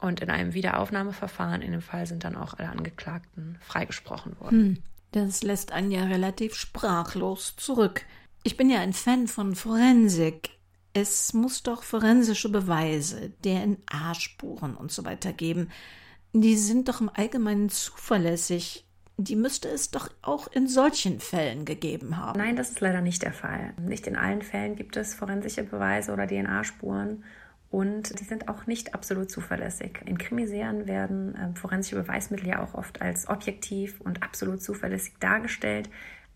Und 0.00 0.20
in 0.20 0.28
einem 0.28 0.52
Wiederaufnahmeverfahren 0.52 1.62
in 1.62 1.72
dem 1.72 1.80
Fall 1.80 2.06
sind 2.06 2.24
dann 2.24 2.36
auch 2.36 2.54
alle 2.54 2.68
Angeklagten 2.68 3.56
freigesprochen 3.60 4.38
worden. 4.40 4.58
Hm, 4.58 4.82
das 5.12 5.42
lässt 5.42 5.72
einen 5.72 5.90
ja 5.90 6.04
relativ 6.04 6.54
sprachlos 6.54 7.56
zurück. 7.56 8.04
Ich 8.42 8.58
bin 8.58 8.68
ja 8.68 8.80
ein 8.80 8.92
Fan 8.92 9.28
von 9.28 9.54
Forensik. 9.54 10.50
Es 10.96 11.34
muss 11.34 11.64
doch 11.64 11.82
forensische 11.82 12.48
Beweise, 12.48 13.32
DNA-Spuren 13.44 14.76
und 14.76 14.92
so 14.92 15.04
weiter 15.04 15.32
geben. 15.32 15.70
Die 16.32 16.56
sind 16.56 16.88
doch 16.88 17.00
im 17.00 17.10
Allgemeinen 17.12 17.68
zuverlässig. 17.68 18.86
Die 19.16 19.34
müsste 19.34 19.68
es 19.68 19.90
doch 19.90 20.08
auch 20.22 20.46
in 20.52 20.68
solchen 20.68 21.18
Fällen 21.18 21.64
gegeben 21.64 22.16
haben. 22.16 22.38
Nein, 22.38 22.54
das 22.56 22.70
ist 22.70 22.80
leider 22.80 23.00
nicht 23.00 23.22
der 23.22 23.32
Fall. 23.32 23.74
Nicht 23.80 24.06
in 24.06 24.16
allen 24.16 24.42
Fällen 24.42 24.76
gibt 24.76 24.96
es 24.96 25.14
forensische 25.14 25.64
Beweise 25.64 26.12
oder 26.12 26.28
DNA-Spuren 26.28 27.24
und 27.70 28.20
die 28.20 28.24
sind 28.24 28.48
auch 28.48 28.68
nicht 28.68 28.94
absolut 28.94 29.32
zuverlässig. 29.32 30.00
In 30.06 30.16
Krimiserien 30.16 30.86
werden 30.86 31.34
äh, 31.34 31.58
forensische 31.58 31.96
Beweismittel 31.96 32.46
ja 32.46 32.62
auch 32.62 32.74
oft 32.74 33.02
als 33.02 33.28
objektiv 33.28 34.00
und 34.00 34.22
absolut 34.22 34.62
zuverlässig 34.62 35.14
dargestellt 35.18 35.90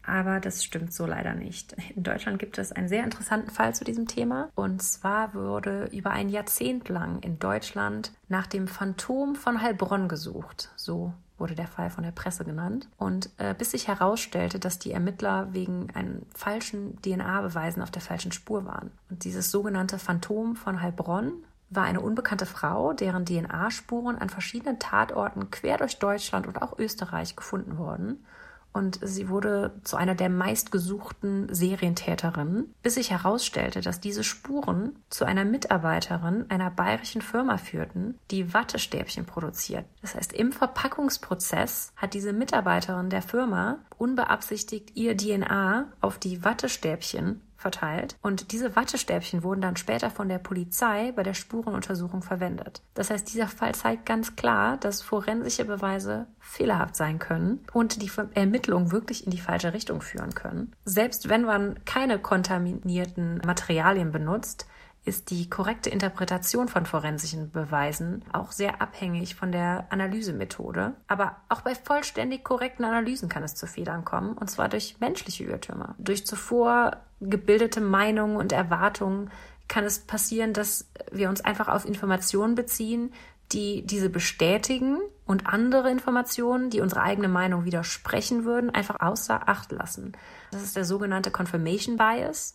aber 0.09 0.40
das 0.40 0.64
stimmt 0.64 0.92
so 0.92 1.07
leider 1.07 1.35
nicht. 1.35 1.77
In 1.94 2.03
Deutschland 2.03 2.38
gibt 2.38 2.59
es 2.59 2.73
einen 2.73 2.88
sehr 2.88 3.05
interessanten 3.05 3.51
Fall 3.51 3.75
zu 3.75 3.85
diesem 3.85 4.07
Thema. 4.07 4.49
Und 4.55 4.83
zwar 4.83 5.35
wurde 5.35 5.88
über 5.92 6.11
ein 6.11 6.31
Jahrzehnt 6.31 6.88
lang 6.88 7.21
in 7.21 7.38
Deutschland 7.38 8.12
nach 8.29 8.47
dem 8.47 8.68
Phantom 8.68 9.37
von 9.37 9.61
Heilbronn 9.61 10.09
gesucht. 10.09 10.71
So 10.77 11.12
wurde 11.37 11.55
der 11.55 11.68
Fall 11.68 11.90
von 11.90 12.05
der 12.05 12.11
Presse 12.11 12.44
genannt. 12.44 12.88
Und 12.97 13.31
äh, 13.37 13.55
bis 13.55 13.73
sich 13.73 13.87
herausstellte, 13.87 14.59
dass 14.59 14.79
die 14.79 14.92
Ermittler 14.92 15.53
wegen 15.53 15.88
einen 15.94 16.27
falschen 16.35 17.01
DNA-Beweisen 17.03 17.83
auf 17.83 17.90
der 17.90 18.03
falschen 18.03 18.33
Spur 18.33 18.64
waren. 18.64 18.90
Und 19.11 19.25
dieses 19.25 19.51
sogenannte 19.51 19.99
Phantom 19.99 20.57
von 20.57 20.83
Heilbronn 20.83 21.33
war 21.71 21.85
eine 21.85 22.01
unbekannte 22.01 22.47
Frau, 22.47 22.94
deren 22.94 23.27
DNA-Spuren 23.27 24.16
an 24.16 24.31
verschiedenen 24.31 24.79
Tatorten 24.79 25.51
quer 25.51 25.77
durch 25.77 25.99
Deutschland 25.99 26.47
und 26.47 26.62
auch 26.62 26.79
Österreich 26.79 27.37
gefunden 27.37 27.77
wurden 27.77 28.25
und 28.72 28.98
sie 29.02 29.28
wurde 29.28 29.72
zu 29.85 29.96
einer 29.96 30.14
der 30.14 30.28
meistgesuchten 30.28 31.52
Serientäterinnen, 31.52 32.74
bis 32.83 32.94
sich 32.94 33.11
herausstellte, 33.11 33.81
dass 33.81 34.00
diese 34.00 34.24
Spuren 34.24 34.96
zu 35.11 35.24
einer 35.24 35.44
Mitarbeiterin 35.44 36.46
einer 36.48 36.70
bayerischen 36.70 37.22
Firma 37.22 37.59
führten, 37.59 38.18
die 38.31 38.54
Wattestäbchen 38.54 39.24
produziert. 39.24 39.85
Das 40.00 40.14
heißt, 40.14 40.33
im 40.33 40.52
Verpackungsprozess 40.52 41.92
hat 41.96 42.14
diese 42.14 42.33
Mitarbeiterin 42.33 43.11
der 43.11 43.22
Firma 43.22 43.78
unbeabsichtigt 43.96 44.96
ihr 44.96 45.16
DNA 45.16 45.87
auf 46.00 46.18
die 46.18 46.44
Wattestäbchen 46.44 47.42
verteilt 47.59 48.16
und 48.23 48.53
diese 48.53 48.77
Wattestäbchen 48.77 49.42
wurden 49.42 49.61
dann 49.61 49.77
später 49.77 50.11
von 50.11 50.29
der 50.29 50.38
Polizei 50.38 51.12
bei 51.12 51.25
der 51.25 51.35
Spurenuntersuchung 51.35 52.23
verwendet. 52.23 52.83
Das 52.94 53.11
heißt, 53.11 53.31
dieser 53.33 53.49
Fall 53.49 53.75
zeigt 53.75 54.07
ganz 54.07 54.37
klar, 54.37 54.77
dass 54.79 55.03
forensische 55.03 55.64
Beweise 55.64 56.29
fehlerhaft 56.38 56.97
sein 56.97 57.18
können 57.18 57.66
und 57.73 58.01
die 58.01 58.11
Ermittlungen 58.35 58.92
wirklich 58.92 59.27
in 59.27 59.33
die 59.33 59.40
falsche 59.40 59.75
Richtung 59.75 60.01
führen 60.01 60.35
können. 60.35 60.73
Selbst 60.85 61.29
wenn 61.29 61.42
man 61.42 61.85
keine 61.85 62.18
kontaminierten 62.18 63.42
Materialien 63.44 64.12
benutzt, 64.12 64.66
ist 65.05 65.31
die 65.31 65.49
korrekte 65.49 65.90
Interpretation 65.90 66.68
von 66.68 66.85
forensischen 66.85 67.51
Beweisen 67.51 68.25
auch 68.33 68.53
sehr 68.53 68.83
abhängig 68.83 69.35
von 69.35 69.51
der 69.51 69.87
Analysemethode. 69.90 70.94
Aber 71.09 71.37
auch 71.49 71.62
bei 71.62 71.75
vollständig 71.75 72.44
korrekten 72.44 72.85
Analysen 72.85 73.29
kann 73.29 73.42
es 73.42 73.55
zu 73.55 73.66
Fehlern 73.66 74.05
kommen, 74.05 74.37
und 74.37 74.51
zwar 74.51 74.68
durch 74.68 75.01
menschliche 75.01 75.44
Irrtümer. 75.44 75.94
Durch 75.99 76.27
zuvor 76.27 76.99
gebildete 77.20 77.81
Meinungen 77.81 78.37
und 78.37 78.52
Erwartungen 78.52 79.31
kann 79.66 79.85
es 79.85 79.98
passieren, 80.00 80.52
dass 80.52 80.90
wir 81.12 81.28
uns 81.28 81.40
einfach 81.42 81.68
auf 81.68 81.85
Informationen 81.85 82.54
beziehen, 82.54 83.12
die 83.52 83.87
diese 83.87 84.11
bestätigen 84.11 84.98
und 85.26 85.46
andere 85.46 85.90
Informationen, 85.90 86.70
die 86.70 86.81
unsere 86.81 87.02
eigene 87.02 87.28
Meinung 87.28 87.64
widersprechen 87.64 88.44
würden, 88.44 88.70
einfach 88.70 89.00
außer 89.00 89.48
Acht 89.48 89.72
lassen. 89.72 90.12
Das 90.50 90.62
ist 90.62 90.76
der 90.76 90.85
sogenannte 90.85 91.31
Confirmation 91.31 91.96
Bias 91.96 92.54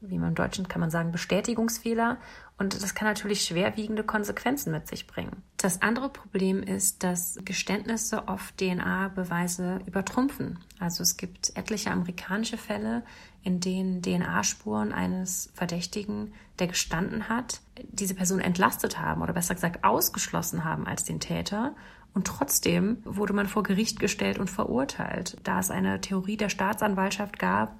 wie 0.00 0.18
man 0.18 0.30
im 0.30 0.34
Deutschen 0.34 0.68
kann 0.68 0.80
man 0.80 0.90
sagen, 0.90 1.12
Bestätigungsfehler. 1.12 2.18
Und 2.58 2.80
das 2.82 2.94
kann 2.94 3.08
natürlich 3.08 3.42
schwerwiegende 3.42 4.04
Konsequenzen 4.04 4.70
mit 4.72 4.86
sich 4.86 5.06
bringen. 5.06 5.42
Das 5.56 5.82
andere 5.82 6.08
Problem 6.08 6.62
ist, 6.62 7.02
dass 7.02 7.38
Geständnisse 7.44 8.28
oft 8.28 8.56
DNA-Beweise 8.58 9.80
übertrumpfen. 9.86 10.58
Also 10.78 11.02
es 11.02 11.16
gibt 11.16 11.56
etliche 11.56 11.90
amerikanische 11.90 12.56
Fälle, 12.56 13.02
in 13.44 13.60
denen 13.60 14.00
DNA-Spuren 14.02 14.92
eines 14.92 15.50
Verdächtigen, 15.54 16.32
der 16.58 16.66
gestanden 16.66 17.28
hat, 17.28 17.60
diese 17.90 18.14
Person 18.14 18.40
entlastet 18.40 18.98
haben 18.98 19.22
oder 19.22 19.34
besser 19.34 19.54
gesagt 19.54 19.84
ausgeschlossen 19.84 20.64
haben 20.64 20.86
als 20.86 21.04
den 21.04 21.20
Täter. 21.20 21.76
Und 22.14 22.26
trotzdem 22.26 22.98
wurde 23.04 23.34
man 23.34 23.46
vor 23.46 23.62
Gericht 23.62 24.00
gestellt 24.00 24.38
und 24.38 24.48
verurteilt, 24.48 25.36
da 25.44 25.60
es 25.60 25.70
eine 25.70 26.00
Theorie 26.00 26.36
der 26.36 26.48
Staatsanwaltschaft 26.48 27.38
gab, 27.38 27.76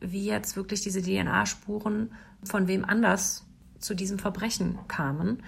wie 0.00 0.26
jetzt 0.26 0.56
wirklich 0.56 0.82
diese 0.82 1.00
DNA-Spuren 1.00 2.12
von 2.42 2.68
wem 2.68 2.84
anders 2.84 3.46
zu 3.78 3.94
diesem 3.94 4.18
Verbrechen 4.18 4.78
kamen. 4.88 5.42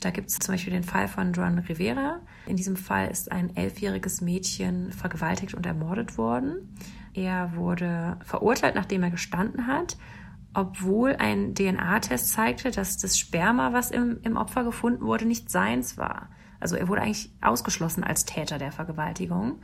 Da 0.00 0.10
gibt 0.10 0.28
es 0.28 0.38
zum 0.38 0.54
Beispiel 0.54 0.72
den 0.72 0.84
Fall 0.84 1.08
von 1.08 1.32
Joan 1.32 1.58
Rivera. 1.58 2.20
In 2.46 2.56
diesem 2.56 2.76
Fall 2.76 3.08
ist 3.08 3.32
ein 3.32 3.56
elfjähriges 3.56 4.20
Mädchen 4.20 4.92
vergewaltigt 4.92 5.54
und 5.54 5.64
ermordet 5.64 6.18
worden. 6.18 6.76
Er 7.16 7.56
wurde 7.56 8.18
verurteilt, 8.22 8.74
nachdem 8.74 9.02
er 9.02 9.10
gestanden 9.10 9.66
hat, 9.66 9.96
obwohl 10.52 11.16
ein 11.16 11.54
DNA-Test 11.54 12.30
zeigte, 12.30 12.70
dass 12.70 12.98
das 12.98 13.18
Sperma, 13.18 13.72
was 13.72 13.90
im, 13.90 14.20
im 14.22 14.36
Opfer 14.36 14.64
gefunden 14.64 15.02
wurde, 15.02 15.24
nicht 15.24 15.50
seins 15.50 15.96
war. 15.96 16.28
Also 16.60 16.76
er 16.76 16.88
wurde 16.88 17.00
eigentlich 17.00 17.32
ausgeschlossen 17.40 18.04
als 18.04 18.26
Täter 18.26 18.58
der 18.58 18.70
Vergewaltigung. 18.70 19.62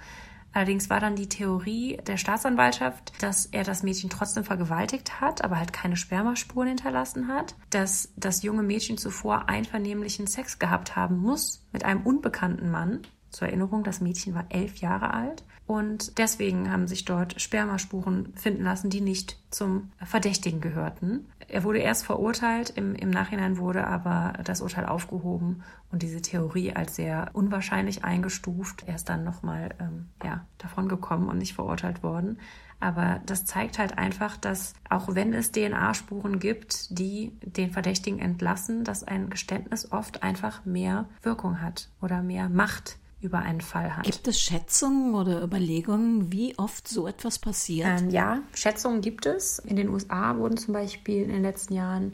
Allerdings 0.55 0.89
war 0.89 0.99
dann 0.99 1.15
die 1.15 1.29
Theorie 1.29 1.99
der 2.07 2.17
Staatsanwaltschaft, 2.17 3.13
dass 3.23 3.45
er 3.45 3.65
das 3.65 3.83
Mädchen 3.83 4.09
trotzdem 4.09 4.45
vergewaltigt 4.45 5.21
hat, 5.21 5.45
aber 5.45 5.59
halt 5.59 5.75
keine 5.75 5.97
Spermaspuren 5.97 6.69
hinterlassen 6.69 7.29
hat, 7.29 7.55
dass 7.69 8.15
das 8.17 8.43
junge 8.43 8.63
Mädchen 8.63 8.97
zuvor 8.97 9.51
einvernehmlichen 9.51 10.27
Sex 10.27 10.59
gehabt 10.59 10.97
haben 10.97 11.19
muss 11.19 11.67
mit 11.71 11.85
einem 11.85 12.03
unbekannten 12.03 12.71
Mann. 12.71 13.03
Zur 13.29 13.49
Erinnerung, 13.49 13.85
das 13.85 14.01
Mädchen 14.01 14.35
war 14.35 14.47
elf 14.49 14.77
Jahre 14.77 15.13
alt 15.13 15.45
und 15.67 16.19
deswegen 16.19 16.71
haben 16.71 16.89
sich 16.89 17.05
dort 17.05 17.41
Spermaspuren 17.41 18.33
finden 18.35 18.65
lassen, 18.65 18.91
die 18.91 19.01
nicht 19.01 19.39
zum 19.51 19.91
Verdächtigen 20.05 20.61
gehörten. 20.61 21.27
Er 21.49 21.65
wurde 21.65 21.79
erst 21.79 22.05
verurteilt, 22.05 22.71
im, 22.71 22.95
im 22.95 23.11
Nachhinein 23.11 23.59
wurde 23.59 23.87
aber 23.87 24.35
das 24.45 24.61
Urteil 24.61 24.87
aufgehoben 24.87 25.63
und 25.91 26.03
diese 26.03 26.21
Theorie 26.21 26.73
als 26.73 26.97
sehr 26.97 27.31
unwahrscheinlich 27.33 28.05
eingestuft. 28.05 28.85
Er 28.87 28.97
ist 28.97 29.09
dann 29.09 29.25
nochmal 29.25 29.75
ähm, 29.79 30.09
ja, 30.25 30.47
davon 30.59 30.89
gekommen 30.89 31.29
und 31.29 31.39
nicht 31.39 31.55
verurteilt 31.55 32.03
worden. 32.03 32.39
Aber 32.81 33.21
das 33.27 33.45
zeigt 33.45 33.79
halt 33.79 33.97
einfach, 33.97 34.37
dass 34.37 34.75
auch 34.91 35.15
wenn 35.15 35.33
es 35.33 35.53
DNA-Spuren 35.53 36.41
gibt, 36.41 36.99
die 36.99 37.31
den 37.41 37.71
Verdächtigen 37.71 38.19
entlassen, 38.19 38.83
dass 38.83 39.05
ein 39.05 39.31
Geständnis 39.31 39.93
oft 39.93 40.25
einfach 40.25 40.65
mehr 40.65 41.09
Wirkung 41.23 41.61
hat 41.61 41.91
oder 42.01 42.23
mehr 42.23 42.49
Macht 42.49 42.99
über 43.23 43.39
einen 43.39 43.61
Fall 43.61 43.97
hat. 43.97 44.05
Gibt 44.05 44.27
es 44.29 44.41
Schätzungen 44.41 45.15
oder 45.15 45.43
Überlegungen, 45.43 46.33
wie 46.33 46.59
oft 46.59 46.89
so 46.89 47.07
etwas 47.07 47.39
passiert? 47.39 48.01
Ähm, 48.01 48.11
ja, 48.11 48.41
Schätzungen 48.55 49.01
gibt 49.01 49.27
es. 49.27 49.59
In 49.61 49.77
den 49.77 49.89
USA 49.89 50.37
wurden 50.37 50.57
zum 50.57 50.75
Beispiel 50.75 51.23
in 51.23 51.31
den 51.31 51.43
letzten 51.43 51.75
Jahren 51.75 52.13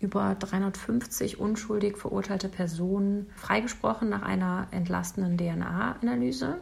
über 0.00 0.36
350 0.38 1.40
unschuldig 1.40 1.96
verurteilte 1.96 2.48
Personen 2.48 3.30
freigesprochen 3.34 4.08
nach 4.08 4.22
einer 4.22 4.68
entlastenden 4.70 5.36
DNA-Analyse. 5.36 6.58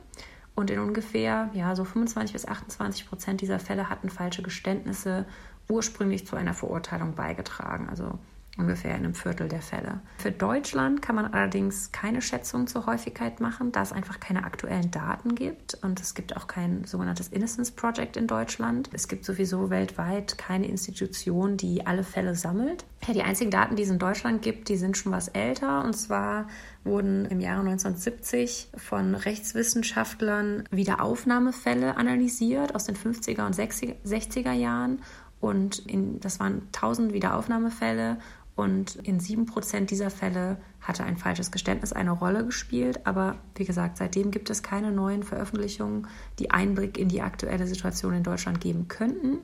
Und 0.55 0.71
in 0.71 0.79
ungefähr 0.79 1.51
ja, 1.53 1.77
so 1.77 1.85
25 1.85 2.33
bis 2.33 2.49
28 2.49 3.09
Prozent 3.09 3.41
dieser 3.43 3.59
Fälle 3.59 3.91
hatten 3.91 4.09
falsche 4.09 4.43
Geständnisse 4.43 5.27
ursprünglich 5.69 6.27
zu 6.27 6.37
einer 6.37 6.55
Verurteilung 6.55 7.15
beigetragen. 7.15 7.89
Also 7.91 8.19
ungefähr 8.57 8.92
in 8.92 9.05
einem 9.05 9.14
Viertel 9.14 9.49
der 9.49 9.61
Fälle. 9.61 10.01
Für 10.19 10.33
Deutschland 10.33 11.03
kann 11.03 11.14
man 11.14 11.27
allerdings 11.27 11.92
keine 11.92 12.23
Schätzung 12.23 12.66
zur 12.66 12.87
Häufigkeit 12.87 13.40
machen, 13.40 13.73
da 13.73 13.83
es 13.83 13.92
einfach 13.92 14.19
keine 14.19 14.45
aktuellen 14.45 14.90
Daten 14.90 15.35
gibt 15.35 15.75
und 15.83 16.01
es 16.01 16.14
gibt 16.14 16.37
auch 16.37 16.47
kein 16.47 16.85
sogenanntes 16.85 17.29
Innocence 17.29 17.71
Project 17.71 18.16
in 18.16 18.27
Deutschland. 18.27 18.88
Es 18.92 19.09
gibt 19.09 19.25
sowieso 19.25 19.71
weltweit 19.71 20.38
keine 20.38 20.69
Institution, 20.69 21.57
die 21.57 21.87
alle 21.87 22.03
Fälle 22.03 22.35
sammelt. 22.35 22.85
Ja, 23.07 23.14
die 23.14 23.23
einzigen 23.23 23.51
Daten, 23.51 23.77
die 23.77 23.83
es 23.83 23.90
in 23.90 23.99
Deutschland 23.99 24.42
gibt, 24.42 24.69
die 24.69 24.77
sind 24.77 24.97
schon 24.97 25.12
was 25.12 25.29
älter 25.29 25.85
und 25.85 25.95
zwar 25.95 26.49
wurden 26.83 27.27
im 27.27 27.40
Jahre 27.40 27.61
1970 27.61 28.69
von 28.77 29.14
Rechtswissenschaftlern 29.14 30.64
Wiederaufnahmefälle 30.71 31.97
analysiert 31.97 32.75
aus 32.75 32.85
den 32.85 32.97
50er 32.97 33.45
und 33.45 33.55
60er 33.55 34.53
Jahren 34.53 35.03
und 35.40 35.79
in, 35.81 36.21
das 36.21 36.40
waren 36.40 36.62
1000 36.73 37.12
Wiederaufnahmefälle 37.12 38.19
und 38.57 38.97
in 38.97 39.21
sieben 39.21 39.45
Prozent 39.45 39.90
dieser 39.90 40.11
Fälle 40.11 40.57
hatte 40.81 41.05
ein 41.05 41.19
falsches 41.19 41.51
Geständnis 41.51 41.92
eine 41.92 42.11
Rolle 42.11 42.45
gespielt. 42.45 43.07
Aber 43.07 43.37
wie 43.55 43.66
gesagt, 43.66 43.99
seitdem 43.99 44.31
gibt 44.31 44.49
es 44.49 44.62
keine 44.62 44.90
neuen 44.90 45.23
Veröffentlichungen, 45.23 46.09
die 46.38 46.51
Einblick 46.51 46.97
in 46.97 47.11
die 47.11 47.21
aktuelle 47.21 47.66
Situation 47.66 48.14
in 48.14 48.23
Deutschland 48.23 48.62
geben 48.62 48.88
könnten. 48.88 49.40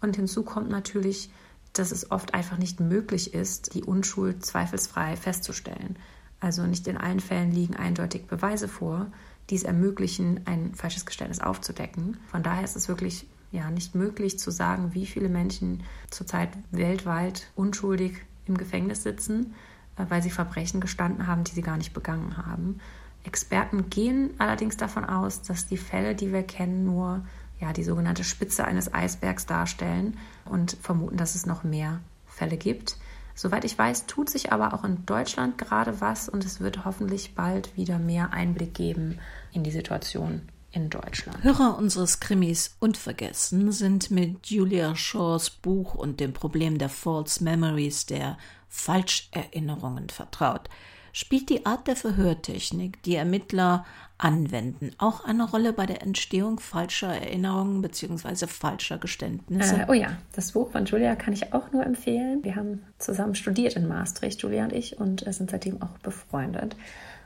Und 0.00 0.14
hinzu 0.14 0.44
kommt 0.44 0.70
natürlich, 0.70 1.30
dass 1.72 1.90
es 1.90 2.12
oft 2.12 2.34
einfach 2.34 2.56
nicht 2.56 2.78
möglich 2.78 3.34
ist, 3.34 3.74
die 3.74 3.82
Unschuld 3.82 4.46
zweifelsfrei 4.46 5.16
festzustellen. 5.16 5.96
Also 6.38 6.64
nicht 6.64 6.86
in 6.86 6.96
allen 6.96 7.20
Fällen 7.20 7.50
liegen 7.50 7.74
eindeutig 7.74 8.26
Beweise 8.26 8.68
vor, 8.68 9.10
die 9.50 9.56
es 9.56 9.64
ermöglichen, 9.64 10.40
ein 10.44 10.76
falsches 10.76 11.04
Geständnis 11.04 11.40
aufzudecken. 11.40 12.18
Von 12.30 12.44
daher 12.44 12.62
ist 12.62 12.76
es 12.76 12.88
wirklich 12.88 13.26
ja 13.50 13.70
nicht 13.70 13.96
möglich 13.96 14.38
zu 14.38 14.52
sagen, 14.52 14.94
wie 14.94 15.06
viele 15.06 15.28
Menschen 15.28 15.82
zurzeit 16.10 16.50
weltweit 16.70 17.50
unschuldig 17.56 18.24
im 18.46 18.56
Gefängnis 18.56 19.02
sitzen, 19.02 19.54
äh, 19.96 20.04
weil 20.08 20.22
sie 20.22 20.30
Verbrechen 20.30 20.80
gestanden 20.80 21.26
haben, 21.26 21.44
die 21.44 21.52
sie 21.52 21.62
gar 21.62 21.76
nicht 21.76 21.92
begangen 21.92 22.36
haben. 22.36 22.80
Experten 23.24 23.88
gehen 23.88 24.30
allerdings 24.38 24.76
davon 24.76 25.04
aus, 25.04 25.42
dass 25.42 25.66
die 25.66 25.76
Fälle, 25.76 26.14
die 26.14 26.32
wir 26.32 26.42
kennen, 26.42 26.84
nur 26.84 27.24
ja, 27.60 27.72
die 27.72 27.84
sogenannte 27.84 28.24
Spitze 28.24 28.64
eines 28.64 28.92
Eisbergs 28.92 29.46
darstellen 29.46 30.18
und 30.44 30.76
vermuten, 30.80 31.16
dass 31.16 31.36
es 31.36 31.46
noch 31.46 31.62
mehr 31.62 32.00
Fälle 32.26 32.56
gibt. 32.56 32.96
Soweit 33.34 33.64
ich 33.64 33.78
weiß, 33.78 34.06
tut 34.06 34.28
sich 34.28 34.52
aber 34.52 34.74
auch 34.74 34.84
in 34.84 35.06
Deutschland 35.06 35.56
gerade 35.56 36.00
was 36.00 36.28
und 36.28 36.44
es 36.44 36.60
wird 36.60 36.84
hoffentlich 36.84 37.34
bald 37.34 37.76
wieder 37.76 37.98
mehr 37.98 38.32
Einblick 38.32 38.74
geben 38.74 39.18
in 39.52 39.62
die 39.62 39.70
Situation 39.70 40.42
in 40.72 40.90
Deutschland. 40.90 41.42
Hörer 41.44 41.76
unseres 41.78 42.20
Krimis 42.20 42.76
Unvergessen 42.80 43.72
sind 43.72 44.10
mit 44.10 44.46
Julia 44.46 44.96
Shaws 44.96 45.50
Buch 45.50 45.94
und 45.94 46.20
dem 46.20 46.32
Problem 46.32 46.78
der 46.78 46.88
False 46.88 47.42
Memories, 47.44 48.06
der 48.06 48.38
Falscherinnerungen 48.68 50.08
vertraut. 50.08 50.68
Spielt 51.14 51.50
die 51.50 51.66
Art 51.66 51.88
der 51.88 51.96
Verhörtechnik, 51.96 53.02
die 53.02 53.16
Ermittler 53.16 53.84
anwenden, 54.16 54.92
auch 54.96 55.24
eine 55.24 55.44
Rolle 55.44 55.74
bei 55.74 55.84
der 55.84 56.00
Entstehung 56.00 56.58
falscher 56.58 57.08
Erinnerungen 57.12 57.82
bzw. 57.82 58.46
falscher 58.46 58.96
Geständnisse? 58.96 59.82
Äh, 59.82 59.86
oh 59.88 59.92
ja, 59.92 60.16
das 60.34 60.52
Buch 60.52 60.70
von 60.70 60.86
Julia 60.86 61.14
kann 61.16 61.34
ich 61.34 61.52
auch 61.52 61.70
nur 61.72 61.84
empfehlen. 61.84 62.42
Wir 62.44 62.56
haben 62.56 62.82
zusammen 62.98 63.34
studiert 63.34 63.76
in 63.76 63.88
Maastricht, 63.88 64.40
Julia 64.40 64.64
und 64.64 64.72
ich, 64.72 64.98
und 64.98 65.24
sind 65.28 65.50
seitdem 65.50 65.82
auch 65.82 65.98
befreundet. 65.98 66.76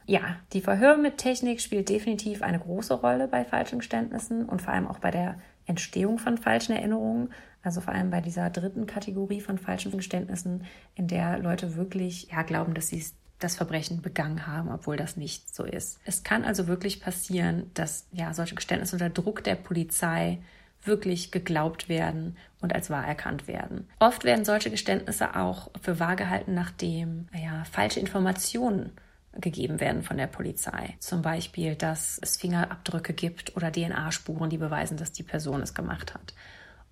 Ja, 0.07 0.37
die 0.53 0.61
Verhörmittechnik 0.61 1.61
spielt 1.61 1.89
definitiv 1.89 2.43
eine 2.43 2.61
große 2.61 2.95
Rolle 2.95 3.27
bei 3.27 3.45
falschen 3.45 3.81
Geständnissen 3.81 4.45
und 4.45 4.63
vor 4.63 4.73
allem 4.73 4.87
auch 4.87 5.01
bei 5.01 5.11
der 5.11 5.39
Entstehung 5.67 6.19
von 6.19 6.39
falschen 6.39 6.77
Erinnerungen. 6.77 7.31
Also 7.63 7.81
vor 7.81 7.93
allem 7.93 8.11
bei 8.11 8.21
dieser 8.21 8.49
dritten 8.49 8.87
Kategorie 8.87 9.41
von 9.41 9.59
falschen 9.59 9.91
Geständnissen, 9.97 10.65
in 10.95 11.09
der 11.09 11.39
Leute 11.39 11.75
wirklich 11.75 12.31
ja, 12.31 12.43
glauben, 12.43 12.75
dass 12.75 12.89
sie 12.89 13.05
das 13.41 13.57
Verbrechen 13.57 14.01
begangen 14.01 14.47
haben, 14.47 14.71
obwohl 14.71 14.97
das 14.97 15.17
nicht 15.17 15.55
so 15.55 15.65
ist. 15.65 15.99
Es 16.05 16.23
kann 16.23 16.45
also 16.45 16.69
wirklich 16.69 17.01
passieren, 17.01 17.71
dass 17.75 18.07
ja 18.13 18.33
solche 18.33 18.55
Geständnisse 18.55 18.95
unter 18.95 19.11
Druck 19.11 19.43
der 19.43 19.57
Polizei 19.57 20.39
wirklich 20.85 21.33
geglaubt 21.33 21.89
werden 21.89 22.37
und 22.61 22.73
als 22.73 22.91
wahr 22.91 23.07
erkannt 23.07 23.49
werden. 23.49 23.89
Oft 23.99 24.23
werden 24.25 24.45
solche 24.45 24.71
Geständnisse 24.71 25.35
auch 25.35 25.71
für 25.83 25.99
wahr 25.99 26.15
gehalten, 26.15 26.55
nachdem 26.55 27.27
ja, 27.35 27.65
falsche 27.65 27.99
Informationen 27.99 28.93
gegeben 29.41 29.81
werden 29.81 30.03
von 30.03 30.17
der 30.17 30.27
Polizei. 30.27 30.97
Zum 31.01 31.23
Beispiel, 31.23 31.75
dass 31.75 32.19
es 32.23 32.37
Fingerabdrücke 32.37 33.13
gibt 33.13 33.57
oder 33.57 33.73
DNA-Spuren, 33.73 34.51
die 34.51 34.59
beweisen, 34.59 34.97
dass 34.97 35.13
die 35.13 35.23
Person 35.23 35.63
es 35.63 35.75
gemacht 35.75 36.15
hat. 36.15 36.35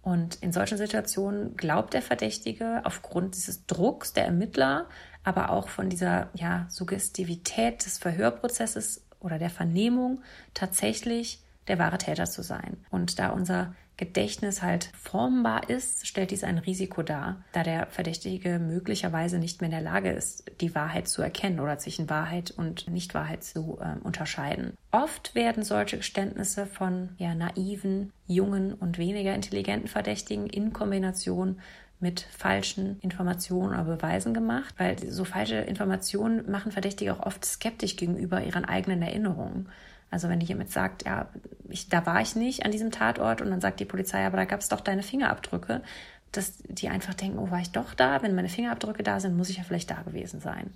Und 0.02 0.36
in 0.42 0.52
solchen 0.52 0.76
Situationen 0.76 1.56
glaubt 1.56 1.94
der 1.94 2.02
Verdächtige 2.02 2.82
aufgrund 2.84 3.36
dieses 3.36 3.66
Drucks 3.66 4.12
der 4.12 4.26
Ermittler, 4.26 4.86
aber 5.22 5.50
auch 5.50 5.68
von 5.68 5.88
dieser 5.88 6.28
ja, 6.34 6.66
Suggestivität 6.68 7.86
des 7.86 7.96
Verhörprozesses 7.96 9.06
oder 9.20 9.38
der 9.38 9.48
Vernehmung 9.48 10.20
tatsächlich 10.52 11.42
der 11.68 11.78
wahre 11.78 11.96
Täter 11.96 12.26
zu 12.26 12.42
sein. 12.42 12.84
Und 12.90 13.18
da 13.18 13.30
unser 13.30 13.74
Gedächtnis 13.96 14.62
halt 14.62 14.90
formbar 15.00 15.70
ist, 15.70 16.06
stellt 16.06 16.30
dies 16.32 16.44
ein 16.44 16.58
Risiko 16.58 17.02
dar, 17.02 17.44
da 17.52 17.62
der 17.62 17.86
Verdächtige 17.86 18.58
möglicherweise 18.58 19.38
nicht 19.38 19.60
mehr 19.60 19.70
in 19.70 19.76
der 19.76 19.92
Lage 19.92 20.10
ist, 20.10 20.50
die 20.60 20.74
Wahrheit 20.74 21.06
zu 21.06 21.22
erkennen 21.22 21.60
oder 21.60 21.78
zwischen 21.78 22.10
Wahrheit 22.10 22.50
und 22.50 22.88
Nichtwahrheit 22.88 23.44
zu 23.44 23.78
äh, 23.80 24.04
unterscheiden. 24.04 24.72
Oft 24.90 25.34
werden 25.34 25.62
solche 25.62 25.98
Geständnisse 25.98 26.66
von 26.66 27.10
ja, 27.18 27.34
naiven, 27.34 28.12
jungen 28.26 28.74
und 28.74 28.98
weniger 28.98 29.34
intelligenten 29.34 29.88
Verdächtigen 29.88 30.46
in 30.46 30.72
Kombination 30.72 31.60
mit 32.00 32.20
falschen 32.20 32.98
Informationen 33.00 33.72
oder 33.72 33.96
Beweisen 33.96 34.34
gemacht, 34.34 34.74
weil 34.76 34.98
so 35.10 35.24
falsche 35.24 35.56
Informationen 35.56 36.50
machen 36.50 36.72
Verdächtige 36.72 37.14
auch 37.14 37.24
oft 37.24 37.44
skeptisch 37.44 37.96
gegenüber 37.96 38.42
ihren 38.42 38.64
eigenen 38.64 39.02
Erinnerungen. 39.02 39.68
Also 40.14 40.28
wenn 40.28 40.40
jemand 40.40 40.70
sagt, 40.70 41.06
ja, 41.06 41.28
ich, 41.68 41.88
da 41.88 42.06
war 42.06 42.20
ich 42.20 42.36
nicht 42.36 42.64
an 42.64 42.70
diesem 42.70 42.92
Tatort 42.92 43.42
und 43.42 43.50
dann 43.50 43.60
sagt 43.60 43.80
die 43.80 43.84
Polizei, 43.84 44.24
aber 44.24 44.36
da 44.36 44.44
gab 44.44 44.60
es 44.60 44.68
doch 44.68 44.80
deine 44.80 45.02
Fingerabdrücke, 45.02 45.82
dass 46.30 46.58
die 46.68 46.88
einfach 46.88 47.14
denken, 47.14 47.38
oh, 47.38 47.50
war 47.50 47.58
ich 47.58 47.72
doch 47.72 47.94
da? 47.94 48.22
Wenn 48.22 48.36
meine 48.36 48.48
Fingerabdrücke 48.48 49.02
da 49.02 49.18
sind, 49.18 49.36
muss 49.36 49.48
ich 49.48 49.56
ja 49.56 49.64
vielleicht 49.64 49.90
da 49.90 50.02
gewesen 50.02 50.40
sein. 50.40 50.70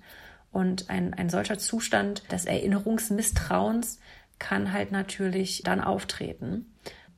Und 0.51 0.89
ein, 0.89 1.13
ein 1.13 1.29
solcher 1.29 1.57
Zustand 1.57 2.29
des 2.33 2.43
Erinnerungsmisstrauens 2.43 4.01
kann 4.39 4.73
halt 4.73 4.91
natürlich 4.91 5.61
dann 5.63 5.79
auftreten. 5.79 6.65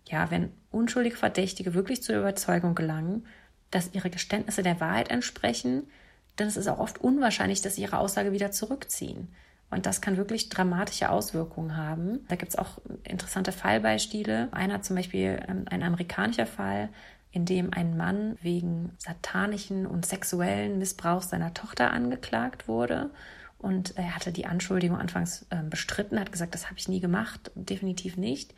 Ja, 0.07 0.29
wenn 0.29 0.51
unschuldige 0.69 1.15
Verdächtige 1.15 1.73
wirklich 1.73 2.03
zur 2.03 2.19
Überzeugung 2.19 2.75
gelangen, 2.75 3.25
dass 3.71 3.95
ihre 3.95 4.11
Geständnisse 4.11 4.61
der 4.61 4.79
Wahrheit 4.79 5.09
entsprechen, 5.09 5.87
dann 6.35 6.47
ist 6.47 6.57
es 6.57 6.67
auch 6.67 6.77
oft 6.77 6.99
unwahrscheinlich, 7.01 7.63
dass 7.63 7.77
sie 7.77 7.81
ihre 7.81 7.97
Aussage 7.97 8.31
wieder 8.31 8.51
zurückziehen. 8.51 9.29
Und 9.71 9.85
das 9.85 10.01
kann 10.01 10.17
wirklich 10.17 10.49
dramatische 10.49 11.09
Auswirkungen 11.09 11.77
haben. 11.77 12.25
Da 12.27 12.35
gibt 12.35 12.51
es 12.51 12.57
auch 12.57 12.79
interessante 13.03 13.53
Fallbeispiele. 13.53 14.49
Einer 14.51 14.81
zum 14.81 14.97
Beispiel 14.97 15.41
ähm, 15.47 15.65
ein 15.69 15.81
amerikanischer 15.81 16.45
Fall, 16.45 16.89
in 17.31 17.45
dem 17.45 17.73
ein 17.73 17.95
Mann 17.95 18.37
wegen 18.41 18.91
satanischen 18.97 19.87
und 19.87 20.05
sexuellen 20.05 20.77
Missbrauchs 20.77 21.29
seiner 21.29 21.53
Tochter 21.53 21.91
angeklagt 21.91 22.67
wurde. 22.67 23.11
Und 23.57 23.97
er 23.97 24.15
hatte 24.15 24.33
die 24.33 24.45
Anschuldigung 24.45 24.97
anfangs 24.97 25.45
äh, 25.49 25.63
bestritten, 25.63 26.19
hat 26.19 26.33
gesagt, 26.33 26.53
das 26.53 26.65
habe 26.65 26.77
ich 26.77 26.89
nie 26.89 26.99
gemacht, 26.99 27.51
definitiv 27.55 28.17
nicht. 28.17 28.53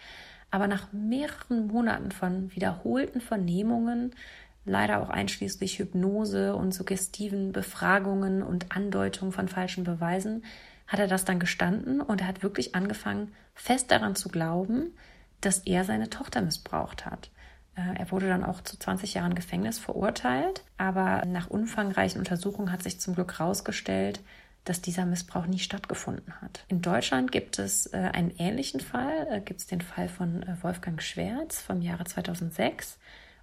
Aber 0.50 0.68
nach 0.68 0.92
mehreren 0.94 1.68
Monaten 1.68 2.12
von 2.12 2.54
wiederholten 2.56 3.22
Vernehmungen, 3.22 4.16
leider 4.66 5.02
auch 5.02 5.10
einschließlich 5.10 5.78
Hypnose 5.78 6.56
und 6.56 6.74
suggestiven 6.74 7.52
Befragungen 7.52 8.42
und 8.42 8.76
Andeutungen 8.76 9.34
von 9.34 9.48
falschen 9.48 9.84
Beweisen, 9.84 10.44
hat 10.94 11.00
er 11.00 11.08
das 11.08 11.26
dann 11.26 11.40
gestanden 11.40 12.02
und 12.02 12.22
er 12.22 12.28
hat 12.28 12.44
wirklich 12.44 12.76
angefangen, 12.76 13.34
fest 13.56 13.90
daran 13.90 14.16
zu 14.16 14.30
glauben, 14.30 14.94
dass 15.42 15.60
er 15.60 15.84
seine 15.86 16.12
Tochter 16.12 16.42
missbraucht 16.42 17.08
hat. 17.08 17.32
Äh, 17.76 17.98
er 17.98 18.12
wurde 18.12 18.28
dann 18.28 18.44
auch 18.44 18.62
zu 18.62 18.78
20 18.78 19.16
Jahren 19.16 19.34
Gefängnis 19.34 19.80
verurteilt, 19.80 20.64
aber 20.78 21.26
nach 21.26 21.50
umfangreichen 21.50 22.20
Untersuchungen 22.20 22.72
hat 22.72 22.84
sich 22.84 23.02
zum 23.02 23.16
Glück 23.16 23.40
herausgestellt, 23.40 24.22
dass 24.66 24.82
dieser 24.82 25.08
Missbrauch 25.08 25.48
nie 25.48 25.58
stattgefunden 25.58 26.40
hat. 26.42 26.64
In 26.68 26.84
Deutschland 26.84 27.32
gibt 27.32 27.58
es 27.58 27.88
äh, 27.88 27.98
einen 27.98 28.32
ähnlichen 28.38 28.80
Fall, 28.80 29.28
äh, 29.32 29.42
gibt 29.42 29.62
es 29.62 29.66
den 29.66 29.82
Fall 29.82 30.08
von 30.08 30.46
Wolfgang 30.62 31.02
Schwerz 31.02 31.60
vom 31.60 31.82
Jahre 31.82 32.06
2006. 32.06 33.00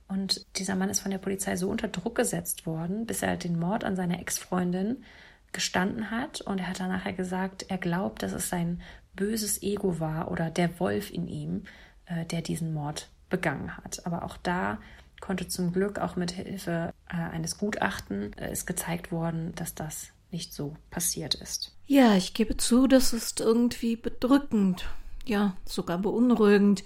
Und 0.06 0.46
dieser 0.56 0.76
Mann 0.76 0.88
ist 0.88 1.00
von 1.00 1.10
der 1.10 1.18
Polizei 1.18 1.56
so 1.56 1.68
unter 1.68 1.88
Druck 1.88 2.14
gesetzt 2.14 2.64
worden, 2.64 3.06
bis 3.06 3.22
er 3.22 3.36
den 3.36 3.58
Mord 3.58 3.82
an 3.82 3.96
seiner 3.96 4.20
Ex-Freundin 4.20 5.04
gestanden 5.52 6.10
hat 6.10 6.40
und 6.40 6.58
er 6.58 6.68
hat 6.68 6.80
dann 6.80 6.90
nachher 6.90 7.12
gesagt, 7.12 7.66
er 7.68 7.78
glaubt, 7.78 8.22
dass 8.22 8.32
es 8.32 8.48
sein 8.48 8.80
böses 9.14 9.62
Ego 9.62 10.00
war 10.00 10.30
oder 10.30 10.50
der 10.50 10.78
Wolf 10.80 11.10
in 11.10 11.26
ihm, 11.26 11.64
äh, 12.06 12.24
der 12.26 12.42
diesen 12.42 12.72
Mord 12.72 13.08
begangen 13.28 13.76
hat. 13.76 14.06
Aber 14.06 14.24
auch 14.24 14.36
da 14.36 14.78
konnte 15.20 15.48
zum 15.48 15.72
Glück 15.72 15.98
auch 15.98 16.16
mit 16.16 16.32
Hilfe 16.32 16.92
äh, 17.08 17.16
eines 17.16 17.58
Gutachten 17.58 18.32
äh, 18.34 18.52
ist 18.52 18.66
gezeigt 18.66 19.12
worden, 19.12 19.52
dass 19.54 19.74
das 19.74 20.10
nicht 20.30 20.54
so 20.54 20.76
passiert 20.90 21.34
ist. 21.34 21.76
Ja, 21.86 22.16
ich 22.16 22.34
gebe 22.34 22.56
zu, 22.56 22.86
das 22.86 23.12
ist 23.12 23.40
irgendwie 23.40 23.96
bedrückend, 23.96 24.88
ja, 25.24 25.56
sogar 25.64 25.98
beunruhigend. 25.98 26.84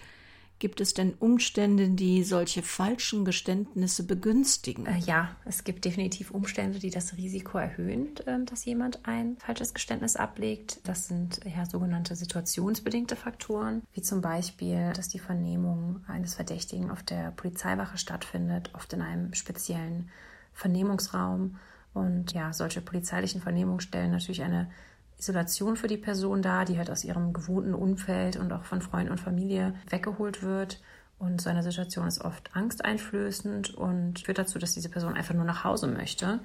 Gibt 0.61 0.81
es 0.81 0.95
denn 0.95 1.15
Umstände, 1.15 1.91
die 1.91 2.23
solche 2.23 2.63
falschen 2.63 3.25
Geständnisse 3.25 4.07
begünstigen? 4.07 4.87
Äh, 4.87 4.99
ja, 4.99 5.37
es 5.45 5.65
gibt 5.65 5.85
definitiv 5.85 6.31
Umstände, 6.31 6.79
die 6.79 6.91
das 6.91 7.17
Risiko 7.17 7.59
erhöhen, 7.59 8.17
äh, 8.27 8.45
dass 8.45 8.65
jemand 8.65 9.01
ein 9.07 9.37
falsches 9.39 9.75
Geständnis 9.75 10.17
ablegt. 10.17 10.81
Das 10.85 11.09
sind 11.09 11.41
ja 11.45 11.67
sogenannte 11.67 12.15
situationsbedingte 12.15 13.17
Faktoren, 13.17 13.83
wie 13.93 14.03
zum 14.03 14.21
Beispiel, 14.21 14.93
dass 14.95 15.09
die 15.09 15.19
Vernehmung 15.19 16.05
eines 16.07 16.35
Verdächtigen 16.35 16.91
auf 16.91 17.03
der 17.03 17.33
Polizeiwache 17.33 17.99
stattfindet, 17.99 18.71
oft 18.75 18.93
in 18.93 19.03
einem 19.03 19.35
speziellen 19.35 20.09
Vernehmungsraum. 20.53 21.57
Und 21.93 22.33
ja, 22.33 22.53
solche 22.53 22.81
polizeilichen 22.81 23.41
Vernehmungen 23.41 23.81
stellen 23.81 24.13
natürlich 24.13 24.43
eine 24.43 24.71
Isolation 25.19 25.77
für 25.77 25.87
die 25.87 25.97
Person 25.97 26.43
da, 26.43 26.65
die 26.65 26.79
halt 26.79 26.91
aus 26.91 27.05
ihrem 27.05 27.33
gewohnten 27.33 27.75
Umfeld 27.75 28.37
und 28.37 28.53
auch 28.53 28.65
von 28.65 28.83
Freunden 28.83 29.11
und 29.11 29.21
Familie 29.21 29.75
weggeholt 29.89 30.43
wird. 30.43 30.81
Und 31.19 31.41
so 31.41 31.49
eine 31.49 31.63
Situation 31.63 32.07
ist 32.07 32.21
oft 32.21 32.55
angsteinflößend 32.55 33.75
und 33.75 34.21
führt 34.21 34.39
dazu, 34.39 34.59
dass 34.59 34.73
diese 34.73 34.89
Person 34.89 35.15
einfach 35.15 35.35
nur 35.35 35.45
nach 35.45 35.65
Hause 35.65 35.87
möchte. 35.87 36.41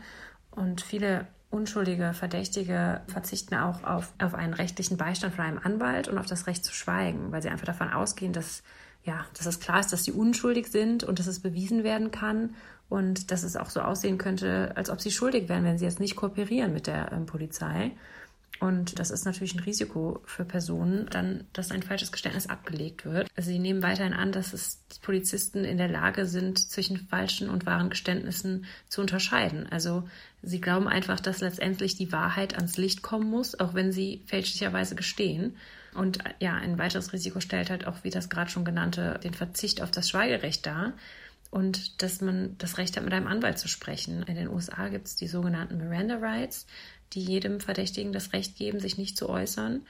Und 0.51 0.81
viele 0.81 1.27
unschuldige 1.49 2.13
Verdächtige 2.13 3.01
verzichten 3.07 3.55
auch 3.55 3.83
auf, 3.83 4.13
auf 4.19 4.35
einen 4.35 4.53
rechtlichen 4.53 4.97
Beistand 4.97 5.33
von 5.33 5.45
einem 5.45 5.59
Anwalt 5.61 6.07
und 6.07 6.17
auf 6.17 6.27
das 6.27 6.47
Recht 6.47 6.63
zu 6.63 6.73
schweigen, 6.73 7.31
weil 7.31 7.41
sie 7.41 7.49
einfach 7.49 7.65
davon 7.65 7.89
ausgehen, 7.89 8.33
dass, 8.33 8.61
ja, 9.03 9.25
dass 9.35 9.47
es 9.47 9.59
klar 9.59 9.79
ist, 9.79 9.91
dass 9.91 10.03
sie 10.03 10.11
unschuldig 10.11 10.67
sind 10.67 11.03
und 11.03 11.17
dass 11.17 11.27
es 11.27 11.39
bewiesen 11.39 11.83
werden 11.83 12.11
kann 12.11 12.55
und 12.87 13.31
dass 13.31 13.43
es 13.43 13.55
auch 13.55 13.69
so 13.69 13.81
aussehen 13.81 14.17
könnte, 14.19 14.73
als 14.75 14.89
ob 14.89 15.01
sie 15.01 15.11
schuldig 15.11 15.49
wären, 15.49 15.63
wenn 15.63 15.77
sie 15.77 15.85
jetzt 15.85 15.99
nicht 15.99 16.15
kooperieren 16.15 16.73
mit 16.73 16.87
der 16.87 17.11
ähm, 17.11 17.25
Polizei. 17.25 17.91
Und 18.59 18.99
das 18.99 19.09
ist 19.09 19.25
natürlich 19.25 19.55
ein 19.55 19.61
Risiko 19.61 20.21
für 20.25 20.43
Personen, 20.43 21.07
dann, 21.09 21.45
dass 21.53 21.71
ein 21.71 21.81
falsches 21.81 22.11
Geständnis 22.11 22.47
abgelegt 22.47 23.05
wird. 23.05 23.29
Also 23.37 23.51
sie 23.51 23.59
nehmen 23.59 23.81
weiterhin 23.81 24.13
an, 24.13 24.33
dass 24.33 24.51
es 24.51 24.83
Polizisten 25.01 25.63
in 25.63 25.77
der 25.77 25.87
Lage 25.87 26.25
sind, 26.25 26.59
zwischen 26.59 26.97
falschen 26.97 27.49
und 27.49 27.65
wahren 27.65 27.89
Geständnissen 27.89 28.65
zu 28.89 28.99
unterscheiden. 28.99 29.67
Also 29.69 30.09
sie 30.41 30.59
glauben 30.59 30.89
einfach, 30.89 31.21
dass 31.21 31.39
letztendlich 31.39 31.95
die 31.95 32.11
Wahrheit 32.11 32.55
ans 32.55 32.75
Licht 32.75 33.01
kommen 33.01 33.29
muss, 33.29 33.57
auch 33.57 33.73
wenn 33.73 33.93
sie 33.93 34.23
fälschlicherweise 34.25 34.95
gestehen. 34.95 35.55
Und 35.95 36.19
ja, 36.39 36.55
ein 36.55 36.77
weiteres 36.77 37.13
Risiko 37.13 37.39
stellt 37.39 37.69
halt 37.69 37.87
auch, 37.87 38.03
wie 38.03 38.09
das 38.09 38.29
gerade 38.29 38.51
schon 38.51 38.65
genannte, 38.65 39.19
den 39.23 39.33
Verzicht 39.33 39.81
auf 39.81 39.91
das 39.91 40.09
Schweigerecht 40.09 40.65
dar 40.65 40.93
und 41.51 42.01
dass 42.01 42.21
man 42.21 42.55
das 42.57 42.77
Recht 42.77 42.95
hat, 42.95 43.03
mit 43.03 43.13
einem 43.13 43.27
Anwalt 43.27 43.57
zu 43.57 43.67
sprechen. 43.67 44.23
In 44.23 44.35
den 44.35 44.49
USA 44.49 44.89
gibt 44.89 45.07
es 45.07 45.15
die 45.15 45.27
sogenannten 45.27 45.77
Miranda 45.77 46.17
Rights 46.17 46.67
die 47.13 47.23
jedem 47.23 47.59
Verdächtigen 47.59 48.13
das 48.13 48.33
Recht 48.33 48.55
geben, 48.55 48.79
sich 48.79 48.97
nicht 48.97 49.17
zu 49.17 49.29
äußern. 49.29 49.85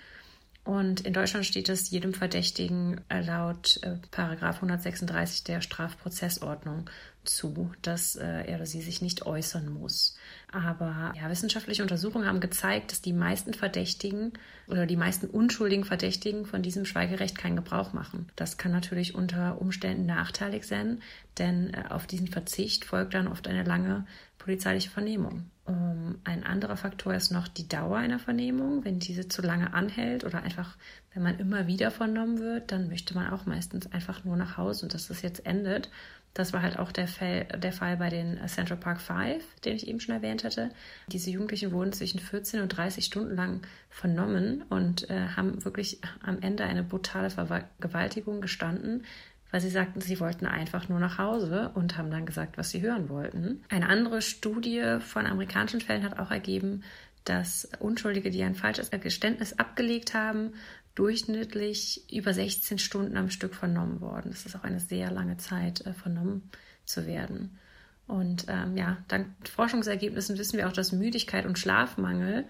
Und 0.63 1.01
in 1.01 1.13
Deutschland 1.13 1.45
steht 1.45 1.69
es 1.69 1.89
jedem 1.89 2.13
Verdächtigen 2.13 3.01
laut 3.09 3.79
äh, 3.81 3.95
Paragraph 4.11 4.57
136 4.57 5.43
der 5.43 5.61
Strafprozessordnung 5.61 6.89
zu, 7.23 7.71
dass 7.81 8.15
äh, 8.15 8.43
er 8.45 8.57
oder 8.57 8.65
sie 8.65 8.81
sich 8.81 9.01
nicht 9.01 9.25
äußern 9.25 9.69
muss. 9.69 10.17
Aber 10.51 11.13
ja, 11.15 11.29
wissenschaftliche 11.29 11.83
Untersuchungen 11.83 12.27
haben 12.27 12.39
gezeigt, 12.39 12.91
dass 12.91 13.01
die 13.01 13.13
meisten 13.13 13.53
Verdächtigen 13.53 14.33
oder 14.67 14.87
die 14.87 14.95
meisten 14.95 15.27
unschuldigen 15.27 15.83
Verdächtigen 15.83 16.45
von 16.45 16.63
diesem 16.63 16.85
Schweigerecht 16.85 17.37
keinen 17.37 17.55
Gebrauch 17.55 17.93
machen. 17.93 18.27
Das 18.35 18.57
kann 18.57 18.71
natürlich 18.71 19.13
unter 19.13 19.61
Umständen 19.61 20.07
nachteilig 20.07 20.65
sein, 20.65 21.01
denn 21.37 21.73
äh, 21.73 21.83
auf 21.89 22.07
diesen 22.07 22.27
Verzicht 22.27 22.85
folgt 22.85 23.13
dann 23.13 23.27
oft 23.27 23.47
eine 23.47 23.63
lange 23.63 24.05
polizeiliche 24.39 24.89
Vernehmung. 24.89 25.51
Um, 25.65 26.15
ein 26.23 26.43
anderer 26.43 26.77
Faktor 26.77 27.13
ist 27.13 27.31
noch 27.31 27.47
die 27.47 27.67
Dauer 27.67 27.97
einer 27.97 28.17
Vernehmung. 28.17 28.83
Wenn 28.85 28.97
diese 28.97 29.27
zu 29.27 29.43
lange 29.43 29.71
anhält 29.75 30.23
oder 30.23 30.41
einfach, 30.41 30.77
wenn 31.13 31.21
man 31.21 31.37
immer 31.37 31.67
wieder 31.67 31.91
vernommen 31.91 32.39
wird, 32.39 32.71
dann 32.71 32.89
möchte 32.89 33.13
man 33.13 33.31
auch 33.31 33.45
meistens 33.45 33.91
einfach 33.91 34.23
nur 34.23 34.35
nach 34.35 34.57
Hause 34.57 34.85
und 34.85 34.95
dass 34.95 35.09
das 35.09 35.21
jetzt 35.21 35.45
endet. 35.45 35.91
Das 36.33 36.53
war 36.53 36.61
halt 36.61 36.77
auch 36.77 36.91
der 36.91 37.07
Fall, 37.07 37.45
der 37.45 37.73
Fall 37.73 37.97
bei 37.97 38.09
den 38.09 38.39
Central 38.47 38.77
Park 38.77 39.01
Five, 39.01 39.43
den 39.65 39.75
ich 39.75 39.87
eben 39.87 39.99
schon 39.99 40.15
erwähnt 40.15 40.43
hatte. 40.43 40.69
Diese 41.07 41.31
Jugendlichen 41.31 41.71
wurden 41.71 41.91
zwischen 41.91 42.19
14 42.19 42.61
und 42.61 42.69
30 42.69 43.03
Stunden 43.03 43.35
lang 43.35 43.61
vernommen 43.89 44.63
und 44.69 45.09
äh, 45.09 45.27
haben 45.35 45.63
wirklich 45.65 45.99
am 46.23 46.39
Ende 46.41 46.63
eine 46.63 46.83
brutale 46.83 47.29
Vergewaltigung 47.29 48.41
gestanden, 48.41 49.05
weil 49.51 49.61
sie 49.61 49.69
sagten, 49.69 50.01
sie 50.01 50.19
wollten 50.19 50.45
einfach 50.45 50.89
nur 50.89 50.99
nach 50.99 51.17
Hause 51.17 51.71
und 51.73 51.97
haben 51.97 52.11
dann 52.11 52.25
gesagt, 52.25 52.57
was 52.57 52.69
sie 52.69 52.81
hören 52.81 53.09
wollten. 53.09 53.63
Eine 53.69 53.89
andere 53.89 54.21
Studie 54.21 54.97
von 54.99 55.25
amerikanischen 55.25 55.81
Fällen 55.81 56.03
hat 56.03 56.19
auch 56.19 56.29
ergeben, 56.29 56.83
dass 57.25 57.69
Unschuldige, 57.79 58.29
die 58.29 58.43
ein 58.43 58.55
falsches 58.55 58.91
Geständnis 58.91 59.57
abgelegt 59.59 60.13
haben, 60.13 60.53
durchschnittlich 60.99 62.03
über 62.11 62.33
16 62.33 62.77
Stunden 62.77 63.15
am 63.15 63.29
Stück 63.29 63.55
vernommen 63.55 64.01
worden. 64.01 64.31
Das 64.31 64.45
ist 64.45 64.55
auch 64.55 64.63
eine 64.63 64.81
sehr 64.81 65.09
lange 65.11 65.37
Zeit, 65.37 65.85
äh, 65.85 65.93
vernommen 65.93 66.49
zu 66.83 67.07
werden. 67.07 67.57
Und 68.05 68.45
ähm, 68.49 68.75
ja, 68.75 68.97
dank 69.07 69.27
Forschungsergebnissen 69.47 70.37
wissen 70.37 70.57
wir 70.57 70.67
auch, 70.67 70.73
dass 70.73 70.91
Müdigkeit 70.91 71.45
und 71.45 71.57
Schlafmangel 71.57 72.45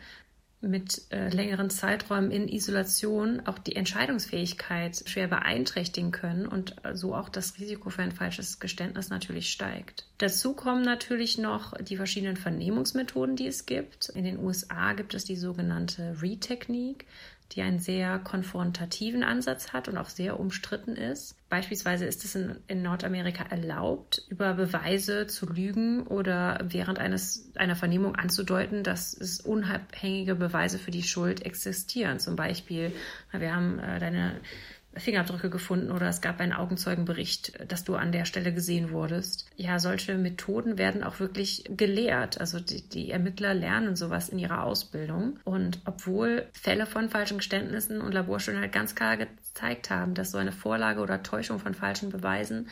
mit 0.62 1.04
äh, 1.12 1.30
längeren 1.30 1.70
Zeiträumen 1.70 2.32
in 2.32 2.48
Isolation 2.48 3.42
auch 3.46 3.60
die 3.60 3.76
Entscheidungsfähigkeit 3.76 5.04
schwer 5.06 5.28
beeinträchtigen 5.28 6.12
können 6.12 6.48
und 6.48 6.76
so 6.94 7.16
auch 7.16 7.30
das 7.30 7.60
Risiko 7.60 7.90
für 7.90 8.02
ein 8.02 8.12
falsches 8.12 8.60
Geständnis 8.60 9.10
natürlich 9.10 9.52
steigt. 9.52 10.06
Dazu 10.18 10.54
kommen 10.54 10.82
natürlich 10.82 11.38
noch 11.38 11.78
die 11.78 11.96
verschiedenen 11.98 12.36
Vernehmungsmethoden, 12.36 13.36
die 13.36 13.48
es 13.48 13.68
gibt. 13.68 14.10
In 14.10 14.26
den 14.26 14.40
USA 14.40 14.94
gibt 14.94 15.14
es 15.14 15.24
die 15.24 15.38
sogenannte 15.38 16.18
Re-Technik 16.22 17.06
die 17.52 17.62
einen 17.62 17.80
sehr 17.80 18.20
konfrontativen 18.20 19.24
Ansatz 19.24 19.74
hat 19.74 19.88
und 19.88 19.98
auch 19.98 20.10
sehr 20.10 20.40
umstritten 20.40 20.96
ist. 20.96 21.36
Beispielsweise 21.50 22.06
ist 22.06 22.24
es 22.24 22.36
in, 22.36 22.58
in, 22.68 22.84
Nordamerika 22.84 23.44
erlaubt, 23.44 24.24
über 24.30 24.54
Beweise 24.54 25.26
zu 25.26 25.48
lügen 25.48 26.06
oder 26.06 26.60
während 26.64 27.00
eines, 27.00 27.52
einer 27.56 27.76
Vernehmung 27.76 28.16
anzudeuten, 28.16 28.84
dass 28.84 29.14
es 29.14 29.42
unabhängige 29.42 30.36
Beweise 30.36 30.78
für 30.78 30.92
die 30.92 31.04
Schuld 31.04 31.44
existieren. 31.44 32.20
Zum 32.20 32.36
Beispiel, 32.36 32.92
wir 33.32 33.56
haben 33.56 33.80
äh, 33.80 34.00
deine 34.00 34.40
Fingerabdrücke 35.00 35.50
gefunden 35.50 35.92
oder 35.92 36.08
es 36.08 36.22
gab 36.22 36.40
einen 36.40 36.54
Augenzeugenbericht, 36.54 37.72
dass 37.72 37.84
du 37.84 37.96
an 37.96 38.12
der 38.12 38.26
Stelle 38.26 38.54
gesehen 38.54 38.92
wurdest. 38.92 39.50
Ja, 39.56 39.80
solche 39.80 40.18
Methoden 40.18 40.78
werden 40.78 41.04
auch 41.04 41.20
wirklich 41.20 41.64
gelehrt. 41.70 42.40
Also 42.40 42.60
die, 42.60 42.88
die 42.88 43.12
Ermittler 43.12 43.54
lernen 43.54 43.96
sowas 43.96 44.30
in 44.30 44.40
ihrer 44.40 44.64
Ausbildung. 44.64 45.40
Und 45.44 45.80
obwohl 45.86 46.48
Fälle 46.54 46.86
von 46.86 47.10
falschen 47.10 47.38
Geständnissen 47.38 48.02
und 48.02 48.14
Laborstudien 48.14 48.62
halt 48.62 48.72
ganz 48.72 48.96
klar 48.96 49.18
gezeigt 49.18 49.90
haben, 49.90 50.14
dass 50.14 50.32
so 50.32 50.38
eine 50.38 50.52
Vorlage 50.52 51.02
oder 51.02 51.24
Täuschung 51.24 51.60
von 51.60 51.74
falschen 51.74 52.10
Beweisen 52.10 52.68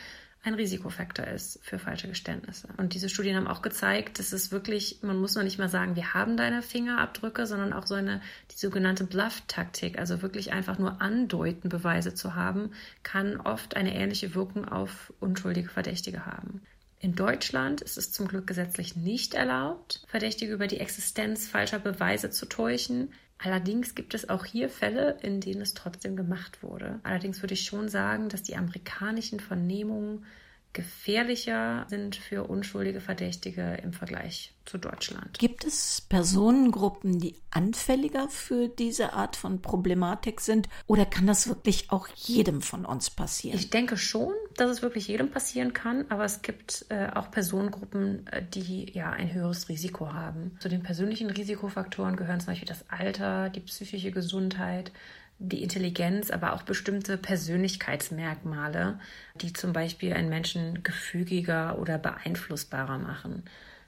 ein 0.48 0.54
Risikofaktor 0.54 1.26
ist 1.26 1.60
für 1.62 1.78
falsche 1.78 2.08
Geständnisse. 2.08 2.68
Und 2.76 2.94
diese 2.94 3.08
Studien 3.08 3.36
haben 3.36 3.46
auch 3.46 3.62
gezeigt, 3.62 4.18
dass 4.18 4.32
es 4.32 4.50
wirklich, 4.50 4.98
man 5.02 5.18
muss 5.18 5.34
noch 5.34 5.42
nicht 5.42 5.58
mal 5.58 5.68
sagen, 5.68 5.94
wir 5.94 6.14
haben 6.14 6.36
deine 6.36 6.62
Fingerabdrücke, 6.62 7.46
sondern 7.46 7.72
auch 7.72 7.86
so 7.86 7.94
eine, 7.94 8.20
die 8.50 8.58
sogenannte 8.58 9.04
Bluff-Taktik, 9.04 9.98
also 9.98 10.22
wirklich 10.22 10.52
einfach 10.52 10.78
nur 10.78 11.00
andeuten, 11.00 11.68
Beweise 11.68 12.14
zu 12.14 12.34
haben, 12.34 12.72
kann 13.02 13.40
oft 13.40 13.76
eine 13.76 13.94
ähnliche 13.94 14.34
Wirkung 14.34 14.66
auf 14.66 15.12
unschuldige 15.20 15.68
Verdächtige 15.68 16.26
haben. 16.26 16.62
In 17.00 17.14
Deutschland 17.14 17.80
ist 17.80 17.96
es 17.96 18.10
zum 18.10 18.26
Glück 18.26 18.46
gesetzlich 18.46 18.96
nicht 18.96 19.34
erlaubt, 19.34 20.02
Verdächtige 20.08 20.52
über 20.52 20.66
die 20.66 20.80
Existenz 20.80 21.46
falscher 21.46 21.78
Beweise 21.78 22.30
zu 22.30 22.46
täuschen. 22.46 23.12
Allerdings 23.38 23.94
gibt 23.94 24.14
es 24.14 24.28
auch 24.28 24.44
hier 24.44 24.68
Fälle, 24.68 25.16
in 25.22 25.40
denen 25.40 25.60
es 25.60 25.74
trotzdem 25.74 26.16
gemacht 26.16 26.62
wurde. 26.62 26.98
Allerdings 27.04 27.40
würde 27.40 27.54
ich 27.54 27.64
schon 27.64 27.88
sagen, 27.88 28.28
dass 28.28 28.42
die 28.42 28.56
amerikanischen 28.56 29.38
Vernehmungen 29.38 30.26
gefährlicher 30.72 31.86
sind 31.88 32.16
für 32.16 32.44
unschuldige 32.44 33.00
Verdächtige 33.00 33.78
im 33.82 33.92
Vergleich 33.92 34.54
zu 34.64 34.78
Deutschland. 34.78 35.38
Gibt 35.38 35.64
es 35.64 36.02
Personengruppen, 36.02 37.18
die 37.18 37.34
anfälliger 37.50 38.28
für 38.28 38.68
diese 38.68 39.14
Art 39.14 39.34
von 39.34 39.62
Problematik 39.62 40.40
sind 40.40 40.68
oder 40.86 41.06
kann 41.06 41.26
das 41.26 41.48
wirklich 41.48 41.90
auch 41.90 42.06
jedem 42.14 42.60
von 42.60 42.84
uns 42.84 43.10
passieren? 43.10 43.58
Ich 43.58 43.70
denke 43.70 43.96
schon, 43.96 44.32
dass 44.56 44.70
es 44.70 44.82
wirklich 44.82 45.08
jedem 45.08 45.30
passieren 45.30 45.72
kann, 45.72 46.04
aber 46.10 46.24
es 46.24 46.42
gibt 46.42 46.84
äh, 46.90 47.08
auch 47.14 47.30
Personengruppen, 47.30 48.26
äh, 48.26 48.42
die 48.42 48.92
ja 48.92 49.10
ein 49.10 49.32
höheres 49.32 49.68
Risiko 49.68 50.12
haben. 50.12 50.56
Zu 50.60 50.68
den 50.68 50.82
persönlichen 50.82 51.30
Risikofaktoren 51.30 52.16
gehören 52.16 52.40
zum 52.40 52.48
Beispiel 52.48 52.68
das 52.68 52.84
Alter, 52.90 53.48
die 53.48 53.60
psychische 53.60 54.10
Gesundheit, 54.10 54.92
die 55.38 55.62
Intelligenz, 55.62 56.30
aber 56.30 56.52
auch 56.52 56.62
bestimmte 56.62 57.16
Persönlichkeitsmerkmale, 57.16 58.98
die 59.36 59.52
zum 59.52 59.72
Beispiel 59.72 60.12
einen 60.12 60.28
Menschen 60.28 60.82
gefügiger 60.82 61.78
oder 61.78 61.98
beeinflussbarer 61.98 62.98
machen. 62.98 63.44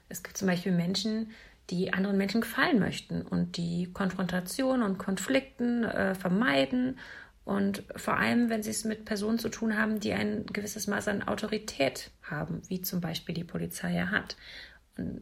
Es 0.07 0.23
gibt 0.23 0.37
zum 0.37 0.47
Beispiel 0.47 0.71
Menschen, 0.71 1.31
die 1.69 1.93
anderen 1.93 2.17
Menschen 2.17 2.41
gefallen 2.41 2.79
möchten 2.79 3.21
und 3.21 3.57
die 3.57 3.89
Konfrontation 3.93 4.81
und 4.81 4.97
Konflikten 4.97 5.83
äh, 5.83 6.15
vermeiden 6.15 6.97
und 7.43 7.83
vor 7.95 8.17
allem, 8.17 8.49
wenn 8.49 8.61
sie 8.61 8.69
es 8.69 8.85
mit 8.85 9.05
Personen 9.05 9.39
zu 9.39 9.49
tun 9.49 9.77
haben, 9.77 9.99
die 9.99 10.13
ein 10.13 10.45
gewisses 10.45 10.87
Maß 10.87 11.07
an 11.07 11.23
Autorität 11.23 12.11
haben, 12.21 12.61
wie 12.67 12.81
zum 12.81 13.01
Beispiel 13.01 13.33
die 13.33 13.43
Polizei 13.43 13.93
ja 13.93 14.09
hat. 14.11 14.35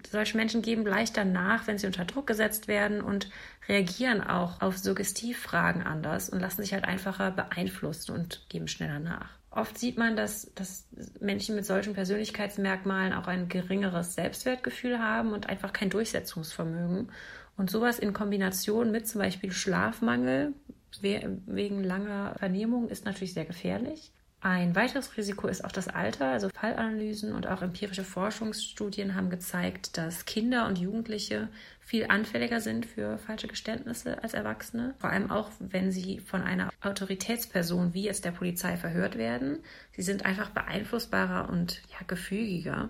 Solche 0.09 0.37
Menschen 0.37 0.61
geben 0.61 0.85
leichter 0.85 1.25
nach, 1.25 1.67
wenn 1.67 1.77
sie 1.77 1.87
unter 1.87 2.05
Druck 2.05 2.27
gesetzt 2.27 2.67
werden 2.67 3.01
und 3.01 3.29
reagieren 3.67 4.21
auch 4.21 4.61
auf 4.61 4.77
Suggestivfragen 4.77 5.83
anders 5.83 6.29
und 6.29 6.39
lassen 6.39 6.61
sich 6.61 6.73
halt 6.73 6.85
einfacher 6.85 7.31
beeinflussen 7.31 8.13
und 8.13 8.45
geben 8.49 8.67
schneller 8.67 8.99
nach. 8.99 9.39
Oft 9.51 9.77
sieht 9.77 9.97
man, 9.97 10.15
dass, 10.15 10.53
dass 10.53 10.87
Menschen 11.19 11.55
mit 11.55 11.65
solchen 11.65 11.93
Persönlichkeitsmerkmalen 11.93 13.13
auch 13.13 13.27
ein 13.27 13.49
geringeres 13.49 14.13
Selbstwertgefühl 14.13 14.99
haben 14.99 15.33
und 15.33 15.49
einfach 15.49 15.73
kein 15.73 15.89
Durchsetzungsvermögen. 15.89 17.11
Und 17.57 17.71
sowas 17.71 17.99
in 17.99 18.13
Kombination 18.13 18.91
mit 18.91 19.07
zum 19.07 19.21
Beispiel 19.21 19.51
Schlafmangel 19.51 20.53
wegen 21.01 21.83
langer 21.83 22.35
Vernehmung 22.37 22.89
ist 22.89 23.05
natürlich 23.05 23.33
sehr 23.33 23.45
gefährlich. 23.45 24.11
Ein 24.41 24.73
weiteres 24.73 25.17
Risiko 25.17 25.47
ist 25.47 25.65
auch 25.65 25.71
das 25.71 25.89
Alter. 25.89 26.32
Also 26.32 26.49
Fallanalysen 26.49 27.34
und 27.34 27.45
auch 27.47 27.62
empirische 27.62 28.06
Forschungsstudien 28.06 29.15
haben 29.15 29.30
gezeigt, 29.30 29.97
dass 29.97 30.25
Kinder 30.25 30.65
und 30.65 30.78
Jugendliche 30.78 31.49
viel 31.82 32.06
anfälliger 32.08 32.62
sind 32.62 32.86
für 32.86 33.17
falsche 33.17 33.49
Geständnisse 33.49 34.23
als 34.23 34.34
Erwachsene. 34.34 34.95
Vor 34.99 35.10
allem 35.10 35.30
auch, 35.30 35.49
wenn 35.60 35.91
sie 35.91 36.19
von 36.19 36.41
einer 36.41 36.69
Autoritätsperson 36.82 37.93
wie 37.93 38.04
jetzt 38.04 38.23
der 38.23 38.32
Polizei 38.32 38.78
verhört 38.78 39.17
werden. 39.17 39.60
Sie 39.91 40.04
sind 40.04 40.25
einfach 40.25 40.52
beeinflussbarer 40.52 41.49
und 41.49 41.82
ja, 41.91 42.06
gefügiger. 42.08 42.89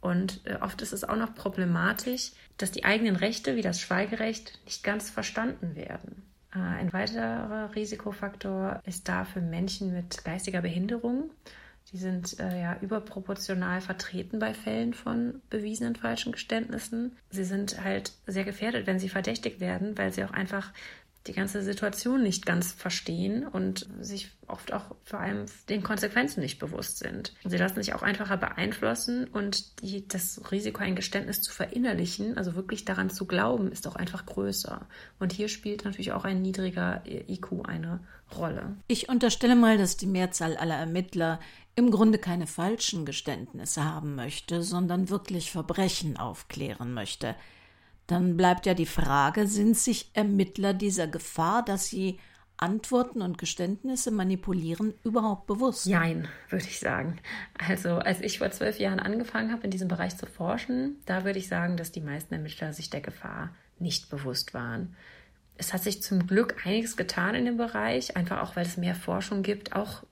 Und 0.00 0.40
äh, 0.46 0.56
oft 0.60 0.82
ist 0.82 0.92
es 0.92 1.04
auch 1.04 1.16
noch 1.16 1.32
problematisch, 1.36 2.32
dass 2.56 2.72
die 2.72 2.84
eigenen 2.84 3.14
Rechte 3.14 3.54
wie 3.54 3.62
das 3.62 3.80
Schweigerecht 3.80 4.58
nicht 4.64 4.82
ganz 4.82 5.10
verstanden 5.10 5.76
werden. 5.76 6.31
Äh, 6.54 6.58
ein 6.58 6.92
weiterer 6.92 7.74
Risikofaktor 7.74 8.80
ist 8.84 9.08
da 9.08 9.24
für 9.24 9.40
Menschen 9.40 9.92
mit 9.92 10.24
geistiger 10.24 10.62
Behinderung. 10.62 11.30
Die 11.92 11.98
sind 11.98 12.38
äh, 12.38 12.60
ja 12.60 12.76
überproportional 12.80 13.80
vertreten 13.80 14.38
bei 14.38 14.54
Fällen 14.54 14.94
von 14.94 15.42
bewiesenen 15.50 15.96
falschen 15.96 16.32
Geständnissen. 16.32 17.16
Sie 17.30 17.44
sind 17.44 17.82
halt 17.82 18.12
sehr 18.26 18.44
gefährdet, 18.44 18.86
wenn 18.86 18.98
sie 18.98 19.08
verdächtigt 19.08 19.60
werden, 19.60 19.98
weil 19.98 20.12
sie 20.12 20.24
auch 20.24 20.30
einfach 20.30 20.72
die 21.26 21.32
ganze 21.32 21.62
Situation 21.62 22.22
nicht 22.22 22.46
ganz 22.46 22.72
verstehen 22.72 23.46
und 23.46 23.88
sich 24.00 24.30
oft 24.48 24.72
auch 24.72 24.96
vor 25.04 25.20
allem 25.20 25.46
den 25.68 25.82
Konsequenzen 25.82 26.40
nicht 26.40 26.58
bewusst 26.58 26.98
sind. 26.98 27.34
Sie 27.44 27.56
lassen 27.56 27.76
sich 27.76 27.94
auch 27.94 28.02
einfacher 28.02 28.36
beeinflussen 28.36 29.28
und 29.28 29.82
die, 29.82 30.06
das 30.06 30.40
Risiko, 30.50 30.82
ein 30.82 30.96
Geständnis 30.96 31.40
zu 31.40 31.52
verinnerlichen, 31.52 32.36
also 32.36 32.54
wirklich 32.54 32.84
daran 32.84 33.08
zu 33.08 33.26
glauben, 33.26 33.70
ist 33.70 33.86
auch 33.86 33.96
einfach 33.96 34.26
größer. 34.26 34.86
Und 35.20 35.32
hier 35.32 35.48
spielt 35.48 35.84
natürlich 35.84 36.12
auch 36.12 36.24
ein 36.24 36.42
niedriger 36.42 37.02
IQ 37.06 37.66
eine 37.66 38.00
Rolle. 38.36 38.76
Ich 38.88 39.08
unterstelle 39.08 39.56
mal, 39.56 39.78
dass 39.78 39.96
die 39.96 40.06
Mehrzahl 40.06 40.56
aller 40.56 40.76
Ermittler 40.76 41.38
im 41.74 41.90
Grunde 41.90 42.18
keine 42.18 42.46
falschen 42.46 43.06
Geständnisse 43.06 43.84
haben 43.84 44.14
möchte, 44.14 44.62
sondern 44.62 45.08
wirklich 45.08 45.50
Verbrechen 45.50 46.16
aufklären 46.16 46.92
möchte. 46.92 47.34
Dann 48.12 48.36
bleibt 48.36 48.66
ja 48.66 48.74
die 48.74 48.84
Frage, 48.84 49.46
sind 49.46 49.74
sich 49.74 50.10
Ermittler 50.12 50.74
dieser 50.74 51.06
Gefahr, 51.06 51.64
dass 51.64 51.86
sie 51.86 52.18
Antworten 52.58 53.22
und 53.22 53.38
Geständnisse 53.38 54.10
manipulieren, 54.10 54.92
überhaupt 55.02 55.46
bewusst? 55.46 55.86
Nein, 55.86 56.28
würde 56.50 56.66
ich 56.66 56.78
sagen. 56.78 57.16
Also, 57.66 57.96
als 57.96 58.20
ich 58.20 58.38
vor 58.38 58.50
zwölf 58.50 58.78
Jahren 58.78 59.00
angefangen 59.00 59.50
habe, 59.50 59.64
in 59.64 59.70
diesem 59.70 59.88
Bereich 59.88 60.14
zu 60.18 60.26
forschen, 60.26 60.96
da 61.06 61.24
würde 61.24 61.38
ich 61.38 61.48
sagen, 61.48 61.78
dass 61.78 61.90
die 61.90 62.02
meisten 62.02 62.34
Ermittler 62.34 62.74
sich 62.74 62.90
der 62.90 63.00
Gefahr 63.00 63.48
nicht 63.78 64.10
bewusst 64.10 64.52
waren. 64.52 64.94
Es 65.56 65.72
hat 65.72 65.82
sich 65.82 66.02
zum 66.02 66.26
Glück 66.26 66.66
einiges 66.66 66.98
getan 66.98 67.34
in 67.34 67.46
dem 67.46 67.56
Bereich, 67.56 68.14
einfach 68.14 68.42
auch, 68.42 68.56
weil 68.56 68.66
es 68.66 68.76
mehr 68.76 68.94
Forschung 68.94 69.42
gibt, 69.42 69.74
auch 69.74 70.02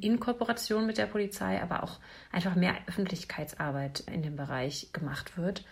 in 0.00 0.20
Kooperation 0.20 0.86
mit 0.86 0.96
der 0.96 1.06
Polizei, 1.06 1.60
aber 1.60 1.82
auch 1.82 1.98
einfach 2.30 2.54
mehr 2.54 2.76
Öffentlichkeitsarbeit 2.86 4.04
in 4.06 4.22
dem 4.22 4.36
Bereich 4.36 4.90
gemacht 4.92 5.36
wird 5.36 5.64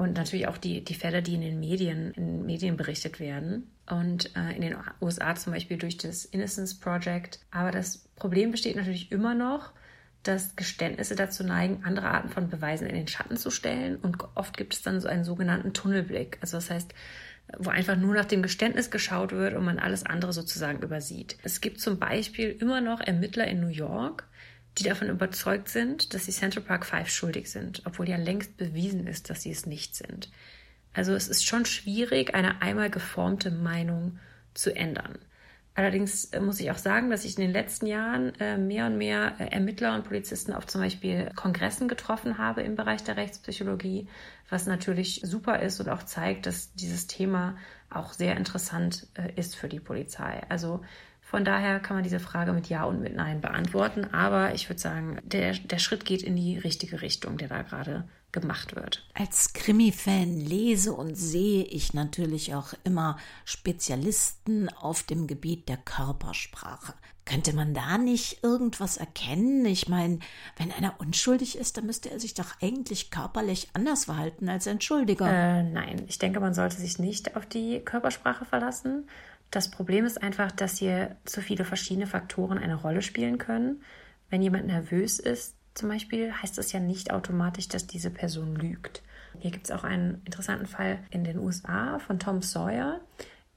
und 0.00 0.16
natürlich 0.16 0.48
auch 0.48 0.56
die, 0.56 0.82
die 0.82 0.94
Fälle, 0.94 1.20
die 1.20 1.34
in 1.34 1.42
den 1.42 1.60
Medien, 1.60 2.12
in 2.12 2.46
Medien 2.46 2.78
berichtet 2.78 3.20
werden. 3.20 3.70
Und 3.86 4.34
äh, 4.34 4.56
in 4.56 4.62
den 4.62 4.74
USA 5.02 5.34
zum 5.34 5.52
Beispiel 5.52 5.76
durch 5.76 5.98
das 5.98 6.24
Innocence 6.24 6.80
Project. 6.80 7.38
Aber 7.50 7.70
das 7.70 7.98
Problem 8.16 8.50
besteht 8.50 8.76
natürlich 8.76 9.12
immer 9.12 9.34
noch, 9.34 9.72
dass 10.22 10.56
Geständnisse 10.56 11.16
dazu 11.16 11.44
neigen, 11.44 11.84
andere 11.84 12.06
Arten 12.06 12.30
von 12.30 12.48
Beweisen 12.48 12.86
in 12.86 12.94
den 12.94 13.08
Schatten 13.08 13.36
zu 13.36 13.50
stellen. 13.50 13.96
Und 13.96 14.16
oft 14.36 14.56
gibt 14.56 14.72
es 14.72 14.80
dann 14.80 15.02
so 15.02 15.08
einen 15.08 15.24
sogenannten 15.24 15.74
Tunnelblick. 15.74 16.38
Also 16.40 16.56
das 16.56 16.70
heißt, 16.70 16.94
wo 17.58 17.68
einfach 17.68 17.96
nur 17.96 18.14
nach 18.14 18.24
dem 18.24 18.40
Geständnis 18.40 18.90
geschaut 18.90 19.32
wird 19.32 19.54
und 19.54 19.66
man 19.66 19.78
alles 19.78 20.06
andere 20.06 20.32
sozusagen 20.32 20.80
übersieht. 20.80 21.36
Es 21.42 21.60
gibt 21.60 21.78
zum 21.78 21.98
Beispiel 21.98 22.48
immer 22.58 22.80
noch 22.80 23.02
Ermittler 23.02 23.46
in 23.48 23.60
New 23.60 23.68
York, 23.68 24.29
die 24.78 24.84
davon 24.84 25.08
überzeugt 25.08 25.68
sind, 25.68 26.14
dass 26.14 26.26
die 26.26 26.32
Central 26.32 26.64
Park 26.64 26.86
Five 26.86 27.10
schuldig 27.10 27.50
sind, 27.50 27.82
obwohl 27.84 28.08
ja 28.08 28.16
längst 28.16 28.56
bewiesen 28.56 29.06
ist, 29.06 29.30
dass 29.30 29.42
sie 29.42 29.50
es 29.50 29.66
nicht 29.66 29.94
sind. 29.94 30.30
Also 30.92 31.12
es 31.12 31.28
ist 31.28 31.46
schon 31.46 31.66
schwierig, 31.66 32.34
eine 32.34 32.62
einmal 32.62 32.90
geformte 32.90 33.50
Meinung 33.50 34.18
zu 34.54 34.74
ändern. 34.74 35.18
Allerdings 35.74 36.26
äh, 36.26 36.40
muss 36.40 36.60
ich 36.60 36.70
auch 36.70 36.78
sagen, 36.78 37.10
dass 37.10 37.24
ich 37.24 37.36
in 37.36 37.42
den 37.42 37.52
letzten 37.52 37.86
Jahren 37.86 38.34
äh, 38.40 38.58
mehr 38.58 38.86
und 38.86 38.98
mehr 38.98 39.34
äh, 39.38 39.46
Ermittler 39.46 39.94
und 39.94 40.04
Polizisten 40.04 40.52
auf 40.52 40.66
zum 40.66 40.80
Beispiel 40.80 41.30
Kongressen 41.36 41.86
getroffen 41.86 42.38
habe 42.38 42.62
im 42.62 42.74
Bereich 42.74 43.04
der 43.04 43.16
Rechtspsychologie, 43.16 44.08
was 44.48 44.66
natürlich 44.66 45.22
super 45.24 45.60
ist 45.60 45.78
und 45.80 45.88
auch 45.88 46.02
zeigt, 46.02 46.46
dass 46.46 46.74
dieses 46.74 47.06
Thema 47.06 47.56
auch 47.88 48.12
sehr 48.12 48.36
interessant 48.36 49.06
ist 49.36 49.56
für 49.56 49.68
die 49.68 49.80
Polizei. 49.80 50.42
Also 50.48 50.80
von 51.30 51.44
daher 51.44 51.78
kann 51.78 51.96
man 51.96 52.02
diese 52.02 52.18
Frage 52.18 52.52
mit 52.52 52.68
Ja 52.68 52.82
und 52.82 53.00
mit 53.00 53.14
Nein 53.14 53.40
beantworten. 53.40 54.12
Aber 54.12 54.52
ich 54.52 54.68
würde 54.68 54.80
sagen, 54.80 55.18
der, 55.22 55.52
der 55.52 55.78
Schritt 55.78 56.04
geht 56.04 56.24
in 56.24 56.34
die 56.34 56.58
richtige 56.58 57.02
Richtung, 57.02 57.38
der 57.38 57.46
da 57.46 57.62
gerade 57.62 58.08
gemacht 58.32 58.74
wird. 58.74 59.08
Als 59.14 59.52
Krimi-Fan 59.52 60.40
lese 60.40 60.92
und 60.92 61.14
sehe 61.14 61.62
ich 61.62 61.94
natürlich 61.94 62.52
auch 62.56 62.74
immer 62.82 63.16
Spezialisten 63.44 64.68
auf 64.70 65.04
dem 65.04 65.28
Gebiet 65.28 65.68
der 65.68 65.76
Körpersprache. 65.76 66.94
Könnte 67.26 67.54
man 67.54 67.74
da 67.74 67.96
nicht 67.96 68.42
irgendwas 68.42 68.96
erkennen? 68.96 69.64
Ich 69.66 69.88
meine, 69.88 70.18
wenn 70.56 70.72
einer 70.72 70.98
unschuldig 70.98 71.56
ist, 71.56 71.76
dann 71.76 71.86
müsste 71.86 72.10
er 72.10 72.18
sich 72.18 72.34
doch 72.34 72.60
eigentlich 72.60 73.12
körperlich 73.12 73.68
anders 73.72 74.06
verhalten 74.06 74.48
als 74.48 74.66
ein 74.66 74.80
Schuldiger. 74.80 75.28
Äh, 75.28 75.62
nein, 75.62 76.02
ich 76.08 76.18
denke, 76.18 76.40
man 76.40 76.54
sollte 76.54 76.74
sich 76.74 76.98
nicht 76.98 77.36
auf 77.36 77.46
die 77.46 77.78
Körpersprache 77.84 78.44
verlassen. 78.44 79.06
Das 79.50 79.70
Problem 79.70 80.04
ist 80.04 80.22
einfach, 80.22 80.52
dass 80.52 80.78
hier 80.78 81.16
zu 81.24 81.40
viele 81.40 81.64
verschiedene 81.64 82.06
Faktoren 82.06 82.58
eine 82.58 82.76
Rolle 82.76 83.02
spielen 83.02 83.38
können. 83.38 83.82
Wenn 84.28 84.42
jemand 84.42 84.66
nervös 84.66 85.18
ist, 85.18 85.56
zum 85.74 85.88
Beispiel, 85.88 86.32
heißt 86.32 86.58
das 86.58 86.72
ja 86.72 86.80
nicht 86.80 87.12
automatisch, 87.12 87.68
dass 87.68 87.86
diese 87.86 88.10
Person 88.10 88.54
lügt. 88.56 89.02
Hier 89.38 89.50
gibt 89.50 89.66
es 89.66 89.70
auch 89.70 89.84
einen 89.84 90.22
interessanten 90.24 90.66
Fall 90.66 90.98
in 91.10 91.24
den 91.24 91.38
USA 91.38 91.98
von 91.98 92.18
Tom 92.18 92.42
Sawyer. 92.42 93.00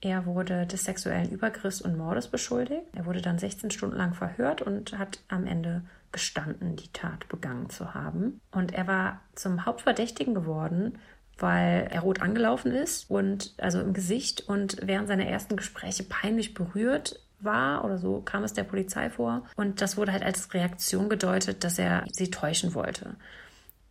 Er 0.01 0.25
wurde 0.25 0.67
des 0.67 0.83
sexuellen 0.83 1.31
Übergriffs 1.31 1.81
und 1.81 1.97
Mordes 1.97 2.27
beschuldigt. 2.27 2.83
Er 2.93 3.05
wurde 3.05 3.21
dann 3.21 3.39
16 3.39 3.71
Stunden 3.71 3.97
lang 3.97 4.13
verhört 4.13 4.61
und 4.61 4.97
hat 4.97 5.19
am 5.27 5.45
Ende 5.47 5.83
gestanden, 6.11 6.75
die 6.75 6.91
Tat 6.91 7.27
begangen 7.29 7.69
zu 7.69 7.93
haben. 7.93 8.39
Und 8.51 8.73
er 8.73 8.87
war 8.87 9.21
zum 9.33 9.65
Hauptverdächtigen 9.65 10.33
geworden 10.33 10.99
weil 11.37 11.87
er 11.91 12.01
rot 12.01 12.21
angelaufen 12.21 12.71
ist 12.71 13.09
und 13.09 13.53
also 13.57 13.79
im 13.79 13.93
Gesicht 13.93 14.41
und 14.47 14.77
während 14.81 15.07
seiner 15.07 15.25
ersten 15.25 15.55
Gespräche 15.55 16.03
peinlich 16.03 16.53
berührt 16.53 17.19
war 17.39 17.83
oder 17.83 17.97
so 17.97 18.21
kam 18.21 18.43
es 18.43 18.53
der 18.53 18.63
Polizei 18.63 19.09
vor. 19.09 19.45
Und 19.55 19.81
das 19.81 19.97
wurde 19.97 20.11
halt 20.11 20.23
als 20.23 20.53
Reaktion 20.53 21.09
gedeutet, 21.09 21.63
dass 21.63 21.79
er 21.79 22.05
sie 22.11 22.31
täuschen 22.31 22.73
wollte. 22.73 23.15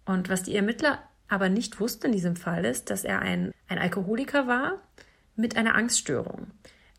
Und 0.04 0.28
was 0.28 0.42
die 0.42 0.56
Ermittler 0.56 0.98
aber 1.28 1.48
nicht 1.48 1.80
wussten 1.80 2.06
in 2.06 2.12
diesem 2.12 2.36
Fall 2.36 2.64
ist, 2.64 2.90
dass 2.90 3.04
er 3.04 3.20
ein, 3.20 3.52
ein 3.68 3.78
Alkoholiker 3.78 4.46
war 4.46 4.80
mit 5.36 5.56
einer 5.56 5.74
Angststörung. 5.74 6.48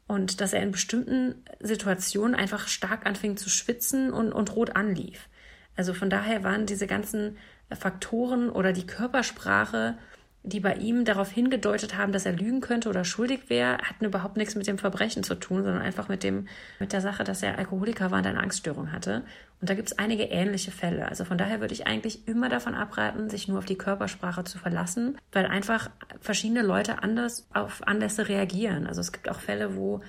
Und 0.07 0.41
dass 0.41 0.53
er 0.53 0.61
in 0.61 0.71
bestimmten 0.71 1.43
Situationen 1.59 2.35
einfach 2.35 2.67
stark 2.67 3.05
anfing 3.05 3.37
zu 3.37 3.49
schwitzen 3.49 4.11
und, 4.11 4.33
und 4.33 4.55
rot 4.55 4.75
anlief. 4.75 5.29
Also 5.75 5.93
von 5.93 6.09
daher 6.09 6.43
waren 6.43 6.65
diese 6.65 6.87
ganzen 6.87 7.37
Faktoren 7.71 8.49
oder 8.49 8.73
die 8.73 8.85
Körpersprache 8.85 9.97
die 10.43 10.59
bei 10.59 10.75
ihm 10.75 11.05
darauf 11.05 11.31
hingedeutet 11.31 11.97
haben, 11.97 12.11
dass 12.11 12.25
er 12.25 12.33
lügen 12.33 12.59
könnte 12.59 12.89
oder 12.89 13.05
schuldig 13.05 13.49
wäre, 13.49 13.77
hatten 13.77 14.03
überhaupt 14.03 14.35
nichts 14.35 14.55
mit 14.55 14.67
dem 14.67 14.77
Verbrechen 14.77 15.23
zu 15.23 15.35
tun, 15.35 15.63
sondern 15.63 15.81
einfach 15.81 16.09
mit 16.09 16.21
dem, 16.21 16.47
mit 16.79 16.91
der 16.91 16.99
Sache, 16.99 17.23
dass 17.23 17.41
er 17.43 17.57
Alkoholiker 17.57 18.11
war 18.11 18.19
und 18.19 18.27
eine 18.27 18.41
Angststörung 18.41 18.91
hatte. 18.91 19.23
Und 19.61 19.69
da 19.69 19.73
gibt 19.73 19.87
es 19.87 19.97
einige 19.97 20.23
ähnliche 20.23 20.71
Fälle. 20.71 21.07
Also 21.07 21.23
von 21.23 21.37
daher 21.37 21.61
würde 21.61 21.73
ich 21.73 21.87
eigentlich 21.87 22.27
immer 22.27 22.49
davon 22.49 22.75
abraten, 22.75 23.29
sich 23.29 23.47
nur 23.47 23.59
auf 23.59 23.65
die 23.65 23.77
Körpersprache 23.77 24.43
zu 24.43 24.57
verlassen, 24.57 25.17
weil 25.31 25.45
einfach 25.45 25.89
verschiedene 26.19 26.61
Leute 26.61 27.01
anders 27.01 27.47
auf 27.53 27.87
Anlässe 27.87 28.27
reagieren. 28.27 28.85
Also 28.85 28.99
es 28.99 29.13
gibt 29.13 29.29
auch 29.29 29.39
Fälle, 29.39 29.77
wo 29.77 30.01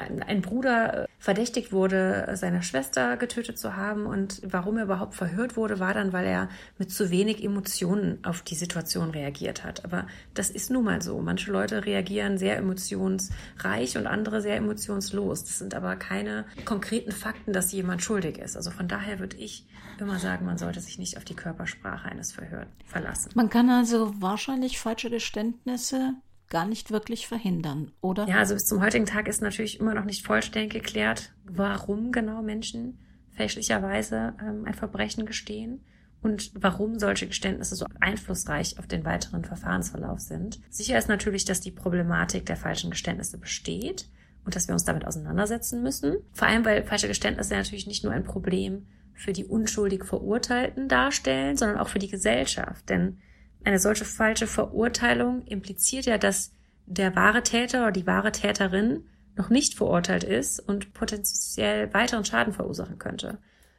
ein 0.00 0.42
Bruder 0.42 1.04
äh, 1.04 1.06
verdächtigt 1.18 1.72
wurde, 1.72 2.28
seine 2.34 2.62
Schwester 2.62 3.16
getötet 3.16 3.58
zu 3.58 3.76
haben. 3.76 4.06
Und 4.06 4.40
warum 4.44 4.76
er 4.76 4.84
überhaupt 4.84 5.14
verhört 5.14 5.56
wurde, 5.56 5.80
war 5.80 5.94
dann, 5.94 6.12
weil 6.12 6.26
er 6.26 6.48
mit 6.78 6.90
zu 6.90 7.10
wenig 7.10 7.42
Emotionen 7.42 8.24
auf 8.24 8.42
die 8.42 8.54
Situation 8.54 9.10
reagiert 9.10 9.64
hat. 9.64 9.84
Aber 9.84 10.06
das 10.34 10.50
ist 10.50 10.70
nun 10.70 10.84
mal 10.84 11.02
so. 11.02 11.18
Manche 11.20 11.50
Leute 11.50 11.84
reagieren 11.84 12.38
sehr 12.38 12.56
emotionsreich 12.56 13.96
und 13.96 14.06
andere 14.06 14.40
sehr 14.40 14.56
emotionslos. 14.56 15.44
Das 15.44 15.58
sind 15.58 15.74
aber 15.74 15.96
keine 15.96 16.44
konkreten 16.64 17.12
Fakten, 17.12 17.52
dass 17.52 17.72
jemand 17.72 18.02
schuldig 18.02 18.38
ist. 18.38 18.56
Also 18.56 18.70
von 18.70 18.88
daher 18.88 19.18
würde 19.18 19.36
ich 19.36 19.66
immer 19.98 20.18
sagen, 20.18 20.44
man 20.44 20.58
sollte 20.58 20.80
sich 20.80 20.98
nicht 20.98 21.16
auf 21.16 21.24
die 21.24 21.34
Körpersprache 21.34 22.08
eines 22.08 22.32
Verhörs 22.32 22.66
verlassen. 22.84 23.30
Man 23.34 23.50
kann 23.50 23.70
also 23.70 24.12
wahrscheinlich 24.20 24.78
falsche 24.78 25.10
Geständnisse 25.10 26.14
gar 26.48 26.66
nicht 26.66 26.90
wirklich 26.90 27.26
verhindern, 27.26 27.92
oder? 28.00 28.26
Ja, 28.28 28.36
also 28.36 28.54
bis 28.54 28.66
zum 28.66 28.80
heutigen 28.80 29.06
Tag 29.06 29.28
ist 29.28 29.42
natürlich 29.42 29.80
immer 29.80 29.94
noch 29.94 30.04
nicht 30.04 30.24
vollständig 30.24 30.72
geklärt, 30.72 31.34
warum 31.44 32.12
genau 32.12 32.42
Menschen 32.42 32.98
fälschlicherweise 33.32 34.34
ähm, 34.40 34.64
ein 34.64 34.74
Verbrechen 34.74 35.26
gestehen 35.26 35.84
und 36.22 36.50
warum 36.54 36.98
solche 36.98 37.26
Geständnisse 37.26 37.76
so 37.76 37.86
einflussreich 38.00 38.78
auf 38.78 38.86
den 38.86 39.04
weiteren 39.04 39.44
Verfahrensverlauf 39.44 40.20
sind. 40.20 40.60
Sicher 40.70 40.98
ist 40.98 41.08
natürlich, 41.08 41.44
dass 41.44 41.60
die 41.60 41.70
Problematik 41.70 42.46
der 42.46 42.56
falschen 42.56 42.90
Geständnisse 42.90 43.38
besteht 43.38 44.08
und 44.44 44.56
dass 44.56 44.68
wir 44.68 44.72
uns 44.72 44.84
damit 44.84 45.06
auseinandersetzen 45.06 45.82
müssen. 45.82 46.16
Vor 46.32 46.48
allem, 46.48 46.64
weil 46.64 46.84
falsche 46.84 47.08
Geständnisse 47.08 47.54
natürlich 47.54 47.86
nicht 47.86 48.04
nur 48.04 48.12
ein 48.12 48.24
Problem 48.24 48.86
für 49.12 49.32
die 49.32 49.44
unschuldig 49.44 50.04
Verurteilten 50.04 50.88
darstellen, 50.88 51.56
sondern 51.56 51.78
auch 51.78 51.88
für 51.88 51.98
die 51.98 52.08
Gesellschaft. 52.08 52.88
Denn 52.88 53.18
eine 53.66 53.80
solche 53.80 54.04
falsche 54.04 54.46
Verurteilung 54.46 55.44
impliziert 55.44 56.06
ja, 56.06 56.18
dass 56.18 56.52
der 56.86 57.16
wahre 57.16 57.42
Täter 57.42 57.82
oder 57.82 57.92
die 57.92 58.06
wahre 58.06 58.30
Täterin 58.30 59.04
noch 59.34 59.50
nicht 59.50 59.74
verurteilt 59.74 60.22
ist 60.22 60.60
und 60.60 60.94
potenziell 60.94 61.92
weiteren 61.92 62.24
Schaden 62.24 62.52
verursachen 62.52 62.98
könnte. 62.98 63.38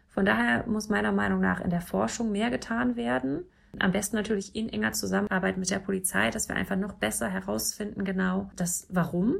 Von 0.10 0.26
daher 0.26 0.68
muss 0.68 0.90
meiner 0.90 1.14
Meinung 1.14 1.40
nach 1.40 1.62
in 1.62 1.70
der 1.70 1.80
Forschung 1.80 2.34
mehr 2.34 2.50
getan 2.50 2.98
werden. 2.98 3.46
Am 3.80 3.94
besten 3.94 4.18
natürlich 4.18 4.56
in 4.56 4.68
enger 4.68 4.92
Zusammenarbeit 4.92 5.58
mit 5.58 5.70
der 5.70 5.80
Polizei, 5.80 6.32
dass 6.32 6.50
wir 6.50 6.58
einfach 6.58 6.76
noch 6.76 6.94
besser 6.94 7.30
herausfinden 7.30 8.04
genau 8.04 8.52
das 8.58 8.88
Warum. 8.90 9.38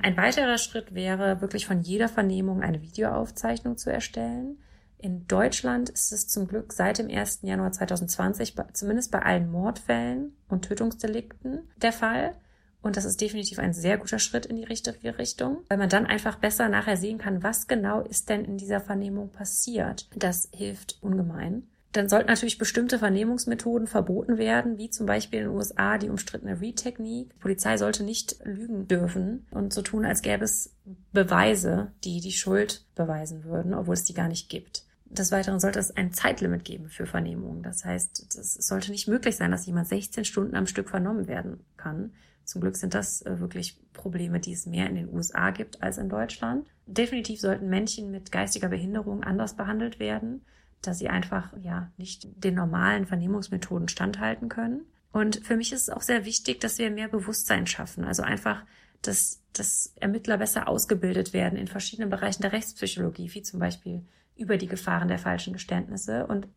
Ein 0.00 0.16
weiterer 0.16 0.56
Schritt 0.56 0.94
wäre 0.94 1.42
wirklich 1.42 1.66
von 1.66 1.82
jeder 1.82 2.08
Vernehmung 2.08 2.62
eine 2.62 2.80
Videoaufzeichnung 2.80 3.76
zu 3.76 3.92
erstellen. 3.92 4.56
In 5.02 5.26
Deutschland 5.26 5.90
ist 5.90 6.12
es 6.12 6.28
zum 6.28 6.46
Glück 6.46 6.72
seit 6.72 6.98
dem 6.98 7.10
1. 7.10 7.40
Januar 7.42 7.72
2020 7.72 8.54
zumindest 8.72 9.10
bei 9.10 9.20
allen 9.20 9.50
Mordfällen 9.50 10.36
und 10.48 10.64
Tötungsdelikten 10.64 11.68
der 11.76 11.92
Fall. 11.92 12.36
Und 12.82 12.96
das 12.96 13.04
ist 13.04 13.20
definitiv 13.20 13.58
ein 13.58 13.72
sehr 13.72 13.98
guter 13.98 14.20
Schritt 14.20 14.46
in 14.46 14.54
die 14.54 14.62
richtige 14.62 15.18
Richtung, 15.18 15.58
weil 15.68 15.78
man 15.78 15.88
dann 15.88 16.06
einfach 16.06 16.36
besser 16.36 16.68
nachher 16.68 16.96
sehen 16.96 17.18
kann, 17.18 17.42
was 17.42 17.66
genau 17.66 18.02
ist 18.02 18.28
denn 18.28 18.44
in 18.44 18.58
dieser 18.58 18.80
Vernehmung 18.80 19.30
passiert. 19.30 20.08
Das 20.14 20.48
hilft 20.54 20.98
ungemein. 21.00 21.66
Dann 21.90 22.08
sollten 22.08 22.28
natürlich 22.28 22.58
bestimmte 22.58 23.00
Vernehmungsmethoden 23.00 23.88
verboten 23.88 24.38
werden, 24.38 24.78
wie 24.78 24.88
zum 24.88 25.06
Beispiel 25.06 25.40
in 25.40 25.46
den 25.46 25.56
USA 25.56 25.98
die 25.98 26.10
umstrittene 26.10 26.60
Read-Technik. 26.60 27.34
Die 27.34 27.38
Polizei 27.40 27.76
sollte 27.76 28.04
nicht 28.04 28.36
lügen 28.44 28.86
dürfen 28.86 29.46
und 29.50 29.74
so 29.74 29.82
tun, 29.82 30.04
als 30.04 30.22
gäbe 30.22 30.44
es 30.44 30.74
Beweise, 31.12 31.90
die 32.04 32.20
die 32.20 32.32
Schuld 32.32 32.86
beweisen 32.94 33.42
würden, 33.44 33.74
obwohl 33.74 33.94
es 33.94 34.04
die 34.04 34.14
gar 34.14 34.28
nicht 34.28 34.48
gibt. 34.48 34.84
Des 35.12 35.30
Weiteren 35.30 35.60
sollte 35.60 35.78
es 35.78 35.94
ein 35.94 36.14
Zeitlimit 36.14 36.64
geben 36.64 36.88
für 36.88 37.04
Vernehmungen. 37.04 37.62
Das 37.62 37.84
heißt, 37.84 38.34
es 38.34 38.54
sollte 38.54 38.90
nicht 38.90 39.08
möglich 39.08 39.36
sein, 39.36 39.50
dass 39.50 39.66
jemand 39.66 39.86
16 39.86 40.24
Stunden 40.24 40.56
am 40.56 40.66
Stück 40.66 40.88
vernommen 40.88 41.28
werden 41.28 41.60
kann. 41.76 42.14
Zum 42.44 42.62
Glück 42.62 42.76
sind 42.76 42.94
das 42.94 43.20
äh, 43.22 43.38
wirklich 43.38 43.78
Probleme, 43.92 44.40
die 44.40 44.52
es 44.52 44.64
mehr 44.64 44.88
in 44.88 44.94
den 44.94 45.12
USA 45.12 45.50
gibt 45.50 45.82
als 45.82 45.98
in 45.98 46.08
Deutschland. 46.08 46.66
Definitiv 46.86 47.40
sollten 47.40 47.68
Männchen 47.68 48.10
mit 48.10 48.32
geistiger 48.32 48.68
Behinderung 48.68 49.22
anders 49.22 49.54
behandelt 49.54 50.00
werden, 50.00 50.46
da 50.80 50.94
sie 50.94 51.10
einfach 51.10 51.52
ja 51.62 51.92
nicht 51.98 52.26
den 52.42 52.54
normalen 52.54 53.06
Vernehmungsmethoden 53.06 53.88
standhalten 53.88 54.48
können. 54.48 54.86
Und 55.12 55.44
für 55.44 55.58
mich 55.58 55.72
ist 55.72 55.82
es 55.82 55.90
auch 55.90 56.00
sehr 56.00 56.24
wichtig, 56.24 56.60
dass 56.60 56.78
wir 56.78 56.90
mehr 56.90 57.08
Bewusstsein 57.08 57.66
schaffen. 57.66 58.04
Also 58.04 58.22
einfach, 58.22 58.64
dass, 59.02 59.42
dass 59.52 59.92
Ermittler 60.00 60.38
besser 60.38 60.68
ausgebildet 60.68 61.34
werden 61.34 61.58
in 61.58 61.68
verschiedenen 61.68 62.08
Bereichen 62.08 62.40
der 62.40 62.52
Rechtspsychologie, 62.52 63.30
wie 63.34 63.42
zum 63.42 63.60
Beispiel 63.60 64.06
über 64.36 64.56
die 64.56 64.68
Gefahren 64.68 65.08
der 65.08 65.18
falschen 65.18 65.52
Geständnisse. 65.52 66.26
Und 66.26 66.48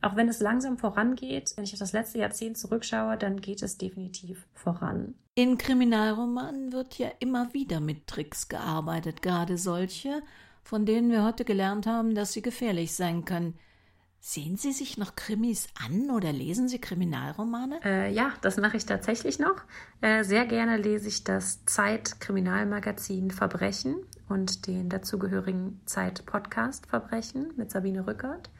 auch 0.00 0.16
wenn 0.16 0.28
es 0.28 0.40
langsam 0.40 0.78
vorangeht, 0.78 1.52
wenn 1.56 1.64
ich 1.64 1.72
auf 1.72 1.78
das 1.78 1.92
letzte 1.92 2.18
Jahrzehnt 2.18 2.58
zurückschaue, 2.58 3.16
dann 3.16 3.40
geht 3.40 3.62
es 3.62 3.78
definitiv 3.78 4.46
voran. 4.52 5.14
In 5.34 5.56
Kriminalromanen 5.58 6.72
wird 6.72 6.98
ja 6.98 7.08
immer 7.20 7.54
wieder 7.54 7.80
mit 7.80 8.06
Tricks 8.06 8.48
gearbeitet, 8.48 9.22
gerade 9.22 9.56
solche, 9.56 10.22
von 10.62 10.84
denen 10.84 11.10
wir 11.10 11.24
heute 11.24 11.44
gelernt 11.44 11.86
haben, 11.86 12.14
dass 12.14 12.32
sie 12.32 12.42
gefährlich 12.42 12.94
sein 12.94 13.24
können. 13.24 13.58
Sehen 14.24 14.56
Sie 14.56 14.70
sich 14.70 14.98
noch 14.98 15.16
Krimis 15.16 15.66
an 15.84 16.08
oder 16.12 16.32
lesen 16.32 16.68
Sie 16.68 16.80
Kriminalromane? 16.80 17.80
Äh, 17.84 18.12
ja, 18.12 18.32
das 18.40 18.56
mache 18.56 18.76
ich 18.76 18.86
tatsächlich 18.86 19.40
noch. 19.40 19.56
Äh, 20.00 20.22
sehr 20.22 20.46
gerne 20.46 20.76
lese 20.76 21.08
ich 21.08 21.24
das 21.24 21.64
Zeit-Kriminalmagazin 21.64 23.32
Verbrechen 23.32 23.96
und 24.32 24.66
den 24.66 24.88
dazugehörigen 24.88 25.80
Zeit-Podcast 25.84 26.86
Verbrechen 26.86 27.52
mit 27.56 27.70
Sabine 27.70 28.06
Rückert. 28.06 28.50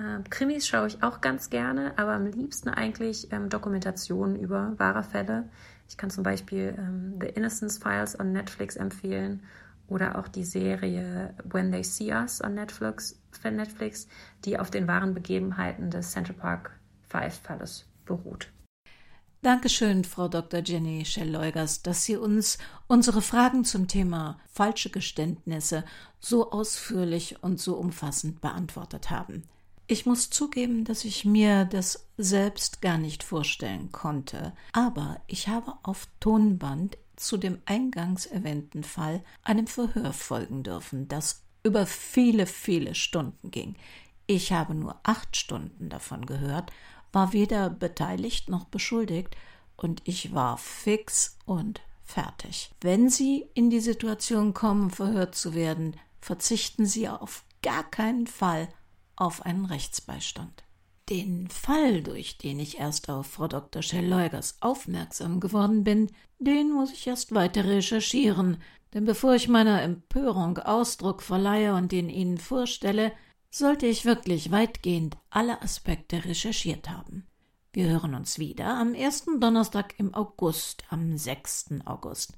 Ähm, 0.00 0.24
Krimis 0.30 0.66
schaue 0.66 0.86
ich 0.86 1.02
auch 1.02 1.20
ganz 1.20 1.50
gerne, 1.50 1.92
aber 1.96 2.12
am 2.12 2.26
liebsten 2.26 2.70
eigentlich 2.70 3.30
ähm, 3.30 3.50
Dokumentationen 3.50 4.36
über 4.36 4.72
wahre 4.78 5.02
Fälle. 5.02 5.50
Ich 5.86 5.98
kann 5.98 6.08
zum 6.08 6.24
Beispiel 6.24 6.74
ähm, 6.78 7.18
The 7.20 7.28
Innocence 7.28 7.76
Files 7.76 8.18
on 8.18 8.32
Netflix 8.32 8.76
empfehlen 8.76 9.42
oder 9.86 10.18
auch 10.18 10.28
die 10.28 10.44
Serie 10.44 11.34
When 11.44 11.70
They 11.70 11.84
See 11.84 12.12
Us 12.12 12.42
on 12.42 12.54
Netflix, 12.54 13.20
Netflix 13.44 14.08
die 14.46 14.58
auf 14.58 14.70
den 14.70 14.88
wahren 14.88 15.12
Begebenheiten 15.12 15.90
des 15.90 16.12
Central 16.12 16.38
Park 16.38 16.70
Five 17.08 17.34
Falles 17.34 17.84
beruht. 18.06 18.48
Dankeschön, 19.44 20.04
Frau 20.04 20.28
Dr. 20.28 20.62
Jenny 20.64 21.04
Schell-Leugers, 21.04 21.82
dass 21.82 22.04
Sie 22.04 22.16
uns 22.16 22.58
unsere 22.86 23.20
Fragen 23.20 23.64
zum 23.64 23.88
Thema 23.88 24.38
falsche 24.52 24.88
Geständnisse 24.88 25.84
so 26.20 26.52
ausführlich 26.52 27.42
und 27.42 27.58
so 27.58 27.74
umfassend 27.74 28.40
beantwortet 28.40 29.10
haben. 29.10 29.42
Ich 29.88 30.06
muss 30.06 30.30
zugeben, 30.30 30.84
dass 30.84 31.04
ich 31.04 31.24
mir 31.24 31.64
das 31.64 32.06
selbst 32.16 32.82
gar 32.82 32.98
nicht 32.98 33.24
vorstellen 33.24 33.90
konnte, 33.90 34.52
aber 34.72 35.20
ich 35.26 35.48
habe 35.48 35.74
auf 35.82 36.06
Tonband 36.20 36.96
zu 37.16 37.36
dem 37.36 37.58
eingangs 37.64 38.26
erwähnten 38.26 38.84
Fall 38.84 39.24
einem 39.42 39.66
Verhör 39.66 40.12
folgen 40.12 40.62
dürfen, 40.62 41.08
das 41.08 41.42
über 41.64 41.86
viele, 41.86 42.46
viele 42.46 42.94
Stunden 42.94 43.50
ging. 43.50 43.74
Ich 44.28 44.52
habe 44.52 44.72
nur 44.76 45.00
acht 45.02 45.36
Stunden 45.36 45.88
davon 45.88 46.26
gehört, 46.26 46.70
war 47.12 47.32
weder 47.32 47.70
beteiligt 47.70 48.48
noch 48.48 48.64
beschuldigt, 48.64 49.36
und 49.76 50.02
ich 50.04 50.32
war 50.32 50.58
fix 50.58 51.36
und 51.44 51.80
fertig. 52.04 52.70
Wenn 52.80 53.08
Sie 53.08 53.46
in 53.54 53.70
die 53.70 53.80
Situation 53.80 54.54
kommen, 54.54 54.90
verhört 54.90 55.34
zu 55.34 55.54
werden, 55.54 55.96
verzichten 56.20 56.86
Sie 56.86 57.08
auf 57.08 57.44
gar 57.62 57.88
keinen 57.90 58.26
Fall 58.26 58.68
auf 59.16 59.44
einen 59.44 59.64
Rechtsbeistand. 59.64 60.64
Den 61.08 61.48
Fall, 61.48 62.02
durch 62.02 62.38
den 62.38 62.60
ich 62.60 62.78
erst 62.78 63.08
auf 63.08 63.26
Frau 63.26 63.48
Dr. 63.48 63.82
Schell-Leugers 63.82 64.56
aufmerksam 64.60 65.40
geworden 65.40 65.84
bin, 65.84 66.10
den 66.38 66.70
muss 66.70 66.92
ich 66.92 67.06
erst 67.06 67.34
weiter 67.34 67.64
recherchieren, 67.64 68.58
denn 68.94 69.04
bevor 69.04 69.34
ich 69.34 69.48
meiner 69.48 69.82
Empörung 69.82 70.58
Ausdruck 70.58 71.22
verleihe 71.22 71.74
und 71.74 71.92
ihn 71.92 72.08
Ihnen 72.08 72.38
vorstelle, 72.38 73.12
sollte 73.52 73.86
ich 73.86 74.04
wirklich 74.06 74.50
weitgehend 74.50 75.16
alle 75.30 75.62
Aspekte 75.62 76.24
recherchiert 76.24 76.90
haben. 76.90 77.28
Wir 77.72 77.88
hören 77.88 78.14
uns 78.14 78.38
wieder 78.38 78.78
am 78.78 78.94
ersten 78.94 79.40
Donnerstag 79.40 79.94
im 79.98 80.14
August, 80.14 80.84
am 80.90 81.16
6. 81.16 81.80
August. 81.84 82.34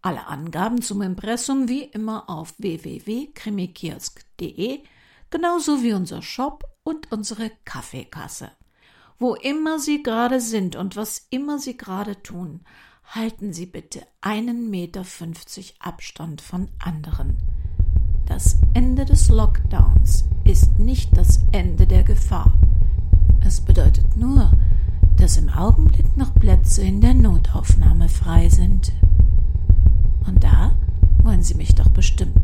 Alle 0.00 0.26
Angaben 0.26 0.82
zum 0.82 1.02
Impressum 1.02 1.68
wie 1.68 1.82
immer 1.82 2.30
auf 2.30 2.54
www.krimikiosk.de 2.58 4.82
genauso 5.30 5.82
wie 5.82 5.92
unser 5.92 6.22
Shop 6.22 6.64
und 6.82 7.12
unsere 7.12 7.50
Kaffeekasse. 7.64 8.50
Wo 9.18 9.34
immer 9.34 9.78
Sie 9.78 10.02
gerade 10.02 10.40
sind 10.40 10.74
und 10.76 10.96
was 10.96 11.26
immer 11.30 11.58
Sie 11.58 11.76
gerade 11.76 12.22
tun, 12.22 12.64
halten 13.04 13.52
Sie 13.52 13.66
bitte 13.66 14.06
einen 14.22 14.70
Meter 14.70 15.04
fünfzig 15.04 15.74
Abstand 15.80 16.40
von 16.40 16.70
anderen. 16.78 17.55
Das 18.26 18.58
Ende 18.74 19.04
des 19.04 19.28
Lockdowns 19.28 20.24
ist 20.44 20.78
nicht 20.78 21.16
das 21.16 21.40
Ende 21.52 21.86
der 21.86 22.02
Gefahr. 22.02 22.52
Es 23.40 23.60
bedeutet 23.60 24.16
nur, 24.16 24.50
dass 25.16 25.38
im 25.38 25.48
Augenblick 25.48 26.16
noch 26.16 26.34
Plätze 26.34 26.82
in 26.82 27.00
der 27.00 27.14
Notaufnahme 27.14 28.08
frei 28.08 28.48
sind. 28.48 28.92
Und 30.26 30.42
da 30.42 30.72
wollen 31.22 31.42
Sie 31.42 31.54
mich 31.54 31.74
doch 31.74 31.88
bestimmt 31.88 32.36